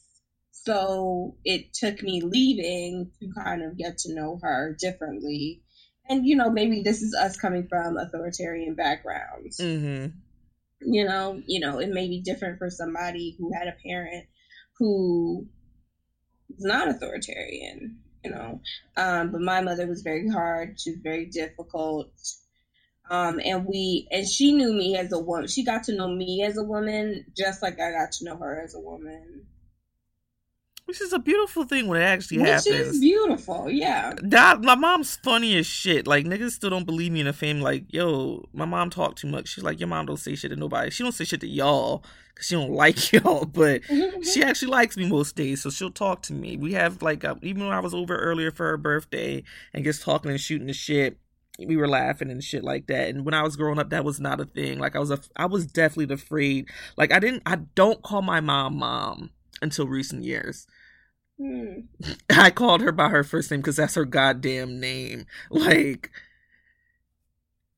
So 0.51 1.35
it 1.43 1.73
took 1.73 2.01
me 2.01 2.21
leaving 2.21 3.09
to 3.19 3.29
kind 3.43 3.63
of 3.63 3.77
get 3.77 3.97
to 3.99 4.13
know 4.13 4.39
her 4.41 4.75
differently. 4.79 5.59
And 6.07 6.25
you 6.25 6.35
know, 6.35 6.49
maybe 6.49 6.81
this 6.81 7.01
is 7.01 7.13
us 7.13 7.35
coming 7.35 7.67
from 7.67 7.97
authoritarian 7.97 8.75
backgrounds 8.75 9.59
hmm 9.59 10.07
you 10.85 11.05
know 11.05 11.39
you 11.45 11.59
know 11.59 11.79
it 11.79 11.89
may 11.89 12.07
be 12.07 12.19
different 12.19 12.57
for 12.57 12.69
somebody 12.69 13.35
who 13.37 13.51
had 13.53 13.67
a 13.67 13.75
parent 13.85 14.25
who 14.77 15.47
was 16.49 16.65
not 16.65 16.89
authoritarian 16.89 17.99
you 18.23 18.31
know. 18.31 18.61
Um, 18.95 19.31
but 19.31 19.41
my 19.41 19.61
mother 19.61 19.85
was 19.87 20.01
very 20.01 20.29
hard. 20.29 20.79
She 20.79 20.91
was 20.91 20.99
very 21.01 21.25
difficult. 21.25 22.11
Um, 23.09 23.39
and 23.43 23.65
we 23.65 24.07
and 24.11 24.27
she 24.27 24.53
knew 24.53 24.73
me 24.73 24.95
as 24.95 25.11
a 25.11 25.19
woman 25.19 25.47
she 25.49 25.65
got 25.65 25.83
to 25.83 25.95
know 25.95 26.07
me 26.07 26.41
as 26.41 26.57
a 26.57 26.63
woman 26.63 27.25
just 27.35 27.61
like 27.61 27.77
i 27.77 27.91
got 27.91 28.13
to 28.13 28.23
know 28.23 28.37
her 28.37 28.61
as 28.63 28.75
a 28.75 28.79
woman 28.79 29.45
Which 30.85 31.01
is 31.01 31.13
a 31.13 31.19
beautiful 31.19 31.63
thing 31.63 31.87
when 31.87 32.01
it 32.01 32.05
actually 32.05 32.39
which 32.39 32.49
happens. 32.49 32.67
is 32.67 32.99
beautiful 32.99 33.69
yeah 33.71 34.13
That 34.21 34.61
my 34.61 34.75
mom's 34.75 35.15
funny 35.15 35.55
as 35.57 35.65
shit. 35.65 36.05
Like 36.07 36.25
niggas 36.25 36.51
still 36.51 36.69
don't 36.69 36.85
believe 36.85 37.11
me 37.11 37.21
in 37.21 37.25
the 37.25 37.33
family. 37.33 37.61
Like 37.63 37.85
yo, 37.93 38.45
my 38.53 38.65
mom 38.65 38.89
talk 38.89 39.15
too 39.15 39.27
much. 39.27 39.47
She's 39.47 39.63
like, 39.63 39.79
your 39.79 39.87
mom 39.87 40.05
don't 40.05 40.17
say 40.17 40.35
shit 40.35 40.51
to 40.51 40.57
nobody. 40.57 40.89
She 40.91 41.03
don't 41.03 41.13
say 41.13 41.23
shit 41.23 41.41
to 41.41 41.47
y'all 41.47 42.03
because 42.33 42.47
she 42.47 42.55
don't 42.55 42.71
like 42.83 43.11
y'all. 43.13 43.45
But 43.45 43.81
she 44.23 44.43
actually 44.43 44.71
likes 44.71 44.97
me 44.97 45.07
most 45.07 45.35
days, 45.35 45.61
so 45.63 45.69
she'll 45.69 45.89
talk 45.91 46.21
to 46.23 46.33
me. 46.33 46.57
We 46.57 46.73
have 46.73 47.01
like 47.01 47.23
a, 47.23 47.37
even 47.41 47.63
when 47.63 47.73
I 47.73 47.79
was 47.79 47.93
over 47.93 48.15
earlier 48.15 48.51
for 48.51 48.67
her 48.67 48.77
birthday 48.77 49.43
and 49.73 49.83
just 49.83 50.01
talking 50.01 50.31
and 50.31 50.39
shooting 50.39 50.67
the 50.67 50.73
shit. 50.73 51.17
We 51.59 51.77
were 51.77 51.87
laughing 51.87 52.31
and 52.31 52.43
shit 52.43 52.63
like 52.63 52.87
that. 52.87 53.09
And 53.09 53.25
when 53.25 53.35
I 53.35 53.43
was 53.43 53.55
growing 53.55 53.77
up, 53.77 53.91
that 53.91 54.03
was 54.03 54.19
not 54.19 54.41
a 54.41 54.45
thing. 54.45 54.79
Like 54.79 54.95
I 54.95 54.99
was 54.99 55.11
a, 55.11 55.19
I 55.35 55.45
was 55.45 55.67
definitely 55.67 56.11
afraid. 56.13 56.67
Like 56.97 57.13
I 57.13 57.19
didn't, 57.19 57.43
I 57.45 57.57
don't 57.75 58.01
call 58.01 58.23
my 58.23 58.41
mom 58.41 58.77
mom 58.77 59.29
until 59.63 59.87
recent 59.87 60.23
years. 60.23 60.67
Hmm. 61.39 61.81
I 62.29 62.51
called 62.51 62.81
her 62.81 62.91
by 62.91 63.09
her 63.09 63.23
first 63.23 63.49
name 63.49 63.61
because 63.61 63.77
that's 63.77 63.95
her 63.95 64.05
goddamn 64.05 64.79
name. 64.79 65.25
Like, 65.49 66.11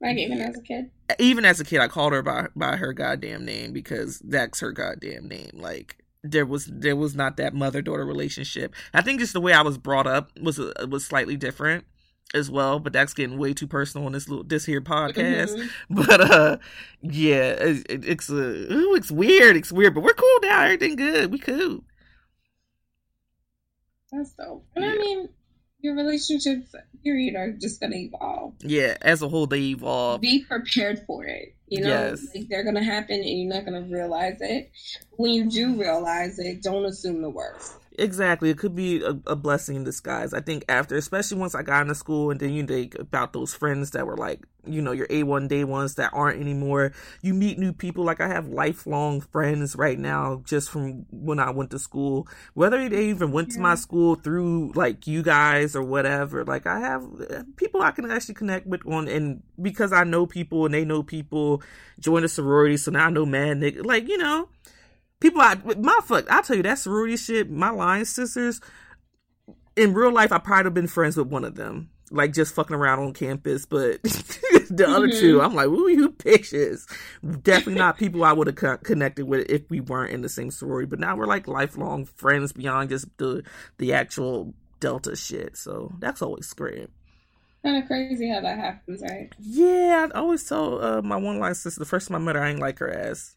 Like 0.02 0.18
even 0.18 0.42
as 0.42 0.58
a 0.58 0.62
kid. 0.62 0.92
Even 1.20 1.46
as 1.46 1.60
a 1.60 1.66
kid, 1.66 1.80
I 1.80 1.88
called 1.88 2.14
her 2.14 2.22
by 2.22 2.48
by 2.56 2.76
her 2.78 2.94
goddamn 2.94 3.46
name 3.46 3.74
because 3.74 4.20
that's 4.20 4.60
her 4.60 4.72
goddamn 4.72 5.28
name. 5.28 5.52
Like 5.54 5.98
there 6.24 6.46
was 6.46 6.66
there 6.66 6.96
was 6.96 7.16
not 7.16 7.38
that 7.38 7.54
mother 7.54 7.82
daughter 7.82 8.06
relationship. 8.06 8.74
I 8.94 9.02
think 9.02 9.20
just 9.20 9.34
the 9.34 9.42
way 9.42 9.54
I 9.54 9.62
was 9.62 9.78
brought 9.78 10.08
up 10.08 10.32
was 10.42 10.60
uh, 10.60 10.74
was 10.90 11.06
slightly 11.06 11.38
different 11.38 11.86
as 12.34 12.50
well, 12.50 12.80
but 12.80 12.94
that's 12.94 13.14
getting 13.14 13.38
way 13.38 13.54
too 13.54 13.68
personal 13.68 14.08
in 14.08 14.14
this 14.14 14.28
little 14.28 14.44
this 14.44 14.66
here 14.66 14.82
podcast. 14.82 15.56
Mm-hmm. 15.56 15.68
But 15.90 16.22
uh, 16.22 16.58
yeah, 17.02 17.52
it, 17.52 17.86
it, 17.90 18.06
it's 18.06 18.30
uh, 18.30 18.34
ooh, 18.34 18.96
it's 18.96 19.12
weird, 19.12 19.56
it's 19.56 19.72
weird, 19.72 19.94
but 19.94 20.04
we're 20.04 20.14
cool 20.14 20.40
now. 20.42 20.64
Everything 20.64 20.96
good, 20.96 21.32
we 21.32 21.40
cool. 21.40 21.84
That's 24.12 24.32
dope. 24.34 24.66
And 24.76 24.86
yeah. 24.86 24.92
I 24.92 24.98
mean, 24.98 25.30
your 25.80 25.96
relationships, 25.96 26.74
period, 27.04 27.36
are 27.36 27.52
just 27.52 27.80
gonna 27.80 27.98
evolve. 27.98 28.56
Yeah, 28.62 28.98
as 29.02 29.22
a 29.22 29.30
whole, 29.30 29.48
they 29.48 29.62
evolve. 29.62 30.22
Be 30.22 30.44
prepared 30.44 31.04
for 31.06 31.24
it. 31.26 31.56
You 31.68 31.82
know, 31.82 31.90
yes. 31.90 32.28
like 32.36 32.48
they're 32.48 32.64
gonna 32.64 32.84
happen, 32.84 33.20
and 33.20 33.40
you're 33.40 33.54
not 33.54 33.66
gonna 33.66 33.82
realize 33.84 34.38
it. 34.42 34.72
When 35.12 35.32
you 35.32 35.50
do 35.50 35.80
realize 35.80 36.40
it, 36.40 36.62
don't 36.62 36.86
assume 36.86 37.22
the 37.22 37.30
worst. 37.30 37.78
Exactly. 37.98 38.50
It 38.50 38.58
could 38.58 38.76
be 38.76 39.02
a, 39.02 39.18
a, 39.28 39.36
blessing 39.36 39.78
in 39.78 39.84
disguise. 39.84 40.34
I 40.34 40.41
think 40.41 40.66
after, 40.68 40.96
especially 40.96 41.38
once 41.38 41.56
I 41.56 41.62
got 41.62 41.84
into 41.84 41.96
school 41.96 42.30
and 42.30 42.39
then 42.39 42.52
you 42.52 42.66
think 42.66 42.96
about 43.00 43.32
those 43.32 43.54
friends 43.54 43.91
that 43.91 44.06
were 44.06 44.18
like, 44.18 44.46
you 44.66 44.82
know, 44.82 44.91
your 44.91 45.08
A1 45.08 45.48
day 45.48 45.64
ones 45.64 45.96
that 45.96 46.12
aren't 46.14 46.41
anymore. 46.41 46.91
You 47.22 47.34
meet 47.34 47.58
new 47.58 47.72
people. 47.72 48.04
Like 48.04 48.20
I 48.20 48.28
have 48.28 48.48
lifelong 48.48 49.22
friends 49.22 49.76
right 49.76 49.98
now 49.98 50.41
just 50.43 50.70
from 50.70 51.06
when 51.12 51.39
I 51.39 51.52
went 51.52 51.72
to 51.72 51.80
school, 51.80 52.28
whether 52.54 52.89
they 52.89 53.06
even 53.06 53.32
went 53.32 53.50
yeah. 53.50 53.56
to 53.56 53.62
my 53.62 53.76
school 53.76 54.16
through 54.16 54.74
like 54.76 55.08
you 55.08 55.24
guys 55.24 55.76
or 55.76 55.84
whatever. 55.84 56.43
Like 56.43 56.68
I 56.68 56.80
have 56.80 57.04
uh, 57.04 57.43
people 57.56 57.82
I 57.82 57.91
can 57.91 58.10
actually 58.12 58.36
connect 58.36 58.66
with 58.68 58.86
on, 58.88 59.08
and 59.08 59.43
because 59.62 59.93
I 59.93 60.04
know 60.04 60.26
people 60.26 60.66
and 60.66 60.74
they 60.74 60.84
know 60.84 61.04
people, 61.04 61.62
join 62.00 62.24
a 62.24 62.28
sorority. 62.28 62.78
So 62.78 62.91
now 62.91 63.08
I 63.08 63.10
know 63.10 63.26
man, 63.26 63.62
like, 63.84 64.08
you 64.08 64.18
know, 64.18 64.50
People, 65.20 65.41
I 65.41 65.55
my 65.78 65.99
fuck, 66.03 66.30
I'll 66.30 66.43
tell 66.43 66.57
you 66.57 66.63
that 66.63 66.80
sorority 66.80 67.18
shit. 67.18 67.49
My 67.49 67.70
line 67.70 68.05
sisters, 68.05 68.59
in 69.76 69.93
real 69.93 70.11
life, 70.11 70.32
I 70.32 70.38
probably 70.38 70.66
have 70.66 70.74
been 70.74 70.88
friends 70.88 71.18
with 71.18 71.28
one 71.28 71.45
of 71.45 71.55
them, 71.55 71.89
like 72.11 72.34
just 72.34 72.53
fucking 72.53 72.76
around 72.76 72.99
on 72.99 73.13
campus. 73.13 73.66
But 73.66 74.03
the 74.03 74.86
other 74.88 75.07
mm-hmm. 75.07 75.20
two, 75.20 75.41
I'm 75.41 75.55
like, 75.55 75.68
ooh, 75.68 75.89
you 75.89 76.09
bitches. 76.09 76.86
Definitely 77.43 77.76
not 77.76 77.97
people 77.97 78.24
I 78.24 78.34
would 78.34 78.47
have 78.47 78.55
co- 78.55 78.78
connected 78.78 79.26
with 79.26 79.49
if 79.49 79.70
we 79.70 79.80
weren't 79.80 80.13
in 80.13 80.22
the 80.22 80.30
same 80.30 80.51
sorority. 80.51 80.88
But 80.88 80.99
now 80.99 81.16
we're 81.16 81.28
like 81.28 81.47
lifelong 81.47 82.05
friends 82.05 82.51
beyond 82.51 82.89
just 82.89 83.07
the 83.18 83.43
the 83.78 83.93
actual 83.93 84.53
Delta 84.80 85.16
shit. 85.16 85.57
So 85.57 85.93
that's 85.99 86.22
always 86.22 86.51
great 86.53 86.89
kind 87.66 87.82
of 87.82 87.88
crazy 87.88 88.30
how 88.30 88.41
that 88.41 88.57
happens, 88.57 89.01
right? 89.01 89.34
Yeah, 89.39 90.07
I 90.13 90.18
always 90.20 90.43
tell 90.47 90.84
uh, 90.84 91.01
my 91.01 91.16
one 91.16 91.39
line 91.39 91.55
sister 91.55 91.80
the 91.80 91.86
first 91.86 92.07
time 92.07 92.16
I 92.16 92.20
met 92.20 92.36
her, 92.36 92.43
I 92.43 92.51
ain't 92.51 92.59
like 92.59 92.80
her 92.80 92.91
ass. 92.91 93.36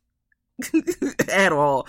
at 1.29 1.53
all. 1.53 1.87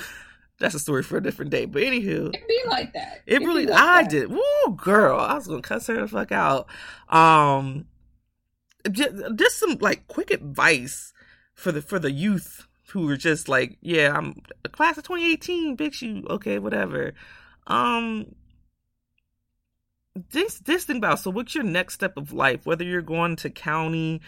That's 0.60 0.76
a 0.76 0.80
story 0.80 1.04
for 1.04 1.18
a 1.18 1.24
different 1.24 1.52
day. 1.52 1.66
But 1.66 1.84
anywho, 1.84 2.34
it 2.34 2.48
be 2.48 2.62
like 2.68 2.94
that. 2.94 3.22
It, 3.26 3.42
it 3.42 3.46
really, 3.46 3.66
like 3.66 3.82
I 3.82 4.02
that. 4.04 4.12
did. 4.12 4.30
Woo, 4.30 4.76
girl, 4.76 5.20
I 5.20 5.36
was 5.36 5.48
gonna 5.48 5.62
cuss 5.62 5.88
her 5.88 6.02
the 6.02 6.08
fuck 6.08 6.32
out. 6.32 6.68
Um, 7.08 7.86
just, 8.92 9.14
just 9.36 9.60
some 9.60 9.78
like 9.80 10.08
quick 10.08 10.32
advice 10.32 11.14
for 11.54 11.72
the 11.72 11.82
for 11.82 11.98
the 11.98 12.12
youth 12.12 12.68
who 12.92 13.10
are 13.10 13.18
just 13.18 13.48
like, 13.48 13.78
yeah, 13.82 14.14
I'm 14.16 14.42
a 14.66 14.70
class 14.70 14.98
of 14.98 15.04
2018, 15.04 15.76
big 15.76 15.94
shoe, 15.94 16.26
okay, 16.30 16.60
whatever. 16.60 17.14
Um, 17.68 18.36
this 20.32 20.60
this 20.60 20.86
thing 20.86 20.98
about 20.98 21.20
so 21.20 21.30
what's 21.30 21.56
your 21.56 21.64
next 21.64 21.94
step 21.94 22.18
of 22.18 22.34
life? 22.34 22.66
Whether 22.66 22.84
you're 22.84 23.02
going 23.02 23.36
to 23.38 23.50
county, 23.50 24.22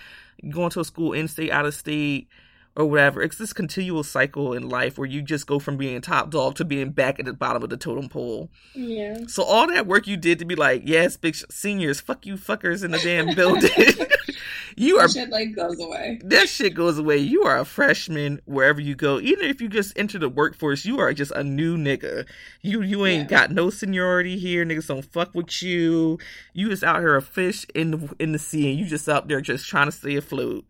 going 0.49 0.69
to 0.71 0.79
a 0.79 0.85
school 0.85 1.13
in 1.13 1.27
state, 1.27 1.51
out 1.51 1.65
of 1.65 1.73
state 1.73 2.27
or 2.75 2.85
whatever. 2.85 3.21
It's 3.21 3.37
this 3.37 3.53
continual 3.53 4.03
cycle 4.03 4.53
in 4.53 4.69
life 4.69 4.97
where 4.97 5.07
you 5.07 5.21
just 5.21 5.45
go 5.45 5.59
from 5.59 5.77
being 5.77 5.99
top 6.01 6.29
dog 6.29 6.55
to 6.55 6.65
being 6.65 6.91
back 6.91 7.19
at 7.19 7.25
the 7.25 7.33
bottom 7.33 7.63
of 7.63 7.69
the 7.69 7.77
totem 7.77 8.07
pole. 8.07 8.49
Yeah. 8.73 9.17
So 9.27 9.43
all 9.43 9.67
that 9.67 9.87
work 9.87 10.07
you 10.07 10.17
did 10.17 10.39
to 10.39 10.45
be 10.45 10.55
like, 10.55 10.83
yes, 10.85 11.17
big 11.17 11.35
sh- 11.35 11.43
seniors, 11.49 11.99
fuck 11.99 12.25
you 12.25 12.35
fuckers 12.35 12.83
in 12.83 12.91
the 12.91 12.99
damn 12.99 13.35
building. 13.35 13.69
you 14.77 14.99
are 14.99 15.09
shit 15.09 15.29
like 15.29 15.53
goes 15.53 15.81
away. 15.81 16.19
That 16.23 16.47
shit 16.47 16.73
goes 16.73 16.97
away. 16.97 17.17
You 17.17 17.43
are 17.43 17.59
a 17.59 17.65
freshman 17.65 18.39
wherever 18.45 18.79
you 18.79 18.95
go. 18.95 19.19
Even 19.19 19.45
if 19.45 19.59
you 19.59 19.67
just 19.67 19.97
enter 19.97 20.17
the 20.17 20.29
workforce, 20.29 20.85
you 20.85 20.99
are 20.99 21.13
just 21.13 21.31
a 21.31 21.43
new 21.43 21.77
nigga. 21.77 22.25
You 22.61 22.81
you 22.81 23.05
ain't 23.05 23.29
yeah. 23.29 23.37
got 23.37 23.51
no 23.51 23.69
seniority 23.69 24.37
here. 24.37 24.65
Niggas 24.65 24.87
don't 24.87 25.03
fuck 25.03 25.35
with 25.35 25.61
you. 25.61 26.19
You 26.53 26.69
just 26.69 26.83
out 26.83 27.01
here 27.01 27.17
a 27.17 27.21
fish 27.21 27.65
in 27.75 27.91
the 27.91 28.15
in 28.17 28.31
the 28.31 28.39
sea, 28.39 28.71
and 28.71 28.79
you 28.79 28.85
just 28.85 29.09
out 29.09 29.27
there 29.27 29.41
just 29.41 29.67
trying 29.67 29.87
to 29.87 29.91
stay 29.91 30.15
afloat 30.15 30.65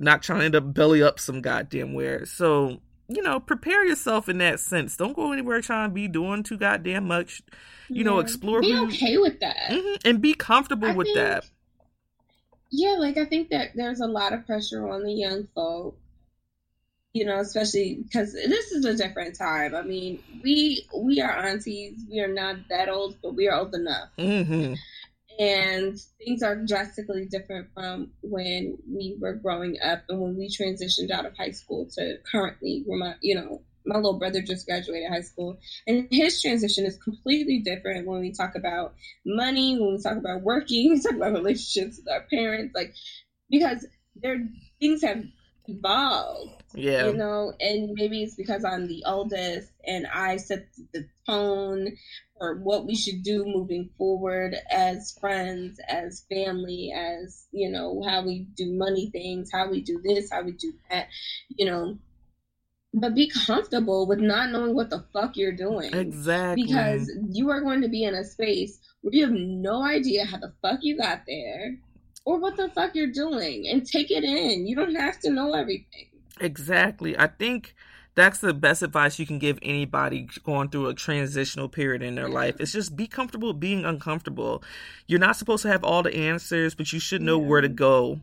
not 0.00 0.22
trying 0.22 0.40
to 0.40 0.44
end 0.46 0.56
up 0.56 0.74
belly 0.74 1.02
up 1.02 1.20
some 1.20 1.40
goddamn 1.40 1.92
where. 1.92 2.24
So, 2.26 2.80
you 3.08 3.22
know, 3.22 3.38
prepare 3.38 3.84
yourself 3.84 4.28
in 4.28 4.38
that 4.38 4.58
sense. 4.60 4.96
Don't 4.96 5.14
go 5.14 5.32
anywhere 5.32 5.60
trying 5.60 5.90
to 5.90 5.94
be 5.94 6.08
doing 6.08 6.42
too 6.42 6.56
goddamn 6.56 7.06
much. 7.06 7.42
You 7.88 7.96
yeah. 7.96 8.02
know, 8.04 8.18
explore. 8.18 8.60
Be 8.60 8.76
okay 8.76 9.18
with 9.18 9.40
that. 9.40 9.70
Mm-hmm, 9.70 10.08
and 10.08 10.20
be 10.20 10.34
comfortable 10.34 10.88
I 10.88 10.92
with 10.92 11.08
think, 11.08 11.16
that. 11.16 11.44
Yeah, 12.70 12.96
like 12.98 13.18
I 13.18 13.26
think 13.26 13.50
that 13.50 13.70
there's 13.74 14.00
a 14.00 14.06
lot 14.06 14.32
of 14.32 14.46
pressure 14.46 14.88
on 14.88 15.04
the 15.04 15.12
young 15.12 15.48
folk. 15.54 15.96
You 17.12 17.24
know, 17.24 17.40
especially 17.40 18.04
because 18.04 18.32
this 18.32 18.70
is 18.70 18.84
a 18.84 18.96
different 18.96 19.36
time. 19.36 19.74
I 19.74 19.82
mean, 19.82 20.22
we 20.44 20.86
we 20.96 21.20
are 21.20 21.32
aunties. 21.32 21.98
We 22.08 22.20
are 22.20 22.32
not 22.32 22.56
that 22.68 22.88
old, 22.88 23.16
but 23.20 23.34
we 23.34 23.48
are 23.48 23.58
old 23.58 23.74
enough. 23.74 24.10
Mm-hmm 24.16 24.74
and 25.38 25.98
things 26.18 26.42
are 26.42 26.56
drastically 26.56 27.26
different 27.26 27.68
from 27.74 28.10
when 28.22 28.76
we 28.88 29.16
were 29.20 29.34
growing 29.34 29.78
up 29.82 30.02
and 30.08 30.20
when 30.20 30.36
we 30.36 30.48
transitioned 30.48 31.10
out 31.10 31.26
of 31.26 31.36
high 31.36 31.50
school 31.50 31.88
to 31.94 32.18
currently 32.30 32.82
where 32.86 32.98
my 32.98 33.14
you 33.20 33.34
know 33.34 33.62
my 33.86 33.96
little 33.96 34.18
brother 34.18 34.42
just 34.42 34.66
graduated 34.66 35.10
high 35.10 35.22
school. 35.22 35.58
And 35.86 36.06
his 36.10 36.40
transition 36.42 36.84
is 36.84 36.96
completely 36.98 37.60
different 37.60 38.06
when 38.06 38.20
we 38.20 38.32
talk 38.32 38.54
about 38.54 38.94
money 39.24 39.78
when 39.78 39.94
we 39.94 40.02
talk 40.02 40.16
about 40.16 40.42
working 40.42 40.90
we 40.94 41.00
talk 41.00 41.14
about 41.14 41.32
relationships 41.32 41.98
with 41.98 42.12
our 42.12 42.22
parents 42.30 42.74
like 42.74 42.94
because 43.50 43.86
there 44.16 44.46
things 44.78 45.02
have 45.02 45.24
evolved 45.70 46.62
yeah 46.74 47.06
you 47.06 47.14
know 47.14 47.52
and 47.60 47.90
maybe 47.94 48.22
it's 48.22 48.34
because 48.34 48.64
i'm 48.64 48.86
the 48.86 49.02
oldest 49.06 49.70
and 49.86 50.06
i 50.06 50.36
set 50.36 50.66
the 50.92 51.06
tone 51.26 51.88
for 52.40 52.54
what 52.56 52.86
we 52.86 52.96
should 52.96 53.22
do 53.22 53.44
moving 53.44 53.90
forward 53.98 54.56
as 54.70 55.14
friends, 55.20 55.78
as 55.88 56.24
family, 56.30 56.90
as, 56.96 57.46
you 57.52 57.70
know, 57.70 58.02
how 58.08 58.24
we 58.24 58.46
do 58.56 58.72
money 58.72 59.10
things, 59.10 59.50
how 59.52 59.70
we 59.70 59.82
do 59.82 60.00
this, 60.02 60.30
how 60.32 60.42
we 60.42 60.52
do 60.52 60.72
that, 60.90 61.08
you 61.50 61.66
know. 61.66 61.98
But 62.94 63.14
be 63.14 63.30
comfortable 63.30 64.06
with 64.08 64.20
not 64.20 64.50
knowing 64.50 64.74
what 64.74 64.88
the 64.90 65.04
fuck 65.12 65.36
you're 65.36 65.52
doing. 65.52 65.94
Exactly. 65.94 66.64
Because 66.64 67.10
you 67.28 67.50
are 67.50 67.60
going 67.60 67.82
to 67.82 67.88
be 67.88 68.04
in 68.04 68.14
a 68.14 68.24
space 68.24 68.80
where 69.02 69.14
you 69.14 69.26
have 69.26 69.34
no 69.34 69.84
idea 69.84 70.24
how 70.24 70.38
the 70.38 70.52
fuck 70.62 70.80
you 70.82 70.96
got 70.96 71.22
there 71.26 71.76
or 72.30 72.38
what 72.38 72.56
the 72.56 72.68
fuck 72.68 72.94
you're 72.94 73.10
doing 73.10 73.66
and 73.66 73.84
take 73.84 74.12
it 74.12 74.22
in. 74.22 74.64
You 74.64 74.76
don't 74.76 74.94
have 74.94 75.18
to 75.20 75.30
know 75.30 75.52
everything. 75.52 76.06
Exactly. 76.40 77.18
I 77.18 77.26
think 77.26 77.74
that's 78.14 78.38
the 78.38 78.54
best 78.54 78.82
advice 78.82 79.18
you 79.18 79.26
can 79.26 79.40
give 79.40 79.58
anybody 79.62 80.28
going 80.44 80.68
through 80.68 80.86
a 80.86 80.94
transitional 80.94 81.68
period 81.68 82.02
in 82.02 82.14
their 82.14 82.28
life. 82.28 82.60
It's 82.60 82.70
just 82.70 82.94
be 82.94 83.08
comfortable 83.08 83.52
being 83.52 83.84
uncomfortable. 83.84 84.62
You're 85.08 85.18
not 85.18 85.36
supposed 85.36 85.62
to 85.62 85.68
have 85.70 85.82
all 85.82 86.04
the 86.04 86.14
answers, 86.14 86.76
but 86.76 86.92
you 86.92 87.00
should 87.00 87.20
know 87.20 87.40
yeah. 87.40 87.46
where 87.48 87.60
to 87.62 87.68
go. 87.68 88.20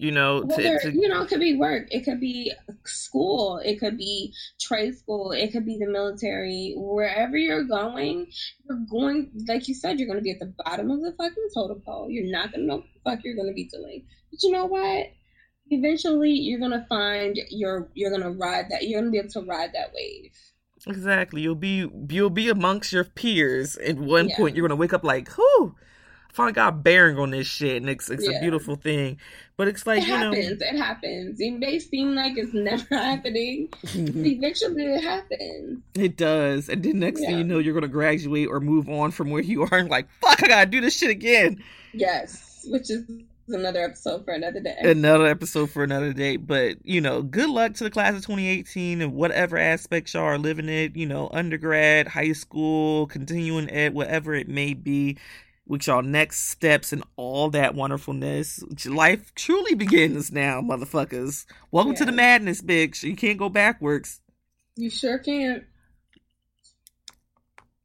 You 0.00 0.12
know, 0.12 0.42
to, 0.42 0.80
to, 0.80 0.92
you 0.94 1.08
know, 1.08 1.20
it 1.20 1.28
could 1.28 1.40
be 1.40 1.56
work, 1.56 1.88
it 1.90 2.06
could 2.06 2.20
be 2.20 2.52
school, 2.86 3.60
it 3.62 3.78
could 3.78 3.98
be 3.98 4.32
trade 4.58 4.96
school, 4.96 5.32
it 5.32 5.52
could 5.52 5.66
be 5.66 5.76
the 5.76 5.86
military. 5.86 6.72
Wherever 6.74 7.36
you're 7.36 7.64
going, 7.64 8.26
you're 8.64 8.78
going, 8.90 9.30
like 9.46 9.68
you 9.68 9.74
said, 9.74 9.98
you're 9.98 10.08
going 10.08 10.18
to 10.18 10.22
be 10.22 10.30
at 10.30 10.38
the 10.38 10.54
bottom 10.64 10.90
of 10.90 11.02
the 11.02 11.12
fucking 11.18 11.48
totem 11.52 11.82
pole. 11.82 12.10
You're 12.10 12.32
not 12.32 12.50
going 12.50 12.62
to 12.62 12.66
know 12.66 12.76
what 12.76 12.84
the 12.94 13.10
fuck 13.10 13.24
you're 13.24 13.36
going 13.36 13.48
to 13.48 13.54
be 13.54 13.64
doing. 13.64 14.06
But 14.30 14.42
you 14.42 14.52
know 14.52 14.64
what? 14.64 15.08
eventually 15.70 16.32
you're 16.32 16.58
gonna 16.58 16.84
find 16.88 17.38
you're 17.48 17.88
you're 17.94 18.10
gonna 18.10 18.30
ride 18.30 18.66
that 18.70 18.88
you're 18.88 19.00
gonna 19.00 19.10
be 19.10 19.18
able 19.18 19.28
to 19.28 19.40
ride 19.42 19.70
that 19.72 19.92
wave 19.94 20.32
exactly 20.86 21.42
you'll 21.42 21.54
be 21.54 21.88
you'll 22.08 22.30
be 22.30 22.48
amongst 22.48 22.92
your 22.92 23.04
peers 23.04 23.76
at 23.76 23.96
one 23.96 24.28
yeah. 24.28 24.36
point 24.36 24.56
you're 24.56 24.66
gonna 24.66 24.76
wake 24.76 24.92
up 24.92 25.04
like 25.04 25.28
whoo 25.38 25.74
finally 26.32 26.52
got 26.52 26.68
a 26.68 26.76
bearing 26.76 27.18
on 27.18 27.30
this 27.30 27.46
shit 27.46 27.76
and 27.76 27.88
it's, 27.88 28.10
it's 28.10 28.26
yeah. 28.28 28.36
a 28.36 28.40
beautiful 28.40 28.76
thing 28.76 29.18
but 29.56 29.68
it's 29.68 29.86
like 29.86 30.02
it 30.02 30.08
you 30.08 30.14
happens 30.14 30.60
know 30.60 30.66
it 30.66 30.76
happens 30.76 31.40
it 31.40 31.52
may 31.52 31.78
seem 31.78 32.14
like 32.14 32.36
it's 32.36 32.54
never 32.54 32.86
happening 32.96 33.68
eventually 33.94 34.84
it 34.84 35.02
happens 35.02 35.82
it 35.94 36.16
does 36.16 36.68
and 36.68 36.82
then 36.82 36.98
next 36.98 37.20
yeah. 37.20 37.28
thing 37.28 37.38
you 37.38 37.44
know 37.44 37.58
you're 37.58 37.74
gonna 37.74 37.88
graduate 37.88 38.48
or 38.48 38.60
move 38.60 38.88
on 38.88 39.10
from 39.10 39.30
where 39.30 39.42
you 39.42 39.62
are 39.62 39.74
and 39.74 39.90
like 39.90 40.08
fuck 40.20 40.42
i 40.42 40.48
gotta 40.48 40.70
do 40.70 40.80
this 40.80 40.96
shit 40.96 41.10
again 41.10 41.62
yes 41.92 42.66
which 42.68 42.90
is 42.90 43.04
another 43.54 43.82
episode 43.82 44.24
for 44.24 44.32
another 44.32 44.60
day. 44.60 44.76
Another 44.80 45.26
episode 45.26 45.70
for 45.70 45.82
another 45.82 46.12
day. 46.12 46.36
But, 46.36 46.78
you 46.84 47.00
know, 47.00 47.22
good 47.22 47.50
luck 47.50 47.74
to 47.74 47.84
the 47.84 47.90
class 47.90 48.14
of 48.14 48.22
2018 48.22 49.02
and 49.02 49.14
whatever 49.14 49.58
aspects 49.58 50.14
y'all 50.14 50.24
are 50.24 50.38
living 50.38 50.68
it, 50.68 50.96
you 50.96 51.06
know, 51.06 51.28
undergrad, 51.32 52.08
high 52.08 52.32
school, 52.32 53.06
continuing 53.06 53.70
ed, 53.70 53.94
whatever 53.94 54.34
it 54.34 54.48
may 54.48 54.74
be. 54.74 55.18
With 55.70 55.86
y'all 55.86 56.02
next 56.02 56.48
steps 56.48 56.92
and 56.92 57.04
all 57.14 57.48
that 57.50 57.76
wonderfulness. 57.76 58.64
Life 58.86 59.32
truly 59.36 59.76
begins 59.76 60.32
now, 60.32 60.60
motherfuckers. 60.60 61.46
Welcome 61.70 61.94
to 61.94 62.04
the 62.04 62.10
madness, 62.10 62.60
bitch. 62.60 63.04
You 63.04 63.14
can't 63.14 63.38
go 63.38 63.48
backwards. 63.48 64.20
You 64.74 64.90
sure 64.90 65.20
can't. 65.20 65.62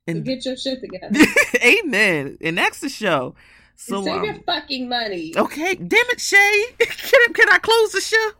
And 0.07 0.25
get 0.25 0.45
your 0.45 0.57
shit 0.57 0.81
together. 0.81 1.19
Amen. 1.63 2.39
And 2.41 2.57
that's 2.57 2.79
the 2.79 2.89
show. 2.89 3.35
So 3.75 4.03
save 4.03 4.15
um, 4.15 4.25
your 4.25 4.39
fucking 4.47 4.89
money. 4.89 5.33
Okay, 5.37 5.75
damn 5.75 6.05
it, 6.09 6.19
Shea. 6.19 6.63
can, 6.79 7.33
can 7.35 7.49
I 7.49 7.59
close 7.59 7.91
the 7.91 8.01
show? 8.01 8.31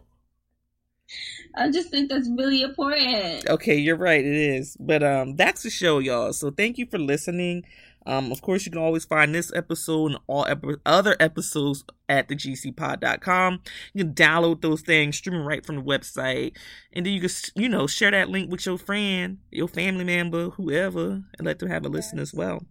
I 1.54 1.70
just 1.70 1.92
think 1.92 2.10
that's 2.10 2.28
really 2.36 2.64
important. 2.64 3.48
Okay, 3.48 3.78
you're 3.78 3.96
right. 3.96 4.26
It 4.26 4.36
is. 4.36 4.76
But 4.80 5.04
um, 5.04 5.36
that's 5.36 5.62
the 5.62 5.70
show, 5.70 6.00
y'all. 6.00 6.34
So 6.34 6.50
thank 6.50 6.80
you 6.80 6.88
for 6.88 6.98
listening. 6.98 7.64
Um, 8.06 8.32
of 8.32 8.42
course, 8.42 8.66
you 8.66 8.72
can 8.72 8.82
always 8.82 9.06
find 9.06 9.34
this 9.34 9.52
episode 9.56 10.12
and 10.12 10.20
all 10.28 10.46
ep- 10.46 10.64
other 10.86 11.16
episodes 11.20 11.84
at 12.08 12.28
thegcpod.com. 12.28 13.62
You 13.94 14.04
can 14.04 14.14
download 14.14 14.62
those 14.62 14.82
things, 14.82 15.18
stream 15.18 15.38
them 15.38 15.48
right 15.48 15.66
from 15.66 15.78
the 15.78 15.82
website, 15.82 16.56
and 16.94 17.06
then 17.06 17.14
you 17.14 17.22
can, 17.22 17.30
you 17.56 17.70
know, 17.70 17.88
share 17.88 18.12
that 18.12 18.30
link 18.30 18.52
with 18.52 18.66
your 18.66 18.78
friend, 18.78 19.40
your 19.52 19.68
family 19.68 20.04
member, 20.04 20.52
whoever, 20.52 21.24
and 21.38 21.46
let 21.46 21.60
them 21.60 21.70
have 21.70 21.86
a 21.86 21.90
listen 21.90 22.20
as 22.20 22.34
well. 22.34 22.64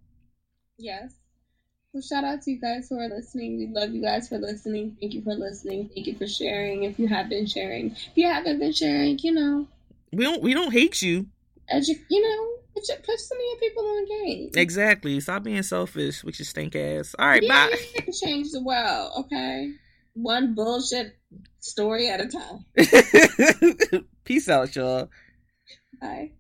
Yes. 0.79 1.15
So 1.95 2.01
shout 2.01 2.25
out 2.25 2.43
to 2.43 2.51
you 2.51 2.61
guys 2.61 2.89
who 2.89 2.99
are 2.99 3.09
listening. 3.09 3.57
We 3.57 3.69
love 3.69 3.95
you 3.95 4.03
guys 4.03 4.29
for 4.29 4.39
listening. 4.39 4.97
Thank 5.01 5.15
you 5.15 5.23
for 5.23 5.35
listening. 5.35 5.91
Thank 5.95 6.09
you 6.09 6.17
for 6.17 6.27
sharing. 6.27 6.83
If 6.83 6.99
you 6.99 7.07
have 7.07 7.29
been 7.29 7.47
sharing, 7.47 7.93
if 7.93 8.17
you 8.17 8.27
haven't 8.27 8.59
been 8.59 8.73
sharing, 8.73 9.17
you 9.23 9.33
know, 9.33 9.69
we 10.13 10.25
don't 10.25 10.43
we 10.43 10.55
don't 10.55 10.73
hate 10.73 11.03
you. 11.03 11.27
Edu- 11.73 12.05
you 12.09 12.21
know, 12.21 12.64
put, 12.75 12.85
put 13.05 13.21
some 13.21 13.39
of 13.39 13.45
your 13.45 13.57
people 13.59 13.85
on 13.85 14.07
game. 14.07 14.51
Exactly. 14.55 15.21
Stop 15.21 15.45
being 15.45 15.63
selfish 15.63 16.25
with 16.25 16.39
your 16.39 16.47
stink 16.47 16.77
ass. 16.77 17.15
All 17.19 17.27
right, 17.27 17.43
yeah, 17.43 17.69
bye. 17.69 18.13
Change 18.23 18.51
the 18.51 18.63
world, 18.63 19.13
okay? 19.21 19.73
One 20.15 20.55
bullshit 20.55 21.17
story 21.61 22.09
at 22.09 22.21
a 22.21 22.29
time. 22.29 24.05
Peace 24.25 24.49
out, 24.49 24.75
y'all. 24.77 25.09
Bye. 26.01 26.33